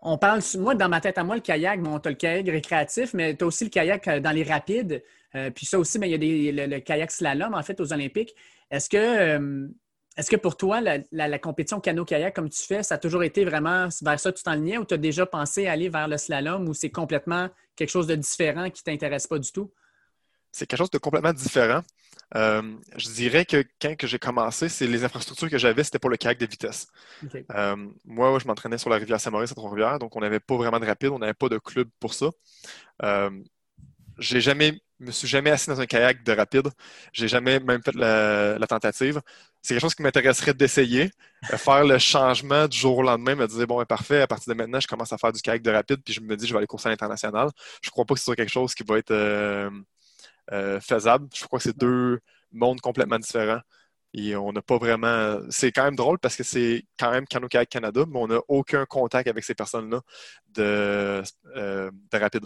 on 0.03 0.17
parle, 0.17 0.41
moi, 0.59 0.75
dans 0.75 0.89
ma 0.89 1.03
tête 1.03 1.19
à 1.19 1.25
moi, 1.25 1.35
le 1.35 1.43
kayak, 1.43 1.83
bon, 1.83 1.99
tu 1.99 2.09
as 2.09 2.13
le 2.13 2.17
kayak 2.17 2.47
récréatif, 2.49 3.13
mais 3.13 3.37
tu 3.37 3.45
as 3.45 3.47
aussi 3.47 3.65
le 3.65 3.71
kayak 3.71 4.09
dans 4.09 4.31
les 4.31 4.43
rapides. 4.43 5.03
Euh, 5.35 5.51
puis 5.51 5.67
ça 5.67 5.79
aussi, 5.79 5.99
ben, 5.99 6.07
il 6.07 6.13
y 6.13 6.15
a 6.15 6.19
des, 6.19 6.53
le, 6.53 6.81
kayak 6.81 7.11
slalom, 7.11 7.55
en 7.55 7.63
fait, 7.63 7.81
aux 7.81 7.93
Olympiques. 7.93 8.35
Est-ce 8.71 8.89
que, 8.89 8.97
euh, 8.97 9.69
est-ce 10.17 10.31
que 10.31 10.37
pour 10.37 10.57
toi, 10.57 10.81
la, 10.81 11.39
compétition 11.39 11.81
canot-kayak, 11.81 12.35
comme 12.35 12.49
tu 12.49 12.63
fais, 12.63 12.83
ça 12.83 12.97
a 12.97 12.99
toujours 12.99 13.23
été 13.23 13.45
vraiment 13.45 13.89
vers 14.03 14.21
ça 14.21 14.33
que 14.33 14.39
tu 14.39 14.43
t'enlignais 14.43 14.79
ou 14.79 14.85
tu 14.85 14.95
as 14.95 14.99
déjà 14.99 15.27
pensé 15.27 15.67
aller 15.67 15.89
vers 15.89 16.09
le 16.09 16.19
slalom 16.19 16.69
ou 16.69 16.75
c'est 16.75 16.91
complètement 16.91 17.49
quelque 17.77 17.91
chose 17.91 18.07
de 18.07 18.17
différent 18.17 18.71
qui 18.71 18.83
ne 18.87 18.93
t'intéresse 18.93 19.27
pas 19.27 19.39
du 19.39 19.51
tout? 19.53 19.73
C'est 20.53 20.67
quelque 20.67 20.79
chose 20.79 20.91
de 20.91 20.99
complètement 20.99 21.33
différent. 21.33 21.83
Euh, 22.37 22.63
je 22.97 23.09
dirais 23.11 23.45
que 23.45 23.65
quand 23.81 23.95
j'ai 24.03 24.19
commencé, 24.19 24.69
c'est 24.69 24.87
les 24.87 25.05
infrastructures 25.05 25.51
que 25.51 25.59
j'avais, 25.59 25.83
c'était 25.83 25.99
pour 25.99 26.11
le 26.11 26.17
kayak 26.17 26.39
de 26.39 26.47
vitesse. 26.47 26.87
Euh, 27.53 27.77
moi, 28.05 28.39
je 28.39 28.47
m'entraînais 28.47 28.79
sur 28.79 28.91
la 28.91 28.97
rivière 28.97 29.21
Saint-Maurice 29.21 29.51
à 29.51 29.55
Trois-Rivières, 29.55 29.99
donc 29.99 30.15
on 30.15 30.21
n'avait 30.21 30.41
pas 30.41 30.57
vraiment 30.57 30.79
de 30.79 30.87
rapide, 30.87 31.11
on 31.11 31.19
n'avait 31.19 31.35
pas 31.35 31.49
de 31.49 31.59
club 31.59 31.89
pour 31.99 32.15
ça. 32.15 32.31
Euh, 33.03 33.31
j'ai 34.19 34.41
jamais, 34.41 34.81
me 35.01 35.11
suis 35.11 35.29
jamais 35.29 35.51
assis 35.51 35.69
dans 35.69 35.81
un 35.81 35.87
kayak 35.87 36.23
de 36.25 36.33
rapide. 36.33 36.69
J'ai 37.13 37.29
jamais 37.29 37.61
même 37.61 37.83
fait 37.83 37.95
la, 37.95 38.67
tentative. 38.69 39.21
C'est 39.63 39.75
quelque 39.75 39.83
chose 39.83 39.95
qui 39.95 40.03
m'intéresserait 40.03 40.55
d'essayer, 40.55 41.11
faire 41.57 41.85
le 41.85 41.99
changement 41.99 42.69
du 42.69 42.77
jour 42.79 42.99
au 42.99 43.03
lendemain, 43.03 43.35
me 43.35 43.47
dire 43.47 43.67
bon, 43.67 43.79
ben, 43.79 43.85
parfait, 43.87 44.23
à 44.23 44.27
partir 44.27 44.53
de 44.53 44.59
maintenant, 44.59 44.81
je 44.81 44.87
commence 44.89 45.13
à 45.13 45.19
faire 45.19 45.33
du 45.33 45.41
kayak 45.43 45.63
de 45.63 45.71
rapide, 45.71 46.01
puis 46.05 46.15
je 46.15 46.21
me 46.21 46.37
dis 46.37 46.47
je 46.47 46.53
vais 46.53 46.59
aller 46.59 46.67
courser 46.67 46.89
à 46.89 46.91
l'international. 46.91 47.49
Je 47.83 47.91
crois 47.91 48.05
pas 48.05 48.15
que 48.15 48.21
ce 48.21 48.25
soit 48.27 48.37
quelque 48.37 48.53
chose 48.53 48.75
qui 48.75 48.85
va 48.85 48.99
être 48.99 49.13
euh, 49.13 50.81
faisable. 50.81 51.29
Je 51.35 51.45
crois 51.45 51.59
que 51.59 51.65
c'est 51.65 51.77
deux 51.77 52.21
mondes 52.53 52.81
complètement 52.81 53.19
différents. 53.19 53.61
Et 54.13 54.35
on 54.37 54.53
n'a 54.53 54.63
pas 54.63 54.79
vraiment. 54.79 55.39
C'est 55.51 55.71
quand 55.73 55.85
même 55.85 55.95
drôle 55.97 56.19
parce 56.19 56.37
que 56.37 56.43
c'est 56.43 56.85
quand 56.99 57.11
même 57.13 57.27
Cano 57.27 57.49
Kayak 57.49 57.69
Canada, 57.69 58.05
mais 58.09 58.19
on 58.19 58.27
n'a 58.29 58.41
aucun 58.49 58.85
contact 58.87 59.29
avec 59.29 59.45
ces 59.45 59.55
personnes-là 59.55 60.01
de, 60.49 61.23
euh, 61.57 61.91
rapide. 62.13 62.45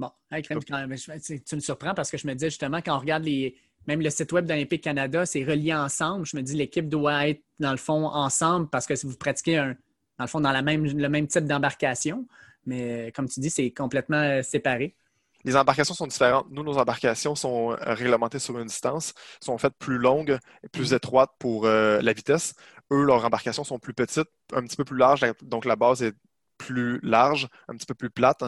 Bon, 0.00 0.10
tu 0.32 1.56
me 1.56 1.60
surprends 1.60 1.92
parce 1.92 2.10
que 2.10 2.16
je 2.16 2.26
me 2.26 2.32
disais 2.32 2.48
justement, 2.48 2.80
quand 2.80 2.96
on 2.96 3.00
regarde 3.00 3.22
les, 3.22 3.54
même 3.86 4.00
le 4.00 4.08
site 4.08 4.32
web 4.32 4.46
d'Olympique 4.46 4.82
Canada, 4.82 5.26
c'est 5.26 5.44
relié 5.44 5.74
ensemble. 5.74 6.24
Je 6.24 6.38
me 6.38 6.42
dis 6.42 6.56
l'équipe 6.56 6.88
doit 6.88 7.28
être 7.28 7.42
dans 7.58 7.70
le 7.70 7.76
fond 7.76 8.06
ensemble 8.06 8.70
parce 8.70 8.86
que 8.86 8.94
si 8.96 9.06
vous 9.06 9.16
pratiquez 9.16 9.58
un, 9.58 9.76
dans 10.18 10.24
le 10.24 10.26
fond 10.26 10.40
dans 10.40 10.52
la 10.52 10.62
même, 10.62 10.84
le 10.86 11.08
même 11.10 11.26
type 11.26 11.44
d'embarcation. 11.44 12.26
Mais 12.64 13.12
comme 13.14 13.28
tu 13.28 13.40
dis, 13.40 13.50
c'est 13.50 13.70
complètement 13.72 14.16
euh, 14.16 14.42
séparé. 14.42 14.96
Les 15.44 15.56
embarcations 15.56 15.94
sont 15.94 16.06
différentes. 16.06 16.46
Nous, 16.50 16.62
nos 16.62 16.78
embarcations 16.78 17.34
sont 17.34 17.72
euh, 17.72 17.76
réglementées 17.80 18.38
sur 18.38 18.58
une 18.58 18.66
distance, 18.66 19.12
sont 19.40 19.58
faites 19.58 19.74
plus 19.78 19.98
longues 19.98 20.38
et 20.62 20.68
plus 20.68 20.92
mm. 20.92 20.96
étroites 20.96 21.30
pour 21.38 21.66
euh, 21.66 22.00
la 22.00 22.14
vitesse. 22.14 22.54
Eux, 22.90 23.02
leurs 23.02 23.24
embarcations 23.24 23.64
sont 23.64 23.78
plus 23.78 23.94
petites, 23.94 24.28
un 24.54 24.62
petit 24.62 24.76
peu 24.76 24.84
plus 24.84 24.96
larges, 24.96 25.24
donc 25.42 25.64
la 25.64 25.76
base 25.76 26.02
est 26.02 26.14
plus 26.60 27.00
large, 27.02 27.48
un 27.68 27.74
petit 27.74 27.86
peu 27.86 27.94
plus 27.94 28.10
plate, 28.10 28.44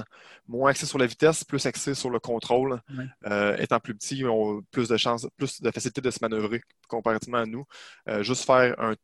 moins 0.47 0.71
axée 0.71 0.87
sur 0.87 0.99
la 0.99 1.07
vitesse, 1.07 1.45
plus 1.45 1.65
axée 1.67 1.95
sur 1.95 2.11
le 2.11 2.21
contrôle. 2.21 2.81
Euh, 3.27 3.57
étant 3.59 3.81
plus 3.81 3.95
petits, 3.95 4.19
ils 4.19 4.27
ont 4.27 4.63
plus 4.71 4.89
de 4.89 4.97
chances, 4.97 5.27
plus 5.37 5.61
de 5.61 5.71
facilité 5.71 6.01
de 6.01 6.11
se 6.11 6.19
manœuvrer 6.21 6.61
comparativement 6.89 7.39
à 7.39 7.47
nous. 7.47 7.65
juste 8.21 8.45
faire 8.45 8.79
un 8.79 8.95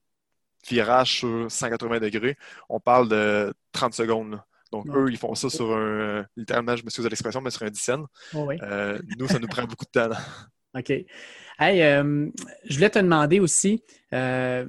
virage 0.68 1.18
sur 1.18 1.50
180 1.50 2.00
degrés, 2.00 2.36
on 2.68 2.80
parle 2.80 3.08
de 3.08 3.54
30 3.72 3.94
secondes. 3.94 4.40
Donc, 4.72 4.86
eux, 4.88 5.10
ils 5.10 5.16
font 5.16 5.34
ça 5.34 5.48
sur 5.48 5.72
un, 5.74 6.26
littéralement, 6.36 6.76
je 6.76 6.84
me 6.84 6.90
suis 6.90 7.02
de 7.02 7.08
l'expression, 7.08 7.40
mais 7.40 7.50
sur 7.50 7.62
un 7.62 7.70
dizaine. 7.70 8.04
Oh 8.34 8.50
euh, 8.50 8.98
nous, 9.18 9.26
ça 9.26 9.38
nous 9.38 9.48
prend 9.48 9.62
beaucoup 9.64 9.84
de 9.84 9.90
temps. 9.90 10.10
OK. 10.78 10.90
Hey, 10.90 11.82
euh, 11.82 12.28
je 12.64 12.74
voulais 12.74 12.90
te 12.90 12.98
demander 12.98 13.40
aussi, 13.40 13.82
euh, 14.12 14.66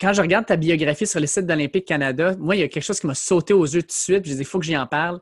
quand 0.00 0.12
je 0.14 0.22
regarde 0.22 0.46
ta 0.46 0.56
biographie 0.56 1.06
sur 1.06 1.20
le 1.20 1.26
site 1.26 1.46
d'Olympique 1.46 1.84
Canada, 1.84 2.34
moi, 2.38 2.56
il 2.56 2.60
y 2.60 2.62
a 2.62 2.68
quelque 2.68 2.82
chose 2.82 2.98
qui 2.98 3.06
m'a 3.06 3.14
sauté 3.14 3.52
aux 3.52 3.66
yeux 3.66 3.82
tout 3.82 3.88
de 3.88 3.92
suite. 3.92 4.24
Je 4.24 4.32
dis, 4.32 4.38
il 4.38 4.44
faut 4.46 4.58
que 4.58 4.64
j'y 4.64 4.76
en 4.76 4.86
parle. 4.86 5.20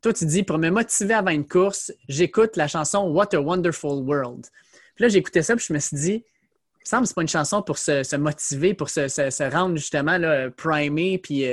Toi, 0.00 0.12
tu 0.12 0.24
dis, 0.26 0.42
pour 0.42 0.58
me 0.58 0.70
motiver 0.70 1.14
avant 1.14 1.30
une 1.30 1.46
course, 1.46 1.92
j'écoute 2.08 2.56
la 2.56 2.68
chanson 2.68 3.08
What 3.08 3.34
a 3.34 3.40
Wonderful 3.40 4.04
World. 4.04 4.46
Puis 4.94 5.04
là, 5.04 5.16
écouté 5.16 5.42
ça, 5.42 5.56
puis 5.56 5.64
je 5.68 5.72
me 5.72 5.78
suis 5.78 5.96
dit, 5.96 6.12
il 6.14 6.80
me 6.80 6.84
semble 6.84 7.02
que 7.02 7.08
ce 7.08 7.14
pas 7.14 7.22
une 7.22 7.28
chanson 7.28 7.62
pour 7.62 7.78
se, 7.78 8.16
motiver, 8.16 8.74
pour 8.74 8.90
se, 8.90 9.50
rendre 9.50 9.76
justement 9.76 10.18
là, 10.18 10.50
primé, 10.50 11.18
puis 11.18 11.44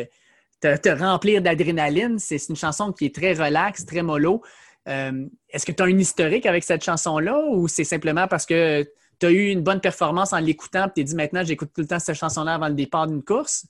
te, 0.59 0.89
remplir 0.89 1.41
d'adrénaline. 1.41 2.19
C'est 2.19 2.49
une 2.49 2.55
chanson 2.55 2.91
qui 2.91 3.05
est 3.05 3.15
très 3.15 3.33
relaxe, 3.33 3.85
très 3.85 4.03
mollo. 4.03 4.43
Euh, 4.87 5.25
est-ce 5.49 5.65
que 5.65 5.71
tu 5.71 5.83
as 5.83 5.85
un 5.85 5.97
historique 5.97 6.45
avec 6.45 6.63
cette 6.63 6.83
chanson-là 6.83 7.39
ou 7.49 7.67
c'est 7.67 7.83
simplement 7.83 8.27
parce 8.27 8.45
que 8.45 8.87
tu 9.19 9.25
as 9.25 9.31
eu 9.31 9.49
une 9.49 9.61
bonne 9.61 9.81
performance 9.81 10.33
en 10.33 10.39
l'écoutant 10.39 10.85
et 10.85 10.87
tu 10.87 10.93
t'es 10.95 11.03
dit 11.03 11.15
maintenant 11.15 11.43
j'écoute 11.43 11.71
tout 11.73 11.81
le 11.81 11.87
temps 11.87 11.99
cette 11.99 12.15
chanson-là 12.15 12.55
avant 12.55 12.67
le 12.67 12.73
départ 12.73 13.07
d'une 13.07 13.23
course? 13.23 13.65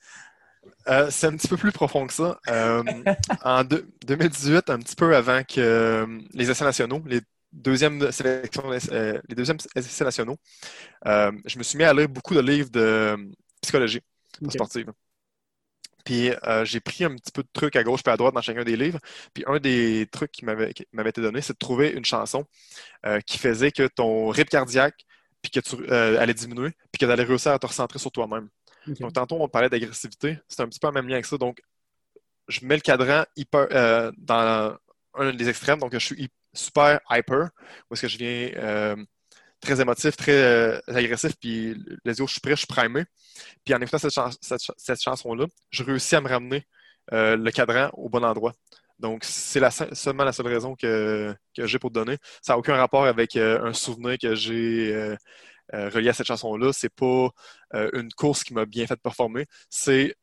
Euh, 0.88 1.08
c'est 1.10 1.28
un 1.28 1.36
petit 1.36 1.47
peu 1.47 1.58
plus 1.58 1.72
profond 1.72 2.08
que 2.08 2.14
ça. 2.14 2.39
Euh, 2.50 2.84
en 3.43 3.64
2018, 3.64 4.70
un 4.70 4.80
petit 4.80 4.95
peu 4.95 5.16
avant 5.16 5.43
que 5.43 6.08
les 6.34 6.50
essais 6.50 6.66
nationaux, 6.66 7.02
les 7.06 7.22
deuxièmes 7.52 8.12
sélections, 8.12 8.70
les 8.70 9.36
deuxièmes 9.36 9.58
essais 9.76 10.04
nationaux, 10.04 10.38
je 11.06 11.58
me 11.58 11.64
suis 11.64 11.78
mis 11.78 11.84
à 11.84 11.93
lire 11.93 12.10
beaucoup 12.10 12.34
de 12.34 12.41
livres 12.41 12.70
de 12.70 13.18
psychologie 13.62 14.02
sportive. 14.50 14.91
Puis 16.06 16.32
euh, 16.47 16.66
j'ai 16.66 16.80
pris 16.80 17.04
un 17.04 17.16
petit 17.16 17.32
peu 17.32 17.43
de 17.43 17.50
trucs 17.54 17.76
à 17.76 17.84
gauche 17.84 18.02
et 18.06 18.10
à 18.10 18.18
droite 18.18 18.34
dans 18.34 18.41
chacun 18.41 18.64
des 18.64 18.76
livres. 18.76 19.00
Puis 19.34 19.43
un 19.47 19.60
des 19.60 20.08
trucs 20.12 20.32
qui 20.32 20.45
m'avait 20.45 20.72
été 20.72 21.22
donné, 21.22 21.41
c'est 21.41 21.54
de 21.54 21.58
trouver 21.60 21.91
une 21.91 22.06
chanson 22.06 22.45
euh, 23.06 23.20
qui 23.22 23.38
faisait 23.38 23.72
que 23.72 23.88
ton 23.88 24.30
rythme 24.30 24.50
cardiaque 24.50 25.06
puis 25.42 25.52
que 25.52 25.60
tu 25.60 25.76
euh, 25.92 26.20
allait 26.20 26.34
diminuer, 26.34 26.72
puis 26.92 27.00
que 27.00 27.06
tu 27.06 27.12
allais 27.12 27.24
réussir 27.24 27.52
à 27.52 27.60
te 27.60 27.68
recentrer 27.68 28.00
sur 28.00 28.12
toi-même. 28.12 28.50
Donc 29.00 29.14
tantôt, 29.14 29.38
on 29.40 29.48
parlait 29.48 29.70
d'agressivité. 29.70 30.40
C'est 30.48 30.62
un 30.62 30.68
petit 30.68 30.80
peu 30.80 30.88
le 30.88 30.94
même 30.94 31.08
lien 31.08 31.16
avec 31.16 31.26
ça. 31.26 31.38
Donc, 31.38 31.62
je 32.48 32.66
mets 32.66 32.76
le 32.76 32.82
cadran 32.82 33.24
hyper 33.36 33.68
dans 34.18 34.78
un 35.16 35.34
des 35.34 35.50
extrêmes. 35.50 35.80
Donc, 35.80 35.94
je 35.94 36.00
suis 36.00 36.30
super 36.54 37.00
hyper, 37.12 37.50
où 37.90 37.94
est-ce 37.94 38.02
que 38.02 38.08
je 38.08 38.18
viens 38.18 39.06
très 39.60 39.82
émotif, 39.82 40.16
très 40.16 40.32
euh, 40.32 40.80
agressif, 40.88 41.34
puis 41.40 41.76
les 42.06 42.20
yeux, 42.20 42.26
je 42.28 42.32
suis 42.32 42.42
prêt, 42.42 42.52
je 42.52 42.58
suis 42.58 42.68
primé. 42.68 43.04
Puis 43.64 43.74
en 43.74 43.82
écoutant 43.82 43.98
cette, 43.98 45.02
chanson-là, 45.02 45.46
je 45.70 45.84
réussis 45.84 46.16
à 46.16 46.22
me 46.22 46.30
ramener 46.30 46.66
euh, 47.14 47.36
le 47.36 47.52
cadran 47.52 47.90
au 47.94 48.10
bon 48.10 48.24
endroit. 48.24 48.54
Donc, 49.00 49.24
c'est 49.24 49.62
seulement 49.93 50.24
la 50.24 50.34
seule 50.34 50.47
raison 50.47 50.76
que, 50.76 51.36
j'ai 51.58 51.80
pour 51.80 51.89
te 51.89 51.95
donner. 51.95 52.18
Ça 52.41 52.54
n'a 52.54 52.60
aucun 52.60 52.76
rapport 52.76 53.06
avec 53.06 53.36
euh, 53.36 53.64
un 53.64 53.74
souvenir 53.74 54.18
que 54.18 54.36
j'ai 54.36 55.16
relié 55.72 56.10
à 56.10 56.14
cette 56.14 56.28
chanson-là. 56.28 56.74
C'est 56.74 56.93
pas 56.93 57.30
une 57.93 58.12
course 58.14 58.43
qui 58.43 58.54
m'a 58.54 58.66
bien 58.66 58.88
fait 58.88 59.00
performer. 59.02 59.45
C'est 59.70 60.16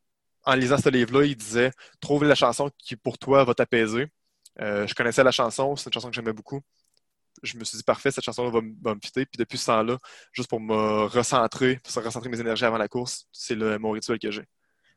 en 0.44 0.54
lisant 0.54 0.78
ce 0.78 0.88
livre-là, 0.88 1.24
il 1.26 1.36
disait 1.36 1.70
Trouve 2.00 2.24
la 2.24 2.34
chanson 2.34 2.70
qui 2.78 2.96
pour 2.96 3.18
toi 3.18 3.44
va 3.44 3.54
t'apaiser. 3.54 4.08
je 4.58 4.94
connaissais 4.94 5.24
la 5.24 5.32
chanson, 5.32 5.76
c'est 5.76 5.86
une 5.86 5.92
chanson 5.92 6.08
que 6.10 6.14
j'aimais 6.14 6.32
beaucoup 6.32 6.62
je 7.42 7.58
me 7.58 7.64
suis 7.64 7.78
dit, 7.78 7.84
parfait, 7.84 8.10
cette 8.10 8.24
chanson-là 8.24 8.50
va, 8.50 8.94
me 8.94 9.00
fitter. 9.02 9.26
Puis 9.26 9.38
depuis 9.38 9.58
ce 9.58 9.66
temps-là, 9.66 9.98
juste 10.32 10.48
pour 10.48 10.60
me 10.60 11.04
recentrer, 11.06 11.80
pour 11.82 12.02
recentrer 12.02 12.28
mes 12.28 12.40
énergies 12.40 12.64
avant 12.64 12.78
la 12.78 12.88
course, 12.88 13.26
c'est 13.32 13.56
mon 13.56 13.90
rituel 13.90 14.18
que 14.18 14.30
j'ai. 14.30 14.44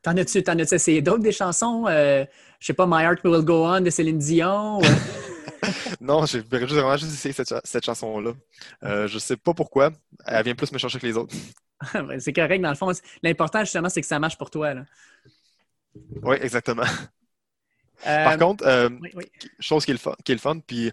T'en 0.02 0.16
as-tu, 0.16 0.44
t'en 0.44 0.58
as-tu 0.58 0.76
essayé 0.76 1.02
d'autres 1.02 1.24
des 1.24 1.32
chansons? 1.32 1.86
Euh, 1.88 2.26
je 2.60 2.66
sais 2.66 2.74
pas, 2.74 2.88
My 2.88 3.04
Heart 3.04 3.24
Will 3.24 3.44
Go 3.44 3.66
On 3.66 3.82
de 3.82 3.90
Céline 3.90 4.18
Dion? 4.18 4.80
non, 6.02 6.26
j'ai 6.26 6.40
vraiment 6.40 6.96
juste 6.96 7.14
essayé 7.14 7.34
cette, 7.34 7.86
chanson-là. 7.86 8.32
Euh, 8.84 9.08
je 9.08 9.20
sais 9.20 9.36
pas 9.36 9.54
pourquoi. 9.54 9.92
Elle 10.26 10.46
vient 10.46 10.56
plus 10.56 10.72
me 10.72 10.78
chercher 10.78 11.00
que 11.00 11.08
les 11.08 11.18
autres. 11.18 11.36
c'est 12.20 12.34
correct, 12.34 12.62
dans 12.62 12.70
le 12.70 12.76
fond. 12.76 12.92
L'important, 13.24 13.60
justement, 13.62 13.90
c'est 13.90 14.02
que 14.02 14.08
ça 14.08 14.20
marche 14.20 14.38
pour 14.38 14.50
toi. 14.50 14.74
Oui, 16.24 16.38
exactement. 16.42 16.84
Par 18.04 18.34
euh, 18.34 18.38
contre, 18.38 18.90
chose 19.60 19.84
qui 19.84 19.92
est 19.92 19.96
le 19.96 20.00
fun, 20.00 20.16
qui 20.24 20.32
est 20.32 20.36
le 20.36 20.40
fun 20.40 20.60
puis 20.66 20.92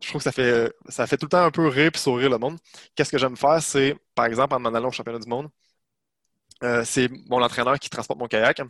je 0.00 0.08
trouve 0.08 0.20
que 0.20 0.24
ça 0.24 0.32
fait, 0.32 0.72
ça 0.88 1.06
fait 1.06 1.16
tout 1.16 1.26
le 1.26 1.30
temps 1.30 1.44
un 1.44 1.50
peu 1.50 1.68
rire 1.68 1.90
et 1.94 1.98
sourire 1.98 2.30
le 2.30 2.38
monde. 2.38 2.58
Qu'est-ce 2.94 3.10
que 3.10 3.18
j'aime 3.18 3.36
faire, 3.36 3.62
c'est, 3.62 3.94
par 4.14 4.26
exemple, 4.26 4.54
en 4.54 4.60
m'en 4.60 4.70
allant 4.74 4.88
au 4.88 4.92
championnat 4.92 5.18
du 5.18 5.28
monde, 5.28 5.48
euh, 6.62 6.82
c'est 6.84 7.08
mon 7.28 7.42
entraîneur 7.42 7.78
qui 7.78 7.90
transporte 7.90 8.18
mon 8.18 8.26
kayak 8.26 8.60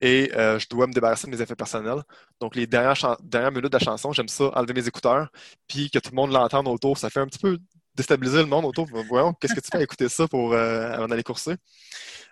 et 0.00 0.30
euh, 0.34 0.58
je 0.58 0.66
dois 0.68 0.86
me 0.86 0.92
débarrasser 0.92 1.26
de 1.26 1.32
mes 1.34 1.42
effets 1.42 1.54
personnels. 1.54 2.02
Donc, 2.40 2.56
les 2.56 2.66
dernières, 2.66 3.16
dernières 3.22 3.52
minutes 3.52 3.72
de 3.72 3.76
la 3.76 3.84
chanson, 3.84 4.12
j'aime 4.12 4.28
ça, 4.28 4.50
enlever 4.54 4.72
mes 4.72 4.86
écouteurs, 4.86 5.30
puis 5.68 5.90
que 5.90 5.98
tout 5.98 6.10
le 6.10 6.16
monde 6.16 6.32
l'entende 6.32 6.68
autour. 6.68 6.98
Ça 6.98 7.10
fait 7.10 7.20
un 7.20 7.26
petit 7.26 7.38
peu 7.38 7.58
déstabiliser 7.94 8.38
le 8.38 8.46
monde 8.46 8.64
autour. 8.64 8.86
Voyons, 9.08 9.34
qu'est-ce 9.34 9.54
que 9.54 9.60
tu 9.60 9.68
fais 9.70 9.78
à 9.78 9.82
écouter 9.82 10.08
ça 10.08 10.26
pour, 10.26 10.52
euh, 10.52 10.92
avant 10.92 11.06
d'aller 11.06 11.22
courser? 11.22 11.56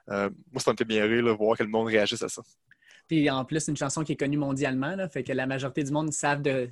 moi, 0.09 0.59
ça 0.59 0.73
me 0.73 0.77
fait 0.77 0.85
bien 0.85 1.05
rire, 1.05 1.37
voir 1.37 1.57
que 1.57 1.63
le 1.63 1.69
monde 1.69 1.87
réagisse 1.87 2.23
à 2.23 2.29
ça. 2.29 2.43
Puis 3.07 3.29
en 3.31 3.45
plus, 3.45 3.61
c'est 3.61 3.71
une 3.71 3.77
chanson 3.77 4.03
qui 4.05 4.13
est 4.13 4.17
connue 4.17 4.37
mondialement, 4.37 4.97
là, 4.97 5.09
fait 5.09 5.23
que 5.23 5.33
la 5.33 5.47
majorité 5.47 5.85
du 5.85 5.93
monde 5.93 6.13
savent 6.13 6.43
de, 6.43 6.71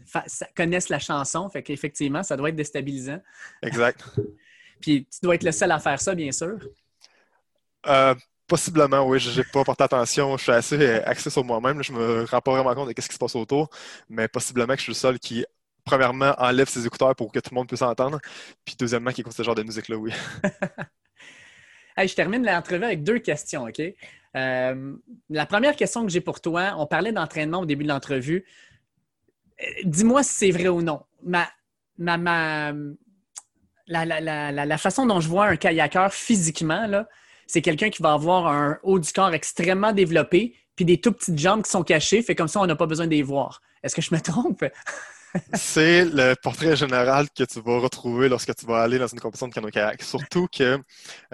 connaissent 0.57 0.89
la 0.89 0.99
chanson, 0.99 1.49
fait 1.49 1.63
qu'effectivement, 1.63 2.23
ça 2.23 2.37
doit 2.37 2.49
être 2.49 2.57
déstabilisant. 2.57 3.21
Exact. 3.63 4.05
Puis 4.81 5.07
tu 5.07 5.21
dois 5.23 5.35
être 5.35 5.45
le 5.45 5.53
seul 5.53 5.71
à 5.71 5.79
faire 5.79 6.01
ça, 6.01 6.15
bien 6.15 6.33
sûr. 6.33 6.59
Euh, 7.87 8.15
possiblement, 8.51 9.07
oui. 9.07 9.21
Je 9.21 9.41
n'ai 9.41 9.45
pas 9.45 9.65
porté 9.65 9.85
attention. 9.85 10.37
Je 10.37 10.43
suis 10.43 10.53
assez 10.53 10.95
axé 11.07 11.31
sur 11.31 11.45
moi-même. 11.45 11.83
Je 11.83 11.93
me 11.93 12.25
rends 12.25 12.41
pas 12.41 12.51
vraiment 12.51 12.75
compte 12.75 12.95
de 12.95 13.01
ce 13.01 13.09
qui 13.09 13.15
se 13.15 13.19
passe 13.19 13.37
autour. 13.37 13.71
Mais 14.11 14.29
possiblement 14.29 14.75
que 14.75 14.81
je 14.81 14.83
suis 14.83 14.91
le 14.91 14.97
seul 14.97 15.19
qui, 15.19 15.47
premièrement, 15.85 16.35
enlève 16.37 16.69
ses 16.69 16.85
écouteurs 16.85 17.15
pour 17.15 17.31
que 17.33 17.39
tout 17.39 17.51
le 17.53 17.55
monde 17.55 17.69
puisse 17.69 17.83
entendre. 17.83 18.21
Puis 18.65 18.75
deuxièmement, 18.79 19.13
qui 19.13 19.21
écoute 19.21 19.33
ce 19.33 19.45
genre 19.45 19.55
de 19.55 19.63
musique-là, 19.63 19.97
oui. 19.97 20.13
je 21.97 22.15
termine 22.15 22.45
l'entrevue 22.45 22.85
avec 22.85 23.05
deux 23.05 23.21
questions, 23.21 23.65
OK? 23.65 23.81
Euh, 24.37 24.95
la 25.29 25.47
première 25.47 25.77
question 25.77 26.05
que 26.05 26.11
j'ai 26.11 26.21
pour 26.21 26.41
toi, 26.41 26.75
on 26.77 26.87
parlait 26.87 27.13
d'entraînement 27.13 27.61
au 27.61 27.67
début 27.67 27.85
de 27.85 27.89
l'entrevue. 27.89 28.45
Euh, 29.61 29.65
dis-moi 29.85 30.23
si 30.25 30.35
c'est 30.35 30.51
vrai 30.51 30.69
ou 30.69 30.83
non. 30.83 31.03
Ma, 31.23 31.49
ma, 31.99 32.73
la, 33.87 34.79
façon 34.79 35.07
dont 35.07 35.21
je 35.21 35.29
vois 35.29 35.47
un 35.47 35.57
kayakeur 35.57 36.13
physiquement, 36.13 37.05
c'est 37.51 37.63
quelqu'un 37.63 37.91
qui 37.91 38.01
va 38.01 38.13
avoir 38.13 38.47
un 38.47 38.79
haut 38.85 39.01
du 39.01 39.13
corps 39.13 39.35
extrêmement 39.35 39.93
développé, 39.93 40.55
puis 40.77 40.85
des 40.85 41.01
tout 41.01 41.11
petites 41.11 41.39
jambes 41.39 41.65
qui 41.65 41.71
sont 41.71 41.83
cachées, 41.83 42.23
fait 42.23 42.37
comme 42.37 42.47
ça, 42.47 42.61
on 42.61 42.67
n'a 42.67 42.77
pas 42.77 42.87
besoin 42.87 43.07
de 43.07 43.11
les 43.11 43.23
voir. 43.23 43.61
Est-ce 43.83 43.97
que 43.97 44.03
je 44.03 44.15
me 44.15 44.21
trompe? 44.21 44.65
c'est 45.55 46.05
le 46.05 46.35
portrait 46.41 46.77
général 46.77 47.27
que 47.31 47.43
tu 47.43 47.61
vas 47.61 47.79
retrouver 47.81 48.29
lorsque 48.29 48.55
tu 48.55 48.67
vas 48.67 48.83
aller 48.83 48.99
dans 48.99 49.09
une 49.09 49.19
compétition 49.19 49.49
de 49.49 49.55
canoë-kayak. 49.55 50.01
Surtout 50.03 50.47
que 50.47 50.79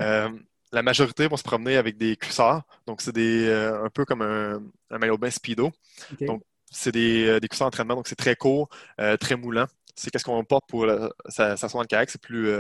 euh, 0.01 0.29
la 0.73 0.83
majorité 0.83 1.29
vont 1.29 1.37
se 1.37 1.43
promener 1.43 1.77
avec 1.77 1.99
des 1.99 2.17
cuissards. 2.17 2.63
Donc, 2.87 3.03
c'est 3.03 3.15
des 3.15 3.47
euh, 3.47 3.85
un 3.85 3.91
peu 3.91 4.07
comme 4.07 4.23
un, 4.23 4.63
maillot 4.99 5.17
de 5.17 5.21
bain 5.21 5.31
speedo. 5.31 5.71
Donc, 6.23 6.43
c'est 6.71 6.93
des, 6.93 7.27
euh, 7.27 7.41
des 7.41 7.49
cuissards 7.49 7.67
d'entraînement. 7.67 7.95
Donc, 7.95 8.09
c'est 8.09 8.17
très 8.17 8.37
court, 8.37 8.71
euh, 9.01 9.19
très 9.19 9.37
moulant. 9.37 9.67
C'est 9.95 10.11
qu'est-ce 10.11 10.25
qu'on 10.25 10.45
porte 10.45 10.65
pour 10.69 10.87
s'asseoir 11.29 11.73
dans 11.73 11.81
le 11.83 11.87
kayak. 11.87 12.11
C'est 12.11 12.21
plus... 12.21 12.51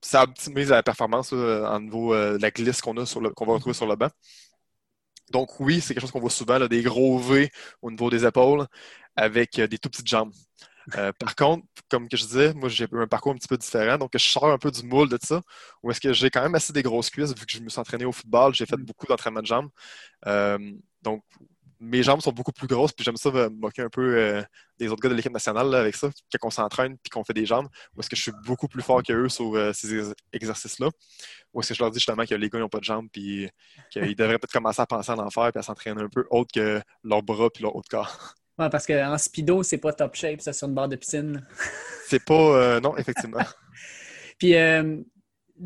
ça 0.00 0.22
optimise 0.22 0.70
la 0.70 0.82
performance 0.82 1.32
en 1.32 1.80
niveau 1.80 2.14
de 2.14 2.38
la 2.40 2.50
glisse 2.50 2.80
qu'on 2.80 2.96
a 2.98 3.06
sur 3.06 3.20
qu'on 3.34 3.46
va 3.46 3.54
retrouver 3.54 3.74
sur 3.74 3.86
le 3.86 3.96
banc. 3.96 4.10
Donc 5.30 5.60
oui, 5.60 5.80
c'est 5.80 5.94
quelque 5.94 6.02
chose 6.02 6.10
qu'on 6.10 6.20
voit 6.20 6.30
souvent, 6.30 6.58
des 6.66 6.82
gros 6.82 7.18
V 7.18 7.50
au 7.82 7.90
niveau 7.90 8.10
des 8.10 8.24
épaules 8.24 8.66
avec 9.16 9.60
des 9.60 9.78
tout 9.78 9.90
petites 9.90 10.08
jambes. 10.08 10.32
Euh, 10.96 11.12
par 11.18 11.34
contre, 11.36 11.66
comme 11.90 12.08
que 12.08 12.16
je 12.16 12.24
disais, 12.24 12.54
moi 12.54 12.68
j'ai 12.68 12.86
un 12.92 13.06
parcours 13.06 13.32
un 13.32 13.36
petit 13.36 13.48
peu 13.48 13.58
différent, 13.58 13.98
donc 13.98 14.10
je 14.14 14.18
sors 14.18 14.46
un 14.50 14.58
peu 14.58 14.70
du 14.70 14.82
moule 14.84 15.08
de 15.08 15.18
ça, 15.22 15.42
où 15.82 15.90
est-ce 15.90 16.00
que 16.00 16.12
j'ai 16.12 16.30
quand 16.30 16.42
même 16.42 16.54
assez 16.54 16.72
des 16.72 16.82
grosses 16.82 17.10
cuisses, 17.10 17.34
vu 17.34 17.44
que 17.46 17.52
je 17.52 17.60
me 17.60 17.68
suis 17.68 17.80
entraîné 17.80 18.04
au 18.04 18.12
football, 18.12 18.54
j'ai 18.54 18.66
fait 18.66 18.76
mm. 18.76 18.84
beaucoup 18.84 19.06
d'entraînement 19.06 19.40
de 19.42 19.46
jambes. 19.46 19.68
Euh, 20.26 20.58
donc 21.02 21.22
mes 21.80 22.02
jambes 22.02 22.20
sont 22.20 22.32
beaucoup 22.32 22.52
plus 22.52 22.66
grosses, 22.66 22.92
puis 22.92 23.04
j'aime 23.04 23.16
ça 23.16 23.30
me 23.30 23.48
moquer 23.48 23.82
un 23.82 23.88
peu 23.88 24.16
euh, 24.16 24.42
des 24.78 24.88
autres 24.88 25.00
gars 25.00 25.08
de 25.08 25.14
l'équipe 25.14 25.32
nationale 25.32 25.74
avec 25.74 25.94
ça, 25.94 26.10
quand 26.32 26.48
on 26.48 26.50
s'entraîne 26.50 26.96
puis 26.98 27.10
qu'on 27.10 27.24
fait 27.24 27.32
des 27.32 27.46
jambes, 27.46 27.68
où 27.96 28.00
est-ce 28.00 28.10
que 28.10 28.16
je 28.16 28.22
suis 28.22 28.32
beaucoup 28.44 28.68
plus 28.68 28.82
fort 28.82 29.02
que 29.02 29.12
eux 29.12 29.28
sur 29.28 29.74
ces 29.74 30.12
exercices-là, 30.32 30.88
ou 31.52 31.60
est-ce 31.60 31.68
que 31.70 31.74
je 31.74 31.82
leur 31.82 31.90
dis 31.90 31.98
justement 31.98 32.24
que 32.24 32.34
les 32.34 32.48
gars 32.48 32.58
n'ont 32.58 32.68
pas 32.68 32.80
de 32.80 32.84
jambes, 32.84 33.08
puis 33.12 33.48
qu'ils 33.90 34.16
devraient 34.16 34.38
peut-être 34.38 34.52
commencer 34.52 34.82
à 34.82 34.86
penser 34.86 35.12
à 35.12 35.18
en 35.18 35.30
faire, 35.30 35.50
puis 35.52 35.60
à 35.60 35.62
s'entraîner 35.62 36.02
un 36.02 36.08
peu 36.08 36.26
autre 36.30 36.50
que 36.52 36.80
leurs 37.04 37.22
bras 37.22 37.48
puis 37.50 37.62
leur 37.62 37.74
haut 37.76 37.82
de 37.82 37.88
corps. 37.88 38.34
Ouais, 38.58 38.68
parce 38.70 38.86
qu'en 38.86 39.16
speedo, 39.16 39.62
c'est 39.62 39.78
pas 39.78 39.92
top 39.92 40.16
shape, 40.16 40.40
ça, 40.40 40.52
sur 40.52 40.66
une 40.66 40.74
barre 40.74 40.88
de 40.88 40.96
piscine. 40.96 41.46
c'est 42.06 42.24
pas. 42.24 42.34
Euh, 42.34 42.80
non, 42.80 42.96
effectivement. 42.96 43.38
Puis, 44.38 44.56
euh, 44.56 44.96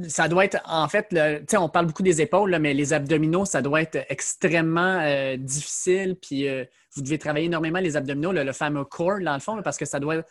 ça 0.08 0.28
doit 0.28 0.44
être, 0.44 0.58
en 0.64 0.88
fait, 0.88 1.14
on 1.54 1.68
parle 1.68 1.86
beaucoup 1.86 2.02
des 2.02 2.20
épaules, 2.20 2.56
mais 2.60 2.74
les 2.74 2.92
abdominaux, 2.92 3.44
ça 3.44 3.62
doit 3.62 3.82
être 3.82 4.04
extrêmement 4.08 5.00
euh, 5.00 5.36
difficile. 5.36 6.16
Puis, 6.20 6.46
vous 6.94 7.02
devez 7.02 7.18
travailler 7.18 7.46
énormément 7.46 7.80
les 7.80 7.96
abdominaux, 7.96 8.32
le, 8.32 8.52
fameux 8.52 8.84
core, 8.84 9.20
dans 9.20 9.34
le 9.34 9.40
fond, 9.40 9.60
parce 9.62 9.78
que 9.78 9.84
ça 9.84 10.00
doit. 10.00 10.22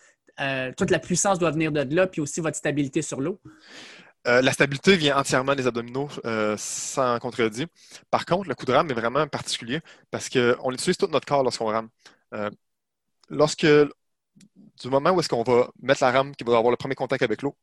toute 0.77 0.91
la 0.91 0.99
puissance 0.99 1.39
doit 1.39 1.51
venir 1.51 1.71
de 1.71 1.95
là, 1.95 2.07
puis 2.07 2.21
aussi 2.21 2.41
votre 2.41 2.57
stabilité 2.57 3.01
sur 3.01 3.21
l'eau. 3.21 3.39
la 4.25 4.51
stabilité 4.51 4.95
vient 4.95 5.17
entièrement 5.17 5.55
des 5.55 5.67
abdominaux, 5.67 6.09
sans 6.57 7.19
contredit. 7.19 7.67
Par 8.09 8.25
contre, 8.25 8.49
le 8.49 8.55
coup 8.55 8.65
de 8.65 8.73
rame 8.73 8.89
est 8.91 8.95
vraiment 8.95 9.27
particulier 9.27 9.79
parce 10.09 10.29
qu'on 10.29 10.71
utilise 10.71 10.97
tout 10.97 11.07
notre 11.07 11.25
corps 11.25 11.43
lorsqu'on 11.43 11.67
rame. 11.67 11.89
Euh, 12.33 12.49
lorsque, 13.29 13.65
du 13.65 14.89
moment 14.89 15.11
où 15.11 15.19
est-ce 15.19 15.29
qu'on 15.29 15.43
va 15.43 15.69
mettre 15.81 16.03
la 16.03 16.11
rame 16.11 16.35
qui 16.35 16.43
va 16.43 16.57
avoir 16.57 16.71
le 16.71 16.77
premier 16.77 16.95
contact 16.95 17.23
avec 17.23 17.41
l'eau, 17.41 17.55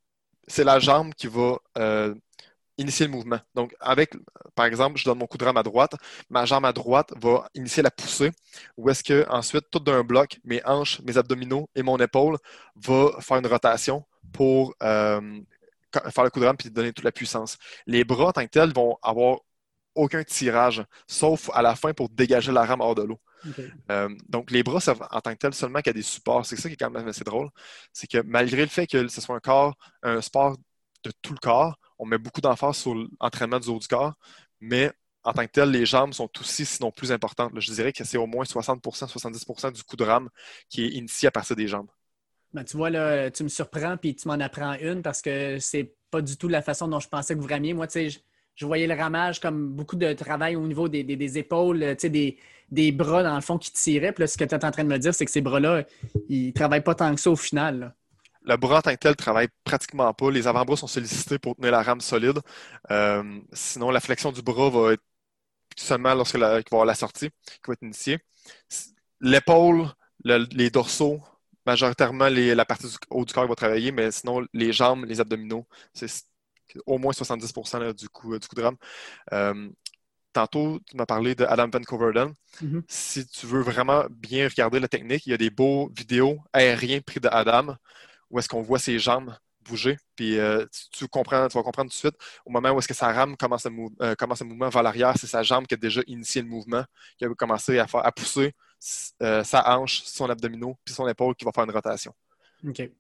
c'est 0.49 0.65
la 0.65 0.79
jambe 0.79 1.15
qui 1.15 1.27
va 1.27 1.59
euh, 1.79 2.15
initier 2.79 3.07
le 3.07 3.13
mouvement. 3.13 3.41
Donc, 3.55 3.75
avec, 3.81 4.15
par 4.55 4.67
exemple, 4.67 4.99
je 4.99 5.05
donne 5.05 5.19
mon 5.19 5.27
coup 5.27 5.39
de 5.39 5.45
rame 5.45 5.57
à 5.57 5.63
droite, 5.63 5.95
ma 6.31 6.45
jambe 6.47 6.65
à 6.65 6.73
droite 6.73 7.13
va 7.21 7.49
initier 7.55 7.83
la 7.83 7.91
poussée, 7.91 8.31
ou 8.77 8.89
est-ce 8.91 9.05
que 9.05 9.27
ensuite, 9.29 9.67
tout 9.71 9.81
d'un 9.81 10.03
bloc, 10.03 10.41
mes 10.45 10.65
hanches, 10.65 11.01
mes 11.03 11.19
abdominaux 11.19 11.69
et 11.75 11.83
mon 11.83 11.99
épaule 11.99 12.39
va 12.77 13.11
faire 13.21 13.39
une 13.39 13.47
rotation 13.47 14.05
pour 14.33 14.75
euh, 14.83 15.41
faire 16.11 16.25
le 16.25 16.31
coup 16.31 16.41
de 16.41 16.47
rame 16.47 16.57
et 16.65 16.71
donner 16.71 16.93
toute 16.93 17.05
la 17.05 17.13
puissance. 17.13 17.59
Les 17.87 18.05
bras, 18.05 18.29
en 18.29 18.33
tant 18.33 18.45
que 18.45 18.51
tels, 18.51 18.73
vont 18.73 18.97
avoir 19.03 19.39
aucun 19.99 20.23
tirage, 20.25 20.85
sauf 21.07 21.51
à 21.53 21.63
la 21.63 21.75
fin 21.75 21.93
pour 21.93 22.09
dégager 22.09 22.53
la 22.53 22.65
rame 22.65 22.81
hors 22.81 22.95
de 22.95 23.03
l'eau. 23.03 23.21
Euh, 23.91 24.09
donc, 24.29 24.51
les 24.51 24.63
bras 24.63 24.81
servent 24.81 25.07
en 25.11 25.21
tant 25.21 25.33
que 25.33 25.39
tel 25.39 25.55
seulement 25.55 25.81
qu'à 25.81 25.93
des 25.93 26.03
supports. 26.03 26.47
C'est 26.47 26.57
ça 26.57 26.69
qui 26.69 26.75
est 26.75 26.77
quand 26.77 26.91
même 26.91 27.09
assez 27.09 27.25
drôle. 27.25 27.51
C'est 27.93 28.07
que 28.07 28.19
malgré 28.19 28.63
le 28.63 28.69
fait 28.69 28.87
que 28.87 29.09
ce 29.09 29.21
soit 29.21 29.37
un 29.37 29.41
corps, 29.41 29.75
un 30.03 30.21
sport 30.21 30.57
de 31.05 31.13
tout 31.23 31.33
le 31.33 31.39
corps, 31.39 31.79
on 31.99 32.07
met 32.07 32.19
beaucoup 32.19 32.41
d'emphase 32.41 32.77
sur 32.77 32.95
l'entraînement 33.21 33.61
du 33.61 33.69
haut 33.69 33.79
du 33.79 33.89
corps, 33.89 34.15
mais 34.61 34.93
en 35.25 35.33
tant 35.33 35.45
que 35.45 35.53
tel, 35.53 35.71
les 35.71 35.85
jambes 35.85 36.15
sont 36.15 36.31
aussi, 36.41 36.65
sinon 36.65 36.91
plus 36.91 37.13
importantes. 37.13 37.53
Je 37.57 37.73
dirais 37.73 37.93
que 37.93 38.05
c'est 38.05 38.17
au 38.17 38.27
moins 38.27 38.45
60% 38.45 38.81
70% 38.81 39.73
du 39.73 39.83
coup 39.83 39.97
de 39.97 40.05
rame 40.05 40.29
qui 40.69 40.85
est 40.85 40.89
initié 40.91 41.29
à 41.29 41.31
partir 41.31 41.57
des 41.57 41.69
jambes. 41.69 41.89
Ben, 42.55 42.65
tu 42.65 42.77
vois, 42.77 42.89
là, 42.89 43.31
tu 43.31 43.43
me 43.43 43.49
surprends 43.49 43.97
puis 43.97 44.17
tu 44.17 44.27
m'en 44.27 44.35
apprends 44.35 44.75
une 44.75 45.03
parce 45.03 45.21
que 45.21 45.59
c'est 45.59 45.95
pas 46.11 46.23
du 46.23 46.37
tout 46.37 46.49
la 46.49 46.63
façon 46.63 46.89
dont 46.89 47.01
je 47.01 47.09
pensais 47.09 47.35
que 47.35 47.41
vous 47.41 47.49
ramiez. 47.49 47.75
Moi, 47.75 47.87
tu 47.87 48.11
sais, 48.11 48.23
je 48.59 48.67
voyais 48.67 48.89
le 48.89 48.95
ramage 48.95 49.39
comme 49.39 49.69
beaucoup 49.69 49.95
de 49.95 50.13
travail 50.15 50.57
au 50.57 50.67
niveau 50.67 50.89
des, 50.89 51.39
épaules, 51.39 51.95
des, 51.95 52.37
des, 52.71 52.93
bras, 52.93 53.23
dans 53.23 53.37
le 53.37 53.41
fond, 53.41 53.57
qui 53.57 53.73
tiraient. 53.73 54.13
Puis 54.13 54.23
là, 54.23 54.27
ce 54.27 54.37
que 54.37 54.45
tu 54.45 54.53
es 54.53 54.65
en 54.65 54.71
train 54.73 54.83
de 54.83 54.89
me 54.89 54.99
dire, 54.99 55.15
c'est 55.15 55.25
que 55.25 55.31
ces 55.31 55.41
bras-là, 55.41 55.85
ils 56.29 56.53
travaillent 56.53 56.83
pas 56.83 56.97
tant 56.97 57.15
que 57.15 57.21
ça 57.21 57.31
au 57.31 57.37
final. 57.37 57.95
Le 58.43 58.57
bras 58.57 58.79
en 58.79 58.83
tant 58.83 58.91
que 58.91 58.97
tel 58.97 59.15
travaille 59.15 59.47
pratiquement 59.63 60.13
pas. 60.13 60.31
Les 60.33 60.49
avant-bras 60.49 60.77
sont 60.77 60.89
sollicités 60.89 61.39
pour 61.39 61.55
tenir 61.55 61.71
la 61.71 61.83
rame 61.83 62.01
solide. 62.01 62.41
Euh, 62.91 63.23
sinon, 63.53 63.91
la 63.93 64.01
flexion 64.01 64.33
du 64.33 64.43
bras 64.43 64.71
va 64.71 64.95
être 64.95 65.05
seulement 65.77 66.15
lorsque 66.15 66.37
la, 66.37 66.55
va 66.55 66.57
avoir 66.59 66.85
la 66.85 66.95
sortie 66.97 67.31
qui 67.45 67.61
va 67.69 67.75
être 67.75 67.83
initiée. 67.83 68.19
L'épaule, 69.21 69.87
les 70.25 70.71
dorsaux, 70.71 71.21
majoritairement 71.65 72.29
la 72.29 72.65
partie 72.65 72.89
du 72.89 72.95
haut 73.11 73.25
du 73.25 73.33
corps 73.33 73.47
va 73.47 73.55
travailler, 73.55 73.93
mais 73.93 74.11
sinon 74.11 74.45
les 74.53 74.73
jambes, 74.73 75.05
les 75.05 75.21
abdominaux, 75.21 75.65
c'est 75.93 76.09
au 76.87 76.99
moins 76.99 77.13
70 77.13 77.53
du, 77.95 78.09
coup, 78.09 78.39
du 78.39 78.47
coup 78.47 78.55
de 78.55 78.63
rame. 78.63 78.77
Euh, 79.33 79.69
tantôt, 80.33 80.81
tu 80.87 80.97
m'as 80.97 81.07
parlé 81.07 81.35
de 81.35 81.45
Adam 81.45 81.69
Van 81.73 81.81
Coverden. 81.81 82.35
Mm-hmm. 82.63 82.83
Si 82.89 83.27
tu 83.27 83.47
veux 83.47 83.63
vraiment 83.63 84.05
bien 84.11 84.49
regarder 84.49 84.81
la 84.81 84.89
technique, 84.89 85.27
il 85.27 85.31
y 85.31 85.35
a 85.35 85.39
des 85.39 85.51
beaux 85.51 85.91
vidéos 85.97 86.39
aériens 86.53 87.01
pris 87.01 87.21
de 87.21 87.29
Adam 87.29 87.77
où 88.31 88.39
est-ce 88.39 88.49
qu'on 88.49 88.63
voit 88.63 88.79
ses 88.79 88.99
jambes 88.99 89.35
bouger. 89.69 89.97
Puis 90.17 90.39
euh, 90.39 90.65
tu, 90.93 91.07
comprends, 91.09 91.47
tu 91.49 91.57
vas 91.57 91.63
comprendre 91.63 91.91
tout 91.91 91.97
de 91.97 91.99
suite, 91.99 92.17
au 92.45 92.51
moment 92.51 92.71
où 92.71 92.79
est-ce 92.79 92.89
que 92.89 92.95
sa 92.95 93.13
rame 93.13 93.37
commence 93.37 93.67
à, 93.67 93.71
euh, 94.01 94.15
commence 94.15 94.41
mouvement 94.43 94.69
vers 94.69 94.83
l'arrière, 94.83 95.15
c'est 95.19 95.27
sa 95.27 95.43
jambe 95.43 95.67
qui 95.67 95.75
a 95.75 95.77
déjà 95.77 96.01
initié 96.07 96.43
le 96.43 96.49
mouvement, 96.49 96.85
qui 97.19 97.25
a 97.25 97.29
commencé 97.35 97.79
à, 97.79 97.87
faire, 97.87 98.05
à 98.05 98.13
pousser 98.13 98.55
sa 98.81 99.77
hanche, 99.77 100.03
son 100.05 100.31
abdominaux, 100.31 100.77
puis 100.85 100.95
son 100.95 101.07
épaule 101.07 101.35
qui 101.35 101.45
va 101.45 101.53
faire 101.53 101.65
une 101.65 101.71
rotation. 101.71 102.15
OK. 102.67 102.91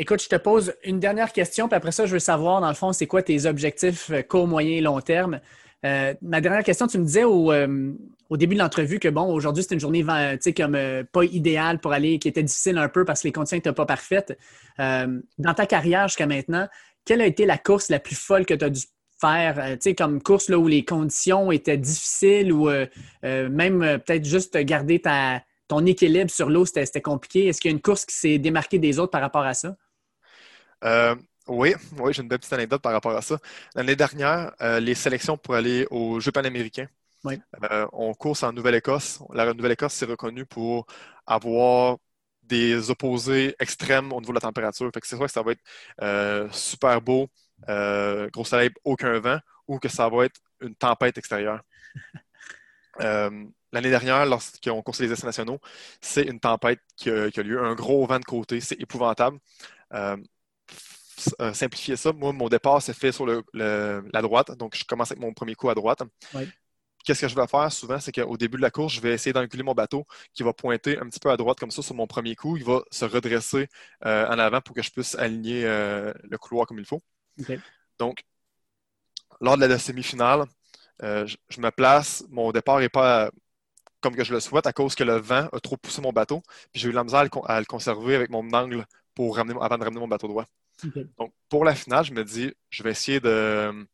Écoute, 0.00 0.22
je 0.22 0.28
te 0.28 0.36
pose 0.36 0.74
une 0.84 1.00
dernière 1.00 1.32
question, 1.32 1.66
puis 1.66 1.74
après 1.74 1.90
ça, 1.90 2.06
je 2.06 2.12
veux 2.12 2.20
savoir, 2.20 2.60
dans 2.60 2.68
le 2.68 2.74
fond, 2.74 2.92
c'est 2.92 3.08
quoi 3.08 3.20
tes 3.20 3.46
objectifs 3.46 4.10
euh, 4.10 4.22
court, 4.22 4.46
moyen 4.46 4.76
et 4.76 4.80
long 4.80 5.00
terme. 5.00 5.40
Euh, 5.84 6.14
ma 6.22 6.40
dernière 6.40 6.62
question, 6.62 6.86
tu 6.86 6.98
me 6.98 7.04
disais 7.04 7.24
au, 7.24 7.50
euh, 7.50 7.92
début 8.30 8.54
de 8.54 8.60
l'entrevue 8.60 9.00
que, 9.00 9.08
bon, 9.08 9.24
aujourd'hui, 9.24 9.64
c'était 9.64 9.74
une 9.74 9.80
journée 9.80 10.04
comme 10.56 10.78
pas 11.12 11.24
idéale 11.24 11.80
pour 11.80 11.92
aller, 11.92 12.20
qui 12.20 12.28
était 12.28 12.44
difficile 12.44 12.78
un 12.78 12.88
peu 12.88 13.04
parce 13.04 13.22
que 13.22 13.26
les 13.26 13.32
conditions 13.32 13.56
n'étaient 13.56 13.72
pas 13.72 13.86
parfaites. 13.86 14.38
dans 14.78 15.54
ta 15.56 15.66
carrière 15.66 16.06
jusqu'à 16.06 16.28
maintenant, 16.28 16.68
quelle 17.04 17.20
a 17.20 17.26
été 17.26 17.44
la 17.44 17.58
course 17.58 17.88
la 17.88 17.98
plus 17.98 18.16
folle 18.16 18.46
que 18.46 18.54
tu 18.54 18.64
as 18.64 18.70
dû 18.70 18.82
faire, 19.20 19.56
tu 19.72 19.78
sais, 19.80 19.94
comme 19.96 20.22
course 20.22 20.48
là, 20.48 20.58
où 20.58 20.68
les 20.68 20.84
conditions 20.84 21.50
étaient 21.50 21.78
difficiles 21.78 22.52
ou 22.52 22.68
même 23.22 23.80
peut-être 24.06 24.24
juste 24.24 24.56
garder 24.58 25.02
ton 25.66 25.86
équilibre 25.86 26.30
sur 26.30 26.50
l'eau, 26.50 26.66
c'était 26.66 27.00
compliqué. 27.00 27.46
Est-ce 27.46 27.60
qu'il 27.60 27.70
y 27.70 27.74
a 27.74 27.76
une 27.76 27.82
course 27.82 28.04
qui 28.04 28.14
s'est 28.14 28.38
démarquée 28.38 28.78
des 28.78 29.00
autres 29.00 29.10
par 29.10 29.22
rapport 29.22 29.44
à 29.44 29.54
ça? 29.54 29.76
Euh, 30.84 31.14
oui, 31.48 31.74
oui 31.98 32.12
j'ai 32.12 32.22
une 32.22 32.28
belle 32.28 32.38
petite 32.38 32.52
anecdote 32.52 32.82
par 32.82 32.92
rapport 32.92 33.16
à 33.16 33.22
ça. 33.22 33.38
L'année 33.74 33.96
dernière, 33.96 34.52
euh, 34.60 34.80
les 34.80 34.94
sélections 34.94 35.36
pour 35.36 35.54
aller 35.54 35.86
aux 35.90 36.20
Jeux 36.20 36.32
panaméricains, 36.32 36.88
on 37.92 38.14
course 38.14 38.42
en 38.42 38.52
Nouvelle-Écosse. 38.52 39.20
La 39.32 39.52
Nouvelle-Écosse, 39.52 39.94
c'est 39.94 40.06
reconnu 40.06 40.46
pour 40.46 40.86
avoir 41.26 41.98
des 42.42 42.90
opposés 42.90 43.54
extrêmes 43.58 44.12
au 44.12 44.20
niveau 44.20 44.32
de 44.32 44.36
la 44.36 44.40
température. 44.40 44.90
c'est 45.02 45.16
soit 45.16 45.26
que 45.26 45.32
ça 45.32 45.42
va 45.42 45.52
être 45.52 46.52
super 46.54 47.00
beau, 47.02 47.28
gros 48.32 48.44
soleil, 48.44 48.70
aucun 48.84 49.18
vent, 49.20 49.38
ou 49.66 49.78
que 49.78 49.88
ça 49.88 50.08
va 50.08 50.26
être 50.26 50.40
une 50.60 50.74
tempête 50.74 51.18
extérieure. 51.18 51.62
L'année 53.72 53.90
dernière, 53.90 54.24
lorsqu'on 54.24 54.82
coursé 54.82 55.06
les 55.06 55.12
essais 55.12 55.26
nationaux, 55.26 55.60
c'est 56.00 56.22
une 56.22 56.40
tempête 56.40 56.80
qui 56.96 57.10
a, 57.10 57.28
lieu, 57.42 57.62
un 57.62 57.74
gros 57.74 58.06
vent 58.06 58.18
de 58.18 58.24
côté, 58.24 58.60
c'est 58.60 58.80
épouvantable. 58.80 59.38
Euh, 59.92 60.16
euh, 61.40 61.52
simplifier 61.52 61.96
ça, 61.96 62.12
moi, 62.12 62.32
mon 62.32 62.48
départ 62.48 62.82
s'est 62.82 62.94
fait 62.94 63.12
sur 63.12 63.26
la 63.26 64.22
droite, 64.22 64.52
donc 64.56 64.76
je 64.76 64.84
commence 64.84 65.10
avec 65.10 65.20
mon 65.20 65.32
premier 65.32 65.54
coup 65.54 65.70
à 65.70 65.74
droite. 65.74 66.02
Qu'est-ce 67.04 67.22
que 67.22 67.28
je 67.28 67.34
vais 67.34 67.46
faire 67.46 67.72
souvent, 67.72 68.00
c'est 68.00 68.12
qu'au 68.12 68.36
début 68.36 68.56
de 68.58 68.62
la 68.62 68.70
course, 68.70 68.94
je 68.94 69.00
vais 69.00 69.14
essayer 69.14 69.32
d'enculer 69.32 69.62
mon 69.62 69.72
bateau 69.72 70.06
qui 70.34 70.42
va 70.42 70.52
pointer 70.52 70.98
un 70.98 71.08
petit 71.08 71.20
peu 71.20 71.30
à 71.30 71.36
droite 71.36 71.58
comme 71.58 71.70
ça 71.70 71.80
sur 71.80 71.94
mon 71.94 72.06
premier 72.06 72.34
coup. 72.34 72.56
Il 72.56 72.64
va 72.64 72.82
se 72.90 73.04
redresser 73.04 73.68
euh, 74.04 74.26
en 74.26 74.38
avant 74.38 74.60
pour 74.60 74.74
que 74.74 74.82
je 74.82 74.90
puisse 74.90 75.14
aligner 75.14 75.62
le 75.64 76.36
couloir 76.38 76.66
comme 76.66 76.78
il 76.78 76.84
faut. 76.84 77.00
Donc, 77.98 78.22
lors 79.40 79.56
de 79.56 79.64
la 79.64 79.76
demi-finale, 79.76 80.44
je, 81.00 81.60
me 81.60 81.70
place, 81.70 82.24
mon 82.28 82.52
départ 82.52 82.80
n'est 82.80 82.88
pas 82.88 83.30
comme 84.00 84.14
que 84.14 84.24
je 84.24 84.32
le 84.32 84.40
souhaite 84.40 84.66
à 84.66 84.72
cause 84.72 84.94
que 84.94 85.04
le 85.04 85.16
vent 85.16 85.48
a 85.52 85.60
trop 85.60 85.76
poussé 85.76 86.00
mon 86.00 86.12
bateau. 86.12 86.42
Puis 86.72 86.80
j'ai 86.80 86.88
eu 86.88 86.92
la 86.92 87.04
misère 87.04 87.20
à 87.46 87.60
le, 87.60 87.66
conserver 87.66 88.14
avec 88.14 88.30
mon 88.30 88.48
angle 88.52 88.86
pour 89.14 89.36
ramener, 89.36 89.58
avant 89.60 89.78
de 89.78 89.84
ramener 89.84 90.00
mon 90.00 90.08
bateau 90.08 90.28
droit. 90.28 90.46
Donc, 91.18 91.32
pour 91.48 91.64
la 91.64 91.74
finale, 91.74 92.04
je 92.04 92.12
me 92.12 92.24
dis, 92.24 92.52
je 92.70 92.82
vais 92.82 92.90
essayer 92.90 93.20
de, 93.20 93.86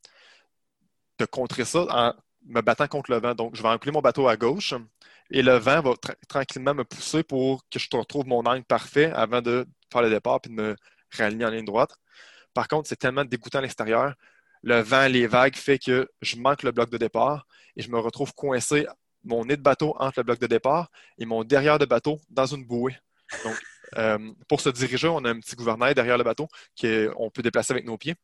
contrer 1.31 1.65
ça 1.65 1.87
en 1.89 2.15
me 2.47 2.61
battant 2.61 2.87
contre 2.89 3.11
le 3.11 3.19
vent. 3.19 3.35
Donc, 3.35 3.57
je 3.57 3.63
vais 3.63 3.69
enculer 3.69 3.93
mon 3.93 4.01
bateau 4.01 4.29
à 4.29 4.37
gauche 4.37 4.75
et 5.31 5.43
le 5.43 5.57
vent 5.57 5.81
va 5.81 5.95
tranquillement 6.29 6.75
me 6.75 6.85
pousser 6.85 7.23
pour 7.23 7.63
que 7.71 7.79
je 7.79 7.89
retrouve 7.93 8.27
mon 8.27 8.45
angle 8.45 8.65
parfait 8.65 9.11
avant 9.13 9.41
de 9.41 9.67
faire 9.91 10.03
le 10.03 10.11
départ 10.11 10.41
et 10.45 10.49
de 10.49 10.55
me 10.55 10.77
réaligner 11.11 11.47
en 11.47 11.51
ligne 11.51 11.65
droite. 11.65 11.97
Par 12.53 12.69
contre, 12.69 12.89
c'est 12.89 12.97
tellement 12.97 13.25
dégoûtant 13.25 13.59
à 13.59 13.63
l'extérieur. 13.63 14.15
Le 14.63 14.81
vent, 14.81 15.09
les 15.09 15.27
vagues 15.27 15.57
fait 15.57 15.79
que 15.79 16.09
je 16.23 16.37
manque 16.37 16.63
le 16.63 16.73
bloc 16.73 16.91
de 16.91 16.99
départ 16.99 17.47
et 17.77 17.83
je 17.83 17.91
me 17.91 17.99
retrouve 17.99 18.35
coincé 18.35 18.87
mon 19.25 19.45
nez 19.45 19.57
de 19.57 19.63
bateau 19.63 19.95
entre 19.99 20.21
le 20.21 20.25
bloc 20.25 20.39
de 20.39 20.47
départ 20.47 20.91
et 21.19 21.25
mon 21.25 21.45
derrière 21.45 21.79
de 21.79 21.87
bateau 21.87 22.21
dans 22.31 22.47
une 22.47 22.65
bouée. 22.65 22.97
Euh, 23.97 24.19
pour 24.49 24.61
se 24.61 24.69
diriger, 24.71 25.09
on 25.09 25.25
a 25.25 25.31
un 25.31 25.41
petit 25.41 25.57
gouvernail 25.57 25.95
derrière 25.95 26.19
le 26.19 26.25
bateau 26.25 26.49
qu'on 26.81 27.31
peut 27.31 27.43
déplacer 27.43 27.73
avec 27.73 27.85
nos 27.87 27.99
pieds. 27.99 28.15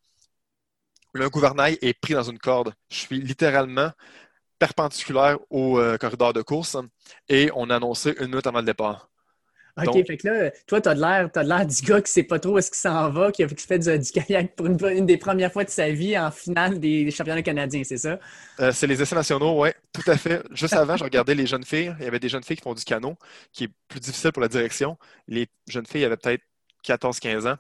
Le 1.13 1.29
gouvernail 1.29 1.79
est 1.83 1.95
pris 1.95 2.15
dans 2.15 2.23
une 2.23 2.39
corde. 2.39 2.75
Je 2.91 2.97
suis 2.99 3.21
littéralement 3.21 3.91
perpendiculaire 4.59 5.39
au 5.51 5.79
euh, 5.79 5.99
corridor 5.99 6.33
de 6.33 6.43
course 6.43 6.77
et 7.29 7.51
on 7.55 7.71
a 7.71 7.77
annoncé 7.77 8.15
une 8.21 8.29
minute 8.29 8.47
avant 8.47 8.61
le 8.61 8.67
départ. 8.67 9.10
OK, 9.87 10.07
fait 10.07 10.17
que 10.17 10.29
là, 10.29 10.51
toi, 10.67 10.81
tu 10.81 10.89
as 10.89 10.95
de 10.95 11.01
l'air 11.49 11.67
du 11.67 11.83
gars 11.83 12.01
qui 12.01 12.13
sait 12.13 12.23
pas 12.23 12.39
trop 12.39 12.55
où 12.55 12.59
est-ce 12.59 12.71
qu'il 12.71 12.79
s'en 12.79 13.11
va, 13.11 13.33
qui, 13.33 13.47
fait 13.47 13.79
du, 13.79 14.11
kayak 14.13 14.55
pour 14.55 14.67
une, 14.67 15.07
des 15.07 15.17
premières 15.17 15.53
fois 15.53 15.65
de 15.65 15.71
sa 15.71 15.91
vie 15.91 16.19
en 16.19 16.31
finale 16.31 16.79
des, 16.79 17.11
championnats 17.11 17.43
canadiens, 17.43 17.83
c'est 17.85 17.99
ça? 17.99 18.19
Euh, 18.61 18.73
c'est 18.73 18.87
les 18.87 19.01
essais 19.01 19.15
nationaux, 19.15 19.63
oui, 19.63 19.71
tout 19.93 20.09
à 20.11 20.17
fait. 20.17 20.43
Juste 20.53 20.75
avant, 20.75 20.97
je 20.97 21.05
regardais 21.05 21.35
les 21.35 21.47
jeunes 21.47 21.65
filles. 21.65 21.95
Il 21.99 22.05
y 22.05 22.09
avait 22.09 22.21
des 22.21 22.29
jeunes 22.29 22.43
filles 22.43 22.57
qui 22.57 22.63
font 22.63 22.75
du 22.75 22.85
canot, 22.85 23.17
qui 23.53 23.65
est 23.65 23.71
plus 23.89 24.01
difficile 24.01 24.33
pour 24.33 24.43
la 24.43 24.49
direction. 24.49 24.97
Les 25.29 25.49
jeunes 25.69 25.87
filles 25.87 26.05
avaient 26.05 26.17
peut-être 26.17 26.43
14-15 26.87 27.49
ans. 27.49 27.57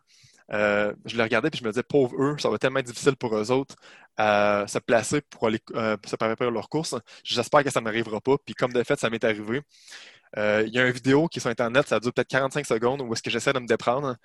Euh, 0.52 0.92
je 1.04 1.16
les 1.16 1.22
regardais 1.22 1.48
et 1.52 1.56
je 1.56 1.64
me 1.64 1.70
disais, 1.70 1.82
pauvre 1.82 2.20
eux, 2.20 2.36
ça 2.38 2.50
va 2.50 2.58
tellement 2.58 2.80
être 2.80 2.86
difficile 2.86 3.16
pour 3.16 3.36
eux 3.36 3.50
autres 3.52 3.76
à 4.16 4.64
se 4.66 4.78
placer 4.78 5.20
pour 5.22 5.46
aller 5.46 5.60
euh, 5.74 5.96
se 6.04 6.16
préparer 6.16 6.50
leur 6.50 6.68
course. 6.68 6.94
J'espère 7.22 7.62
que 7.62 7.70
ça 7.70 7.80
ne 7.80 7.84
m'arrivera 7.84 8.20
pas. 8.20 8.36
Puis 8.44 8.54
comme 8.54 8.72
de 8.72 8.82
fait, 8.82 8.98
ça 8.98 9.08
m'est 9.08 9.22
arrivé. 9.24 9.62
Euh, 10.38 10.64
il 10.66 10.72
y 10.72 10.78
a 10.78 10.86
une 10.86 10.92
vidéo 10.92 11.28
qui 11.28 11.38
est 11.38 11.40
sur 11.40 11.50
Internet, 11.50 11.88
ça 11.88 11.98
dure 12.00 12.12
peut-être 12.12 12.28
45 12.28 12.64
secondes, 12.66 13.02
où 13.02 13.12
est-ce 13.12 13.22
que 13.22 13.30
j'essaie 13.30 13.52
de 13.52 13.58
me 13.58 13.66
déprendre. 13.66 14.16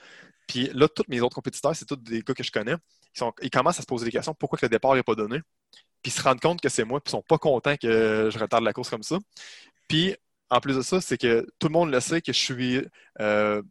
Puis 0.47 0.69
là, 0.73 0.87
tous 0.87 1.03
mes 1.07 1.21
autres 1.21 1.35
compétiteurs, 1.35 1.75
c'est 1.75 1.85
tous 1.85 1.95
des 1.95 2.21
gars 2.21 2.33
que 2.33 2.43
je 2.43 2.51
connais. 2.51 2.75
Ils, 3.41 3.49
commencent 3.49 3.79
à 3.79 3.81
se 3.81 3.87
poser 3.87 4.05
des 4.05 4.11
questions 4.11 4.33
pourquoi 4.35 4.57
que 4.59 4.65
le 4.65 4.69
départ 4.69 4.93
n'est 4.95 5.03
pas 5.03 5.15
donné? 5.15 5.39
Puis 6.03 6.11
ils 6.11 6.11
se 6.11 6.21
rendent 6.21 6.39
compte 6.39 6.61
que 6.61 6.69
c'est 6.69 6.83
moi, 6.83 7.01
puis 7.01 7.09
ils 7.09 7.11
sont 7.11 7.23
pas 7.23 7.37
contents 7.37 7.75
que 7.77 8.29
je 8.31 8.39
retarde 8.39 8.63
la 8.63 8.73
course 8.73 8.89
comme 8.89 9.03
ça. 9.03 9.17
Puis 9.87 10.15
en 10.49 10.59
plus 10.59 10.75
de 10.75 10.81
ça, 10.81 11.01
c'est 11.01 11.17
que 11.17 11.47
tout 11.59 11.67
le 11.67 11.73
monde 11.73 11.91
le 11.91 11.99
sait 11.99 12.21
que 12.21 12.33
je 12.33 12.39
suis 12.39 12.81
euh, 13.19 13.61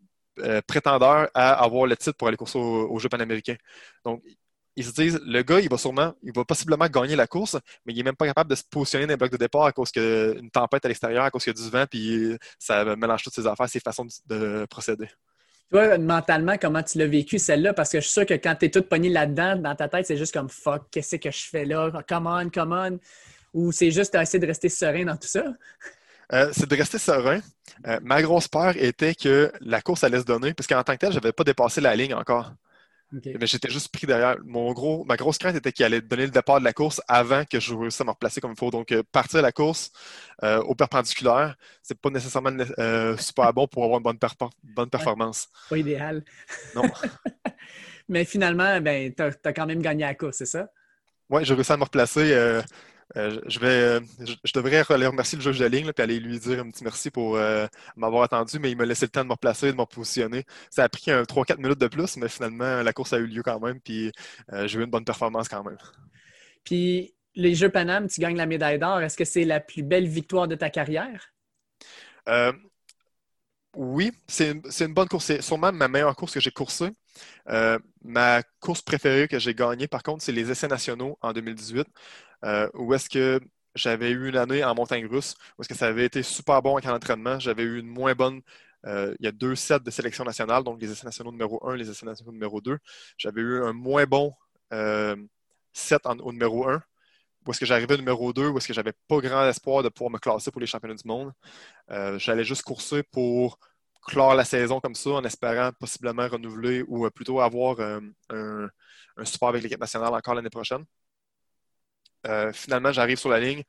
euh, 0.40 0.60
prétendeur 0.66 1.30
à 1.34 1.52
avoir 1.52 1.86
le 1.86 1.96
titre 1.96 2.16
pour 2.16 2.28
aller 2.28 2.36
courser 2.36 2.58
au, 2.58 2.88
au 2.88 3.08
panaméricains. 3.08 3.56
Donc, 4.04 4.22
ils 4.76 4.84
se 4.84 4.92
disent, 4.92 5.20
le 5.24 5.42
gars, 5.42 5.60
il 5.60 5.68
va 5.68 5.78
sûrement, 5.78 6.14
il 6.22 6.32
va 6.34 6.44
possiblement 6.44 6.86
gagner 6.86 7.16
la 7.16 7.26
course, 7.26 7.56
mais 7.84 7.92
il 7.92 7.96
n'est 7.96 8.02
même 8.02 8.16
pas 8.16 8.26
capable 8.26 8.50
de 8.50 8.54
se 8.56 8.62
positionner 8.68 9.06
dans 9.06 9.12
les 9.12 9.16
blocs 9.16 9.32
de 9.32 9.36
départ 9.36 9.64
à 9.64 9.72
cause 9.72 9.92
d'une 9.92 10.50
tempête 10.50 10.84
à 10.84 10.88
l'extérieur, 10.88 11.24
à 11.24 11.30
cause 11.30 11.44
qu'il 11.44 11.56
y 11.56 11.60
a 11.60 11.62
du 11.62 11.70
vent, 11.70 11.84
puis 11.88 12.36
ça 12.58 12.96
mélange 12.96 13.22
toutes 13.22 13.34
ses 13.34 13.46
affaires, 13.46 13.68
ses 13.68 13.80
façons 13.80 14.06
de, 14.26 14.66
procéder. 14.68 15.08
Toi, 15.70 15.98
mentalement, 15.98 16.56
comment 16.60 16.82
tu 16.82 16.98
l'as 16.98 17.06
vécu 17.06 17.38
celle-là? 17.38 17.72
Parce 17.72 17.90
que 17.90 17.98
je 17.98 18.04
suis 18.04 18.12
sûr 18.12 18.26
que 18.26 18.34
quand 18.34 18.54
tu 18.54 18.66
es 18.66 18.70
tout 18.70 18.82
pogné 18.82 19.08
là-dedans, 19.08 19.56
dans 19.56 19.74
ta 19.74 19.88
tête, 19.88 20.06
c'est 20.06 20.16
juste 20.16 20.32
comme 20.32 20.48
fuck, 20.48 20.84
qu'est-ce 20.90 21.16
que 21.16 21.30
je 21.30 21.48
fais 21.48 21.64
là? 21.64 21.90
Come 22.08 22.26
on, 22.26 22.50
come 22.50 22.72
on. 22.72 22.98
Ou 23.54 23.72
c'est 23.72 23.90
juste 23.90 24.14
essayer 24.14 24.38
de 24.38 24.46
rester 24.46 24.68
serein 24.68 25.04
dans 25.04 25.16
tout 25.16 25.28
ça? 25.28 25.44
Euh, 26.32 26.50
c'est 26.52 26.68
de 26.68 26.76
rester 26.76 26.98
serein. 26.98 27.40
Euh, 27.86 28.00
ma 28.02 28.22
grosse 28.22 28.48
peur 28.48 28.74
était 28.76 29.14
que 29.14 29.52
la 29.60 29.80
course 29.80 30.04
allait 30.04 30.20
se 30.20 30.24
donner, 30.24 30.54
parce 30.54 30.66
qu'en 30.66 30.82
tant 30.82 30.94
que 30.94 30.98
tel, 30.98 31.10
je 31.10 31.16
n'avais 31.16 31.32
pas 31.32 31.44
dépassé 31.44 31.80
la 31.80 31.94
ligne 31.94 32.14
encore. 32.14 32.52
Mais 33.38 33.46
j'étais 33.46 33.70
juste 33.70 33.92
pris 33.92 34.06
derrière. 34.06 34.36
Mon 34.44 34.72
gros, 34.72 35.04
ma 35.04 35.16
grosse 35.16 35.38
crainte 35.38 35.54
était 35.56 35.72
qu'il 35.72 35.84
allait 35.84 36.00
donner 36.00 36.24
le 36.24 36.30
départ 36.30 36.58
de 36.58 36.64
la 36.64 36.72
course 36.72 37.00
avant 37.06 37.44
que 37.44 37.60
je 37.60 37.74
réussisse 37.74 38.00
à 38.00 38.04
me 38.04 38.10
replacer 38.10 38.40
comme 38.40 38.52
il 38.52 38.58
faut. 38.58 38.70
Donc, 38.70 38.92
euh, 38.92 39.02
partir 39.12 39.38
de 39.38 39.42
la 39.42 39.52
course 39.52 39.92
euh, 40.42 40.60
au 40.62 40.74
perpendiculaire, 40.74 41.56
c'est 41.82 41.98
pas 41.98 42.10
nécessairement 42.10 42.50
euh, 42.78 43.16
super 43.16 43.52
bon 43.52 43.66
pour 43.66 43.84
avoir 43.84 43.98
une 43.98 44.02
bonne, 44.02 44.18
bonne 44.62 44.90
performance. 44.90 45.48
Pas 45.70 45.78
idéal. 45.78 46.24
Non. 46.74 46.82
Mais 48.08 48.24
finalement, 48.24 48.80
ben, 48.80 49.12
tu 49.14 49.22
as, 49.22 49.52
quand 49.52 49.66
même 49.66 49.80
gagné 49.80 50.04
la 50.04 50.14
course, 50.14 50.38
c'est 50.38 50.46
ça? 50.46 50.68
Oui, 51.30 51.44
j'ai 51.44 51.54
réussi 51.54 51.72
à 51.72 51.76
me 51.76 51.84
replacer. 51.84 52.32
Euh, 52.32 52.62
je, 53.14 53.58
vais, 53.60 53.66
euh, 53.66 54.00
je, 54.20 54.52
devrais 54.52 54.84
aller 54.88 55.06
remercier 55.06 55.36
le 55.36 55.42
juge 55.42 55.58
de 55.58 55.66
ligne 55.66 55.90
et 55.96 56.00
aller 56.00 56.18
lui 56.18 56.38
dire 56.38 56.60
un 56.60 56.70
petit 56.70 56.84
merci 56.84 57.10
pour 57.10 57.36
euh, 57.36 57.66
m'avoir 57.96 58.24
attendu, 58.24 58.58
mais 58.58 58.70
il 58.70 58.76
m'a 58.76 58.84
laissé 58.84 59.06
le 59.06 59.10
temps 59.10 59.22
de 59.22 59.28
me 59.28 59.32
replacer, 59.32 59.72
de 59.72 59.76
me 59.76 59.84
positionner. 59.84 60.44
Ça 60.70 60.84
a 60.84 60.88
pris 60.88 61.10
3-4 61.10 61.58
minutes 61.58 61.78
de 61.78 61.86
plus, 61.88 62.16
mais 62.16 62.28
finalement, 62.28 62.82
la 62.82 62.92
course 62.92 63.12
a 63.12 63.18
eu 63.18 63.26
lieu 63.26 63.42
quand 63.42 63.60
même, 63.60 63.80
puis 63.80 64.10
j'ai 64.64 64.78
eu 64.78 64.82
une 64.82 64.90
bonne 64.90 65.04
performance 65.04 65.48
quand 65.48 65.62
même. 65.62 65.78
Puis 66.64 67.14
les 67.34 67.54
Jeux 67.54 67.68
Paname, 67.68 68.08
tu 68.08 68.20
gagnes 68.20 68.36
la 68.36 68.46
médaille 68.46 68.78
d'or. 68.78 69.00
Est-ce 69.00 69.16
que 69.16 69.24
c'est 69.24 69.44
la 69.44 69.60
plus 69.60 69.82
belle 69.82 70.08
victoire 70.08 70.48
de 70.48 70.54
ta 70.54 70.70
carrière? 70.70 71.32
oui, 73.76 74.12
c'est 74.28 74.52
une, 74.80 74.94
bonne 74.94 75.08
course. 75.08 75.26
C'est 75.26 75.42
sûrement 75.42 75.72
ma 75.72 75.88
meilleure 75.88 76.14
course 76.16 76.32
que 76.32 76.40
j'ai 76.40 76.52
coursée. 76.52 76.90
ma 78.02 78.42
course 78.60 78.82
préférée 78.82 79.28
que 79.28 79.38
j'ai 79.38 79.54
gagnée, 79.54 79.88
par 79.88 80.02
contre, 80.02 80.22
c'est 80.22 80.32
les 80.32 80.50
essais 80.50 80.68
nationaux 80.68 81.18
en 81.20 81.32
2018. 81.32 81.86
Euh, 82.44 82.68
où 82.74 82.92
est-ce 82.94 83.08
que 83.08 83.40
j'avais 83.74 84.10
eu 84.10 84.28
une 84.28 84.36
année 84.36 84.64
en 84.64 84.74
montagne 84.74 85.06
russe, 85.06 85.34
où 85.58 85.62
est-ce 85.62 85.68
que 85.68 85.74
ça 85.74 85.86
avait 85.86 86.04
été 86.04 86.22
super 86.22 86.62
bon 86.62 86.74
avec 86.76 86.84
l'entraînement. 86.84 87.38
J'avais 87.40 87.62
eu 87.64 87.78
une 87.78 87.86
moins 87.88 88.14
bonne. 88.14 88.40
Euh, 88.86 89.14
il 89.18 89.24
y 89.24 89.28
a 89.28 89.32
deux 89.32 89.56
sets 89.56 89.80
de 89.80 89.90
sélection 89.90 90.24
nationale, 90.24 90.62
donc 90.62 90.80
les 90.80 90.90
essais 90.90 91.06
nationaux 91.06 91.32
numéro 91.32 91.66
1, 91.66 91.76
les 91.76 91.90
essais 91.90 92.06
nationaux 92.06 92.32
numéro 92.32 92.60
2. 92.60 92.78
J'avais 93.18 93.40
eu 93.40 93.62
un 93.64 93.72
moins 93.72 94.04
bon 94.04 94.34
euh, 94.72 95.16
set 95.72 96.02
au 96.06 96.32
numéro 96.32 96.68
1, 96.68 96.82
où 97.46 97.50
est-ce 97.50 97.60
que 97.60 97.66
j'arrivais 97.66 97.94
au 97.94 97.98
numéro 97.98 98.32
2, 98.32 98.48
où 98.48 98.58
est-ce 98.58 98.68
que 98.68 98.74
j'avais 98.74 98.92
pas 99.08 99.20
grand 99.20 99.48
espoir 99.48 99.82
de 99.82 99.88
pouvoir 99.88 100.10
me 100.12 100.18
classer 100.18 100.50
pour 100.50 100.60
les 100.60 100.66
championnats 100.66 100.94
du 100.94 101.08
monde. 101.08 101.32
J'allais 102.18 102.44
juste 102.44 102.62
courser 102.62 103.02
pour 103.02 103.58
clore 104.06 104.34
la 104.34 104.44
saison 104.44 104.80
comme 104.80 104.94
ça, 104.94 105.10
en 105.10 105.24
espérant 105.24 105.70
possiblement 105.72 106.28
renouveler 106.28 106.84
ou 106.88 107.08
plutôt 107.10 107.40
avoir 107.40 107.80
un, 107.80 108.02
un 109.16 109.24
support 109.24 109.50
avec 109.50 109.62
l'équipe 109.62 109.80
nationale 109.80 110.14
encore 110.14 110.34
l'année 110.34 110.50
prochaine. 110.50 110.84
Euh, 112.26 112.52
finalement, 112.52 112.92
j'arrive 112.92 113.18
sur 113.18 113.28
la 113.28 113.40
ligne 113.40 113.62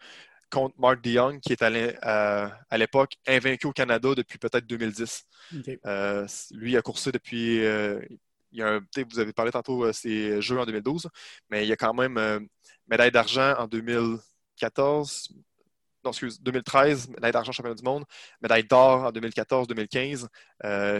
contre 0.51 0.75
Mark 0.79 1.01
DeYoung, 1.01 1.39
qui 1.39 1.53
est 1.53 1.61
à 1.61 2.77
l'époque 2.77 3.15
invaincu 3.27 3.67
au 3.67 3.73
Canada 3.73 4.13
depuis 4.15 4.37
peut-être 4.37 4.65
2010. 4.65 5.25
Euh, 5.85 6.27
lui 6.51 6.77
a 6.77 6.81
coursé 6.81 7.11
depuis. 7.11 7.63
Euh, 7.65 7.99
il 8.51 8.59
y 8.59 8.63
a 8.63 8.79
vous 9.11 9.19
avez 9.19 9.33
parlé 9.33 9.51
tantôt 9.51 9.85
de 9.85 9.91
ses 9.91 10.41
Jeux 10.41 10.57
en 10.57 10.65
2012, 10.65 11.09
mais 11.49 11.65
il 11.65 11.67
y 11.67 11.73
a 11.73 11.75
quand 11.75 11.93
même 11.93 12.47
médaille 12.87 13.11
d'argent 13.11 13.53
en 13.57 13.67
2014. 13.67 15.29
Non, 16.05 16.11
excuse, 16.11 16.39
2013, 16.41 17.09
médaille 17.09 17.33
d'argent 17.33 17.51
championnat 17.51 17.75
du 17.75 17.83
monde, 17.83 18.05
médaille 18.41 18.63
d'or 18.63 19.05
en 19.05 19.11
2014-2015, 19.11 20.27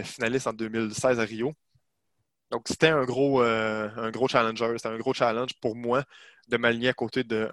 finaliste 0.04 0.48
en 0.48 0.52
2016 0.52 1.18
à 1.18 1.22
Rio. 1.22 1.54
Donc, 2.50 2.68
c'était 2.68 2.88
un 2.88 3.04
gros, 3.04 3.40
un 3.40 4.10
gros 4.10 4.28
challenger. 4.28 4.72
C'était 4.76 4.88
un 4.88 4.98
gros 4.98 5.14
challenge 5.14 5.54
pour 5.60 5.76
moi 5.76 6.04
de 6.48 6.56
m'aligner 6.56 6.88
à 6.88 6.94
côté 6.94 7.24
de 7.24 7.48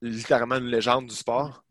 littéralement 0.00 0.56
une 0.56 0.66
légende 0.66 1.06
du 1.06 1.14
sport. 1.14 1.64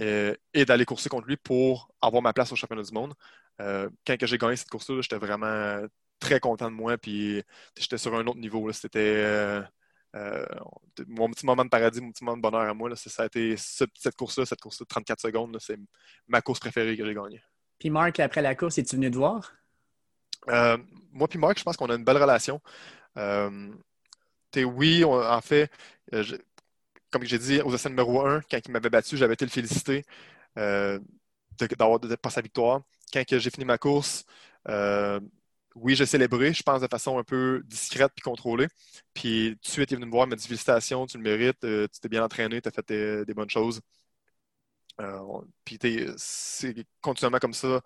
et, 0.00 0.64
d'aller 0.64 0.84
courser 0.84 1.08
contre 1.08 1.26
lui 1.26 1.36
pour 1.36 1.88
avoir 2.00 2.22
ma 2.22 2.32
place 2.32 2.52
au 2.52 2.56
championnat 2.56 2.82
du 2.82 2.92
monde. 2.92 3.14
quand 3.58 4.16
j'ai 4.22 4.38
gagné 4.38 4.56
cette 4.56 4.68
course-là, 4.70 5.00
j'étais 5.00 5.18
vraiment 5.18 5.86
très 6.18 6.40
content 6.40 6.70
de 6.70 6.76
moi, 6.76 6.98
puis 6.98 7.42
j'étais 7.78 7.98
sur 7.98 8.14
un 8.14 8.26
autre 8.26 8.38
niveau. 8.38 8.70
C'était 8.72 9.62
mon 11.06 11.30
petit 11.30 11.46
moment 11.46 11.64
de 11.64 11.70
paradis, 11.70 12.00
mon 12.00 12.12
petit 12.12 12.24
moment 12.24 12.36
de 12.36 12.42
bonheur 12.42 12.62
à 12.62 12.74
moi. 12.74 12.94
ça 12.96 13.22
a 13.22 13.26
été 13.26 13.56
cette 13.56 14.16
course-là, 14.16 14.46
cette 14.46 14.60
course 14.60 14.78
de 14.78 14.84
34 14.84 15.20
secondes, 15.20 15.56
c'est 15.60 15.78
ma 16.28 16.40
course 16.40 16.60
préférée 16.60 16.96
que 16.96 17.04
j'ai 17.04 17.14
gagnée. 17.14 17.42
Puis 17.78 17.90
Marc, 17.90 18.20
après 18.20 18.42
la 18.42 18.54
course, 18.54 18.78
es-tu 18.78 18.96
venu 18.96 19.10
te 19.10 19.16
voir? 19.16 19.52
Euh, 20.48 20.78
moi 21.12 21.28
puis 21.28 21.38
Marc, 21.38 21.58
je 21.58 21.64
pense 21.64 21.76
qu'on 21.76 21.90
a 21.90 21.94
une 21.94 22.04
belle 22.04 22.18
relation. 22.18 22.60
Euh, 23.18 23.72
oui, 24.56 25.04
en 25.04 25.40
fait, 25.42 25.70
euh, 26.14 26.24
comme 27.10 27.24
j'ai 27.24 27.38
dit 27.38 27.60
aux 27.62 27.74
essais 27.74 27.88
numéro 27.90 28.26
1, 28.26 28.42
quand 28.50 28.58
il 28.66 28.72
m'avait 28.72 28.90
battu, 28.90 29.16
j'avais 29.16 29.34
été 29.34 29.44
le 29.44 29.50
féliciter 29.50 30.04
d'avoir 30.56 32.00
de, 32.00 32.14
pas 32.16 32.30
sa 32.30 32.40
victoire. 32.40 32.82
Quand 33.12 33.22
j'ai 33.28 33.50
fini 33.50 33.64
ma 33.64 33.78
course, 33.78 34.24
oui, 35.74 35.94
j'ai 35.94 36.06
célébré, 36.06 36.54
je 36.54 36.62
pense, 36.62 36.80
de 36.80 36.86
façon 36.88 37.18
un 37.18 37.24
peu 37.24 37.62
discrète 37.66 38.12
puis 38.14 38.22
contrôlée. 38.22 38.68
Puis 39.14 39.58
tout 39.62 39.68
de 39.68 39.72
suite, 39.72 39.90
il 39.90 39.94
est 39.94 39.96
venu 39.98 40.06
me 40.06 40.10
voir, 40.12 40.26
il 40.26 40.30
m'a 40.30 40.36
dit 40.36 40.46
félicitations, 40.46 41.06
tu 41.06 41.18
le 41.18 41.22
mérites, 41.22 41.60
tu 41.60 42.00
t'es 42.00 42.08
bien 42.08 42.24
entraîné, 42.24 42.62
tu 42.62 42.68
as 42.68 42.72
fait 42.72 42.88
des, 42.88 43.34
bonnes 43.34 43.50
choses. 43.50 43.80
puis 45.64 45.78
c'est 46.16 46.74
continuellement 47.00 47.38
comme 47.38 47.54
ça. 47.54 47.80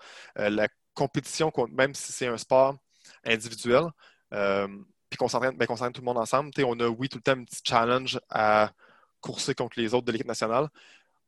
Compétition, 0.94 1.52
même 1.70 1.94
si 1.94 2.12
c'est 2.12 2.26
un 2.26 2.36
sport 2.36 2.76
individuel, 3.24 3.84
euh, 4.32 4.68
puis 5.08 5.16
qu'on 5.16 5.28
s'entraîne 5.28 5.56
ben, 5.56 5.66
tout 5.66 6.00
le 6.00 6.04
monde 6.04 6.18
ensemble, 6.18 6.50
on 6.64 6.78
a, 6.80 6.88
oui, 6.88 7.08
tout 7.08 7.18
le 7.18 7.22
temps 7.22 7.32
un 7.32 7.44
petit 7.44 7.60
challenge 7.64 8.20
à 8.28 8.70
courser 9.20 9.54
contre 9.54 9.78
les 9.78 9.92
autres 9.92 10.06
de 10.06 10.12
l'équipe 10.12 10.26
nationale. 10.26 10.68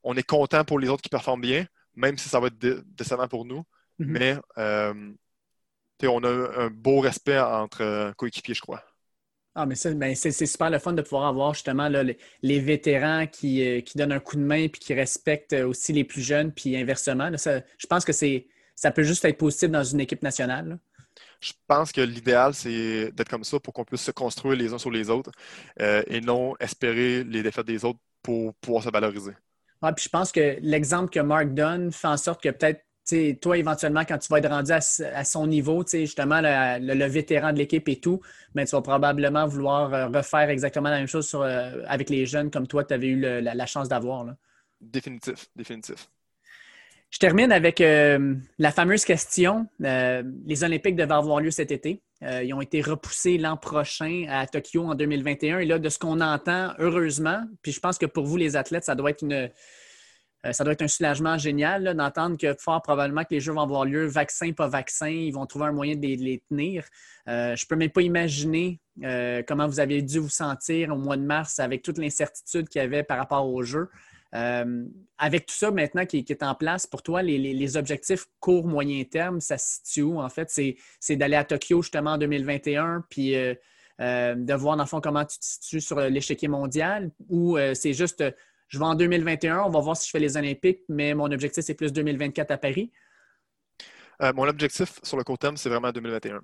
On 0.03 0.17
est 0.17 0.23
content 0.23 0.65
pour 0.65 0.79
les 0.79 0.89
autres 0.89 1.03
qui 1.03 1.09
performent 1.09 1.43
bien, 1.43 1.67
même 1.95 2.17
si 2.19 2.29
ça 2.29 2.41
va 2.41 2.49
être 2.49 2.59
décevant 2.59 3.29
pour 3.29 3.45
nous. 3.45 3.65
Mm-hmm. 4.01 4.07
Mais 4.07 4.37
euh, 4.59 5.13
on 6.05 6.25
a 6.25 6.65
un 6.65 6.71
beau 6.71 7.01
respect 7.01 7.39
entre 7.39 7.83
euh, 7.83 8.13
coéquipiers, 8.13 8.55
je 8.55 8.61
crois. 8.61 8.83
Ah, 9.55 9.67
mais 9.67 9.75
ben, 9.95 10.15
c'est 10.15 10.47
super 10.47 10.71
le 10.71 10.79
fun 10.79 10.95
de 10.95 11.03
pouvoir 11.03 11.27
avoir 11.27 11.53
justement 11.53 11.89
les, 11.89 12.61
vétérans 12.61 13.27
qui, 13.27 13.83
qui, 13.83 13.99
donnent 13.99 14.13
un 14.13 14.19
coup 14.19 14.37
de 14.37 14.41
main 14.41 14.69
puis 14.69 14.81
qui 14.81 14.95
respectent 14.95 15.53
aussi 15.53 15.93
les 15.93 16.05
plus 16.05 16.23
jeunes, 16.23 16.53
puis 16.53 16.75
inversement. 16.75 17.31
je 17.37 17.87
pense 17.87 18.07
que 18.07 18.15
c'est 18.15 18.47
ça 18.83 18.91
peut 18.91 19.05
juste 19.05 19.25
être 19.25 19.39
possible 19.39 19.73
dans 19.73 19.85
une 19.85 20.01
équipe 20.01 20.25
nationale. 20.25 20.77
Je 21.41 21.53
pense 21.69 21.93
que 21.93 22.01
l'idéal, 22.01 22.53
c'est 22.53 23.13
d'être 23.13 23.29
comme 23.29 23.45
ça 23.45 23.61
pour 23.61 23.73
qu'on 23.73 23.85
puisse 23.85 24.03
se 24.03 24.11
construire 24.11 24.57
les 24.57 24.73
uns 24.73 24.79
sur 24.79 24.91
les 24.91 25.09
autres 25.09 25.31
euh, 25.81 26.03
et 26.09 26.21
non 26.21 26.57
espérer 26.59 27.23
les 27.23 27.45
défaites 27.45 27.67
des 27.67 27.85
autres 27.85 28.01
pour 28.23 28.55
pouvoir 28.55 28.83
se 28.83 28.91
valoriser. 28.91 29.35
Ouais, 29.83 29.93
puis 29.93 30.05
je 30.05 30.09
pense 30.09 30.33
que 30.33 30.59
l'exemple 30.63 31.11
que 31.11 31.21
Mark 31.21 31.55
donne 31.55 31.93
fait 31.93 32.09
en 32.09 32.17
sorte 32.17 32.43
que 32.43 32.49
peut-être 32.49 32.83
toi, 33.41 33.57
éventuellement, 33.57 34.05
quand 34.05 34.19
tu 34.19 34.29
vas 34.29 34.39
être 34.39 34.49
rendu 34.49 34.73
à, 34.73 35.25
son 35.25 35.47
niveau, 35.47 35.85
justement, 35.87 36.41
le, 36.41 37.07
vétéran 37.07 37.53
de 37.53 37.59
l'équipe 37.59 37.89
et 37.89 38.01
tout, 38.01 38.21
mais 38.55 38.65
tu 38.65 38.73
vas 38.73 38.83
probablement 38.83 39.47
vouloir 39.47 39.95
euh, 39.95 40.09
refaire 40.09 40.51
exactement 40.51 40.89
la 40.89 40.99
même 40.99 41.09
chose 41.09 41.31
euh, 41.35 41.85
avec 41.87 42.11
les 42.11 42.27
jeunes 42.27 42.51
comme 42.51 42.67
toi, 42.67 42.83
tu 42.85 42.95
avais 42.95 43.09
eu 43.09 43.21
la, 43.21 43.67
chance 43.67 43.89
d'avoir. 43.89 44.27
Définitif, 44.81 45.47
définitif. 45.55 46.09
Je 47.13 47.19
termine 47.19 47.53
avec 47.53 47.83
euh, 47.83 48.35
la 48.59 48.73
fameuse 48.73 49.05
question. 49.05 49.69
Euh, 49.85 50.23
les 50.47 50.65
Olympiques 50.65 50.97
devaient 50.97 51.13
avoir 51.13 51.41
lieu 51.41 51.51
cet 51.51 51.71
été. 51.71 52.03
Euh, 52.23 52.43
ils 52.43 52.55
ont 52.55 52.63
été 52.63 52.81
repoussés 52.81 53.37
l'an 53.37 53.59
prochain 53.59 54.25
à 54.31 54.47
Tokyo 54.47 54.85
en 54.85 54.95
2021. 54.95 55.59
Et 55.59 55.67
là, 55.67 55.79
de 55.79 55.89
ce 55.91 55.99
qu'on 55.99 56.23
entend, 56.23 56.73
heureusement, 56.79 57.43
puis 57.61 57.71
je 57.71 57.81
pense 57.81 57.99
que 57.99 58.07
pour 58.07 58.25
vous, 58.25 58.39
les 58.39 58.57
athlètes, 58.57 58.85
ça 58.85 58.95
doit 58.95 59.11
être 59.11 59.23
une, 59.23 59.51
ça 60.53 60.65
doit 60.65 60.73
être 60.73 60.81
un 60.81 60.89
soulagement 60.89 61.37
génial 61.37 61.95
d'entendre 61.95 62.39
que 62.39 62.55
fort 62.59 62.81
probablement 62.81 63.25
que 63.25 63.35
les 63.35 63.41
Jeux 63.41 63.53
vont 63.53 63.61
avoir 63.61 63.85
lieu, 63.85 64.07
vaccin, 64.07 64.53
pas 64.53 64.69
vaccin, 64.69 65.09
ils 65.09 65.33
vont 65.33 65.45
trouver 65.45 65.67
un 65.67 65.73
moyen 65.73 65.97
de 65.97 66.01
les, 66.01 66.43
tenir. 66.49 66.85
je 67.27 67.33
ne 67.33 67.69
peux 67.69 67.77
même 67.77 67.91
pas 67.91 68.03
imaginer 68.03 68.81
comment 69.47 69.67
vous 69.67 69.81
aviez 69.81 70.01
dû 70.01 70.19
vous 70.19 70.31
sentir 70.31 70.93
au 70.93 70.97
mois 70.97 71.19
de 71.19 71.23
mars 71.23 71.59
avec 71.59 71.83
toute 71.83 71.99
l'incertitude 71.99 72.69
qu'il 72.71 72.81
y 72.81 72.85
avait 72.85 73.03
par 73.03 73.19
rapport 73.19 73.47
aux 73.47 73.63
Jeux. 73.63 73.91
Euh, 74.35 74.85
avec 75.19 75.47
tout 75.47 75.55
ça 75.55 75.71
maintenant 75.71 76.07
qui, 76.07 76.25
est 76.27 76.43
en 76.43 76.55
place, 76.55 76.87
pour 76.87 77.03
toi, 77.03 77.23
les, 77.23 77.77
objectifs 77.77 78.27
court, 78.41 78.67
moyen 78.67 79.05
terme, 79.05 79.41
ça 79.41 79.59
se 79.59 79.77
situe 79.77 80.03
où 80.03 80.21
en 80.21 80.29
fait? 80.29 80.51
C'est 81.01 81.17
d'aller 81.17 81.37
à 81.37 81.45
Tokyo 81.45 81.83
justement 81.83 82.13
en 82.13 82.19
2021, 82.19 83.05
puis 83.11 83.37
euh, 83.37 83.55
euh, 84.01 84.35
de 84.35 84.55
voir 84.55 84.77
dans 84.77 84.85
le 84.85 84.89
fond 84.89 85.01
comment 85.01 85.25
tu 85.25 85.39
te 85.39 85.45
situes 85.45 85.81
sur 85.81 86.01
l'échiquier 86.01 86.49
mondial, 86.49 87.11
ou 87.29 87.59
c'est 87.75 87.93
juste 87.93 88.25
je 88.69 88.79
vais 88.79 88.85
en 88.87 88.95
2021, 88.95 89.65
on 89.65 89.71
va 89.71 89.81
voir 89.81 89.97
si 89.97 90.07
je 90.07 90.13
fais 90.13 90.19
les 90.19 90.37
Olympiques, 90.39 90.81
mais 90.89 91.15
mon 91.15 91.31
objectif 91.31 91.63
c'est 91.63 91.75
plus 91.75 91.93
2024 91.93 92.51
à 92.51 92.59
Paris? 92.59 92.91
mon 94.37 94.47
objectif 94.47 95.01
sur 95.03 95.17
le 95.17 95.25
court 95.25 95.39
terme, 95.39 95.57
c'est 95.57 95.69
vraiment 95.69 95.91
2021 95.93 96.43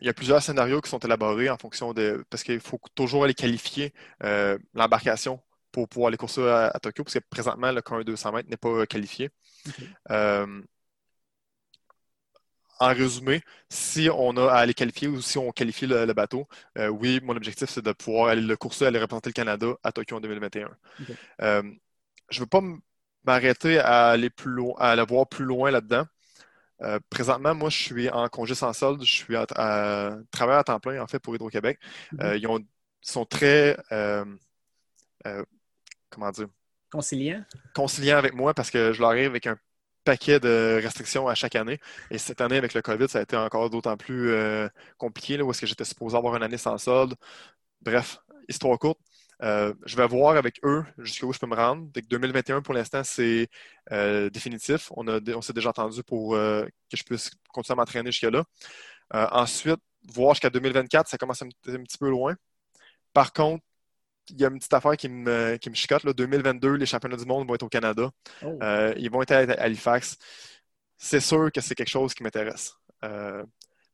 il 0.00 0.06
y 0.06 0.10
a 0.10 0.12
plusieurs 0.12 0.40
scénarios 0.42 0.82
qui 0.82 0.90
sont 0.90 0.98
élaborés 0.98 1.48
en 1.50 1.56
fonction 1.56 1.92
de. 1.94 2.24
Parce 2.30 2.44
qu'il 2.44 2.60
faut 2.60 2.78
toujours 2.94 3.24
aller 3.24 3.34
qualifier 3.34 3.92
l'embarcation 4.74 5.40
pour 5.72 5.88
pouvoir 5.88 6.08
aller 6.08 6.16
courser 6.16 6.46
à, 6.48 6.78
Tokyo, 6.80 7.04
parce 7.04 7.14
que 7.14 7.20
présentement, 7.30 7.72
le 7.72 7.82
1 7.84 8.02
200 8.02 8.32
mètres 8.32 8.48
n'est 8.48 8.56
pas 8.56 8.86
qualifié. 8.86 9.30
Euh, 10.10 10.62
en 12.80 12.88
résumé, 12.94 13.42
si 13.68 14.08
on 14.12 14.36
a 14.36 14.50
à 14.52 14.58
aller 14.58 14.72
qualifier 14.72 15.08
ou 15.08 15.20
si 15.20 15.36
on 15.36 15.50
qualifie 15.50 15.86
le, 15.86 16.12
bateau, 16.12 16.46
euh, 16.78 16.88
oui, 16.88 17.20
mon 17.24 17.36
objectif, 17.36 17.68
c'est 17.68 17.84
de 17.84 17.92
pouvoir 17.92 18.28
aller 18.28 18.40
le 18.40 18.56
courser, 18.56 18.86
aller 18.86 19.00
représenter 19.00 19.30
le 19.30 19.34
Canada 19.34 19.66
à 19.82 19.90
Tokyo 19.92 20.16
en 20.16 20.20
2021. 20.20 20.70
Euh, 21.42 21.62
je 22.30 22.38
ne 22.38 22.40
veux 22.44 22.46
pas 22.46 22.62
m'arrêter 23.24 23.78
à 23.78 24.10
aller 24.10 24.30
plus 24.30 24.52
loin, 24.52 24.74
à 24.78 24.90
aller 24.90 25.04
voir 25.04 25.28
plus 25.28 25.44
loin 25.44 25.70
là-dedans. 25.72 26.06
présentement, 27.10 27.54
moi, 27.54 27.68
je 27.68 27.76
suis 27.78 28.08
en 28.10 28.28
congé 28.28 28.54
sans 28.54 28.72
solde. 28.72 29.02
Je 29.02 29.12
suis 29.12 29.36
à, 29.36 29.46
travailleur 30.30 30.60
à 30.60 30.64
temps 30.64 30.80
plein, 30.80 31.02
en 31.02 31.06
fait, 31.08 31.18
pour 31.18 31.34
Hydro-Québec. 31.34 31.80
ils, 32.12 32.36
ils, 32.36 32.64
sont 33.02 33.24
très 33.24 33.76
comment 36.10 36.30
dire? 36.30 36.48
Conciliant? 36.90 37.44
Conciliant 37.74 38.16
avec 38.16 38.34
moi 38.34 38.54
parce 38.54 38.70
que 38.70 38.92
je 38.92 39.00
leur 39.00 39.10
arrive 39.10 39.26
avec 39.26 39.46
un 39.46 39.56
paquet 40.04 40.40
de 40.40 40.80
restrictions 40.82 41.28
à 41.28 41.34
chaque 41.34 41.54
année. 41.54 41.78
Et 42.10 42.16
cette 42.16 42.40
année, 42.40 42.56
avec 42.56 42.72
le 42.72 42.80
COVID, 42.80 43.08
ça 43.08 43.18
a 43.18 43.22
été 43.22 43.36
encore 43.36 43.68
d'autant 43.68 43.96
plus 43.98 44.30
euh, 44.30 44.66
compliqué, 44.96 45.36
là, 45.36 45.44
où 45.44 45.50
est-ce 45.50 45.60
que 45.60 45.66
j'étais 45.66 45.84
supposé 45.84 46.16
avoir 46.16 46.34
une 46.34 46.42
année 46.42 46.56
sans 46.56 46.78
solde. 46.78 47.14
Bref, 47.82 48.18
histoire 48.48 48.78
courte. 48.78 48.98
Euh, 49.42 49.74
je 49.84 49.96
vais 49.96 50.06
voir 50.08 50.36
avec 50.36 50.58
eux 50.64 50.82
jusqu'où 50.96 51.30
je 51.34 51.38
peux 51.38 51.46
me 51.46 51.54
rendre. 51.54 51.88
Dès 51.92 52.00
que 52.00 52.08
2021, 52.08 52.62
pour 52.62 52.72
l'instant, 52.72 53.04
c'est 53.04 53.48
euh, 53.92 54.30
définitif. 54.30 54.90
On, 54.96 55.06
on 55.06 55.42
s'est 55.42 55.52
déjà 55.52 55.68
entendu 55.68 56.02
pour 56.02 56.32
que 56.32 56.68
je 56.96 57.02
puisse 57.04 57.30
continuer 57.52 57.74
à 57.74 57.76
m'entraîner 57.76 58.10
jusque-là. 58.10 58.44
ensuite, 59.12 59.80
voir 60.08 60.32
jusqu'à 60.34 60.48
2024, 60.50 61.06
ça 61.06 61.18
commence 61.18 61.42
un 61.42 61.48
petit 61.48 61.98
peu 61.98 62.08
loin. 62.08 62.34
Par 63.12 63.34
contre, 63.34 63.62
il 64.30 64.40
y 64.40 64.44
a 64.44 64.48
une 64.48 64.58
petite 64.58 64.72
affaire 64.72 64.96
qui 64.96 65.08
me, 65.08 65.56
qui 65.56 65.70
me 65.70 65.74
chicote. 65.74 66.04
Là. 66.04 66.12
2022, 66.12 66.74
les 66.74 66.86
championnats 66.86 67.16
du 67.16 67.24
monde 67.24 67.46
vont 67.46 67.54
être 67.54 67.62
au 67.62 67.68
Canada. 67.68 68.10
Oh. 68.42 68.58
Euh, 68.62 68.94
ils 68.96 69.10
vont 69.10 69.22
être 69.22 69.32
à 69.32 69.38
Halifax. 69.62 70.16
C'est 70.96 71.20
sûr 71.20 71.50
que 71.52 71.60
c'est 71.60 71.74
quelque 71.74 71.88
chose 71.90 72.14
qui 72.14 72.22
m'intéresse. 72.22 72.74
Euh, 73.04 73.44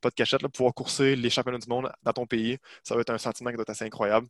pas 0.01 0.11
de 0.11 0.14
cachette, 0.14 0.43
là, 0.43 0.49
pouvoir 0.49 0.74
courser 0.74 1.16
les 1.16 1.30
championnats 1.30 1.59
du 1.59 1.68
monde 1.68 1.91
dans 2.03 2.12
ton 2.12 2.26
pays, 2.26 2.59
ça 2.82 2.95
va 2.95 3.01
être 3.01 3.11
un 3.11 3.18
sentiment 3.18 3.51
qui 3.51 3.57
doit 3.57 3.62
être 3.62 3.70
assez 3.70 3.85
incroyable. 3.85 4.26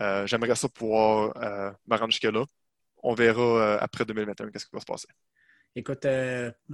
Euh, 0.00 0.26
j'aimerais 0.26 0.54
ça 0.54 0.68
pouvoir 0.68 1.32
me 1.86 1.96
rendre 1.96 2.10
jusque-là. 2.10 2.44
On 3.02 3.14
verra 3.14 3.76
après 3.76 4.04
2021 4.04 4.50
qu'est-ce 4.50 4.66
qui 4.66 4.72
va 4.72 4.80
se 4.80 4.84
passer. 4.84 5.08
Écoute, 5.76 6.04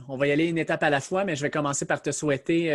on 0.09 0.17
va 0.17 0.27
y 0.27 0.33
aller 0.33 0.47
une 0.47 0.59
étape 0.59 0.83
à 0.83 0.91
la 0.91 1.01
fois, 1.01 1.25
mais 1.25 1.37
je 1.37 1.43
vais 1.43 1.51
commencer 1.51 1.87
par 1.87 2.03
te 2.03 2.11
souhaiter 2.11 2.73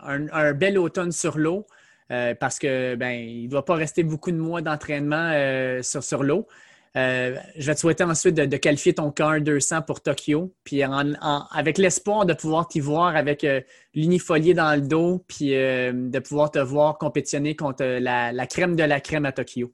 un, 0.00 0.52
bel 0.52 0.78
automne 0.78 1.12
sur 1.12 1.38
l'eau. 1.38 1.66
Euh, 2.10 2.34
parce 2.34 2.58
que 2.58 2.96
ben, 2.96 3.12
il 3.12 3.44
ne 3.44 3.50
doit 3.50 3.64
pas 3.64 3.74
rester 3.74 4.02
beaucoup 4.02 4.32
de 4.32 4.36
mois 4.36 4.62
d'entraînement 4.62 5.30
euh, 5.32 5.82
sur, 5.82 6.02
sur 6.02 6.24
l'eau. 6.24 6.48
Euh, 6.96 7.36
je 7.56 7.66
vais 7.66 7.74
te 7.76 7.80
souhaiter 7.80 8.02
ensuite 8.02 8.34
de, 8.34 8.56
qualifier 8.56 8.94
ton 8.94 9.12
car 9.12 9.40
200 9.40 9.82
pour 9.82 10.00
Tokyo, 10.00 10.52
puis 10.64 10.82
avec 10.82 11.78
l'espoir 11.78 12.26
de 12.26 12.34
pouvoir 12.34 12.66
t'y 12.66 12.80
voir 12.80 13.14
avec 13.14 13.46
l'unifolié 13.94 14.54
dans 14.54 14.74
le 14.74 14.80
dos, 14.80 15.24
puis 15.28 15.50
de 15.50 16.18
pouvoir 16.18 16.50
te 16.50 16.58
voir 16.58 16.98
compétitionner 16.98 17.54
contre 17.54 17.84
la, 17.84 18.46
crème 18.48 18.74
de 18.74 18.82
la 18.82 19.00
crème 19.00 19.24
à 19.24 19.30
Tokyo. 19.30 19.72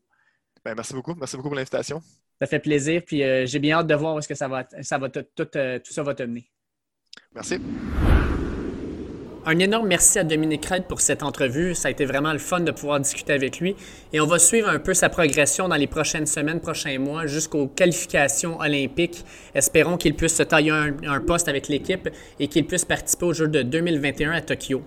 Ben, 0.62 0.74
merci 0.74 0.93
beaucoup. 0.93 1.14
Merci 1.14 1.37
beaucoup 1.37 1.49
pour 1.49 1.57
l'invitation. 1.57 2.03
Ça 2.39 2.47
fait 2.47 2.59
plaisir, 2.59 3.01
puis 3.07 3.22
j'ai 3.47 3.59
bien 3.61 3.78
hâte 3.78 3.87
de 3.87 3.95
voir 3.95 4.14
où 4.14 4.18
est-ce 4.18 4.28
que 4.28 4.34
ça 4.34 4.47
va, 4.47 4.66
ça 4.82 4.99
va 4.99 5.09
tout, 5.09 5.24
tout 5.24 5.49
ça 5.84 6.03
va 6.03 6.14
te 6.14 6.22
mener. 6.22 6.51
Merci. 7.34 7.59
Un 9.49 9.61
énorme 9.61 9.86
merci 9.86 10.18
à 10.18 10.24
Dominique 10.24 10.66
Red 10.66 10.86
pour 10.88 11.01
cette 11.01 11.22
entrevue. 11.22 11.76
Ça 11.76 11.86
a 11.86 11.92
été 11.92 12.05
vraiment 12.05 12.32
le 12.32 12.40
fun 12.40 12.59
de 12.59 12.72
pouvoir 12.72 12.99
discuter 12.99 13.32
avec 13.32 13.61
lui. 13.61 13.76
Et 14.12 14.20
on 14.20 14.26
va 14.26 14.40
suivre 14.40 14.68
un 14.68 14.80
peu 14.80 14.92
sa 14.92 15.09
progression 15.09 15.68
dans 15.68 15.76
les 15.76 15.86
prochaines 15.86 16.26
semaines, 16.26 16.59
prochains 16.59 16.99
mois, 16.99 17.28
jusqu'aux 17.28 17.68
qualifications 17.68 18.59
olympiques. 18.59 19.24
Espérons 19.55 19.99
qu'il 19.99 20.16
puisse 20.16 20.34
se 20.34 20.42
tailler 20.42 20.72
un, 20.72 21.20
poste 21.20 21.47
avec 21.47 21.68
l'équipe 21.68 22.09
et 22.40 22.49
qu'il 22.49 22.66
puisse 22.66 22.84
participer 22.84 23.24
aux 23.24 23.34
Jeux 23.34 23.47
de 23.47 23.62
2021 23.62 24.32
à 24.32 24.40
Tokyo. 24.40 24.82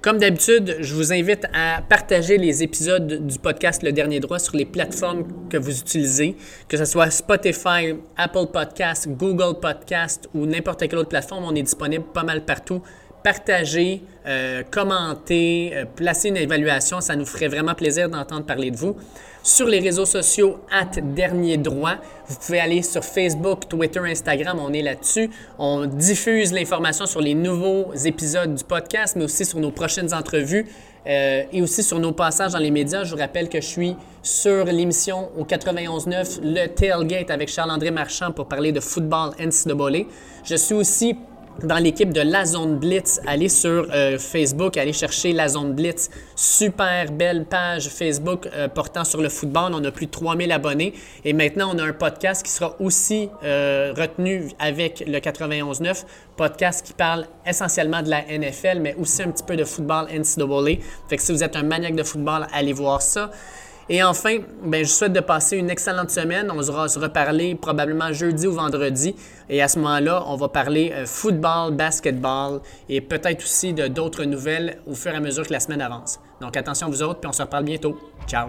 Comme 0.00 0.16
d'habitude, 0.16 0.78
je 0.80 0.94
vous 0.94 1.12
invite 1.12 1.44
à 1.52 1.82
partager 1.82 2.38
les 2.38 2.62
épisodes 2.62 3.26
du 3.26 3.38
podcast 3.38 3.82
Le 3.82 3.92
Dernier 3.92 4.18
Droit 4.18 4.38
sur 4.38 4.56
les 4.56 4.64
plateformes 4.64 5.24
que 5.50 5.58
vous 5.58 5.78
utilisez, 5.78 6.36
que 6.68 6.78
ce 6.78 6.86
soit 6.86 7.10
Spotify, 7.10 7.96
Apple 8.16 8.46
Podcast, 8.50 9.10
Google 9.10 9.60
Podcast 9.60 10.26
ou 10.32 10.46
n'importe 10.46 10.88
quelle 10.88 11.00
autre 11.00 11.10
plateforme. 11.10 11.44
On 11.44 11.54
est 11.54 11.62
disponible 11.62 12.06
pas 12.14 12.22
mal 12.22 12.46
partout. 12.46 12.80
Partagez, 13.22 14.02
euh, 14.26 14.62
commentez, 14.70 15.72
euh, 15.74 15.84
placez 15.94 16.28
une 16.28 16.36
évaluation. 16.36 17.00
Ça 17.00 17.16
nous 17.16 17.26
ferait 17.26 17.48
vraiment 17.48 17.74
plaisir 17.74 18.08
d'entendre 18.08 18.46
parler 18.46 18.70
de 18.70 18.76
vous 18.76 18.96
sur 19.42 19.66
les 19.66 19.80
réseaux 19.80 20.04
sociaux 20.04 20.58
at 20.70 21.00
Dernier 21.00 21.56
Droit. 21.56 21.96
Vous 22.26 22.36
pouvez 22.36 22.60
aller 22.60 22.82
sur 22.82 23.04
Facebook, 23.04 23.68
Twitter, 23.68 24.00
Instagram, 24.00 24.58
on 24.60 24.72
est 24.72 24.82
là-dessus. 24.82 25.30
On 25.58 25.86
diffuse 25.86 26.52
l'information 26.52 27.06
sur 27.06 27.20
les 27.20 27.34
nouveaux 27.34 27.92
épisodes 27.94 28.54
du 28.54 28.64
podcast, 28.64 29.16
mais 29.16 29.24
aussi 29.24 29.44
sur 29.44 29.58
nos 29.58 29.70
prochaines 29.70 30.12
entrevues 30.12 30.66
euh, 31.06 31.42
et 31.52 31.62
aussi 31.62 31.82
sur 31.82 31.98
nos 31.98 32.12
passages 32.12 32.52
dans 32.52 32.58
les 32.58 32.70
médias. 32.70 33.04
Je 33.04 33.12
vous 33.12 33.20
rappelle 33.20 33.48
que 33.48 33.60
je 33.60 33.66
suis 33.66 33.96
sur 34.22 34.64
l'émission 34.66 35.30
au 35.38 35.44
91.9, 35.44 36.40
le 36.42 36.66
Tailgate 36.66 37.30
avec 37.30 37.48
Charles-André 37.48 37.90
Marchand 37.90 38.32
pour 38.32 38.46
parler 38.46 38.72
de 38.72 38.80
football 38.80 39.30
NCAA. 39.38 40.06
Je 40.44 40.56
suis 40.56 40.74
aussi 40.74 41.16
dans 41.62 41.78
l'équipe 41.78 42.12
de 42.12 42.20
La 42.20 42.44
Zone 42.44 42.78
Blitz. 42.78 43.20
Allez 43.26 43.48
sur 43.48 43.86
euh, 43.92 44.18
Facebook, 44.18 44.76
allez 44.76 44.92
chercher 44.92 45.32
La 45.32 45.48
Zone 45.48 45.74
Blitz. 45.74 46.10
Super 46.34 47.10
belle 47.12 47.44
page 47.44 47.88
Facebook 47.88 48.48
euh, 48.52 48.68
portant 48.68 49.04
sur 49.04 49.20
le 49.20 49.28
football. 49.28 49.72
On 49.74 49.84
a 49.84 49.90
plus 49.90 50.06
de 50.06 50.10
3000 50.10 50.50
abonnés. 50.52 50.94
Et 51.24 51.32
maintenant, 51.32 51.72
on 51.74 51.78
a 51.78 51.84
un 51.84 51.92
podcast 51.92 52.44
qui 52.44 52.50
sera 52.50 52.74
aussi 52.80 53.28
euh, 53.44 53.92
retenu 53.96 54.48
avec 54.58 55.04
le 55.06 55.18
91.9. 55.18 56.04
Podcast 56.36 56.86
qui 56.86 56.92
parle 56.92 57.26
essentiellement 57.46 58.02
de 58.02 58.10
la 58.10 58.22
NFL, 58.22 58.78
mais 58.80 58.94
aussi 58.98 59.22
un 59.22 59.30
petit 59.30 59.44
peu 59.44 59.56
de 59.56 59.64
football 59.64 60.06
NCAA. 60.06 60.80
Fait 61.08 61.16
que 61.16 61.22
si 61.22 61.32
vous 61.32 61.44
êtes 61.44 61.56
un 61.56 61.62
maniaque 61.62 61.96
de 61.96 62.02
football, 62.02 62.46
allez 62.52 62.72
voir 62.72 63.02
ça. 63.02 63.30
Et 63.92 64.04
enfin, 64.04 64.38
ben, 64.62 64.84
je 64.84 64.88
souhaite 64.88 65.12
de 65.12 65.20
passer 65.20 65.56
une 65.56 65.68
excellente 65.68 66.10
semaine. 66.10 66.48
On 66.54 66.62
se 66.62 66.98
reparler 66.98 67.56
probablement 67.56 68.12
jeudi 68.12 68.46
ou 68.46 68.52
vendredi. 68.52 69.16
Et 69.50 69.60
à 69.60 69.68
ce 69.68 69.80
moment-là, 69.80 70.22
on 70.28 70.36
va 70.36 70.48
parler 70.48 70.92
euh, 70.94 71.06
football, 71.06 71.74
basketball 71.74 72.60
et 72.88 73.00
peut-être 73.00 73.42
aussi 73.42 73.74
de 73.74 73.88
d'autres 73.88 74.24
nouvelles 74.24 74.78
au 74.86 74.94
fur 74.94 75.12
et 75.12 75.16
à 75.16 75.20
mesure 75.20 75.44
que 75.44 75.52
la 75.52 75.60
semaine 75.60 75.82
avance. 75.82 76.20
Donc 76.40 76.56
attention 76.56 76.88
vous 76.88 77.02
autres, 77.02 77.18
puis 77.18 77.28
on 77.28 77.32
se 77.32 77.42
reparle 77.42 77.64
bientôt. 77.64 77.98
Ciao! 78.28 78.48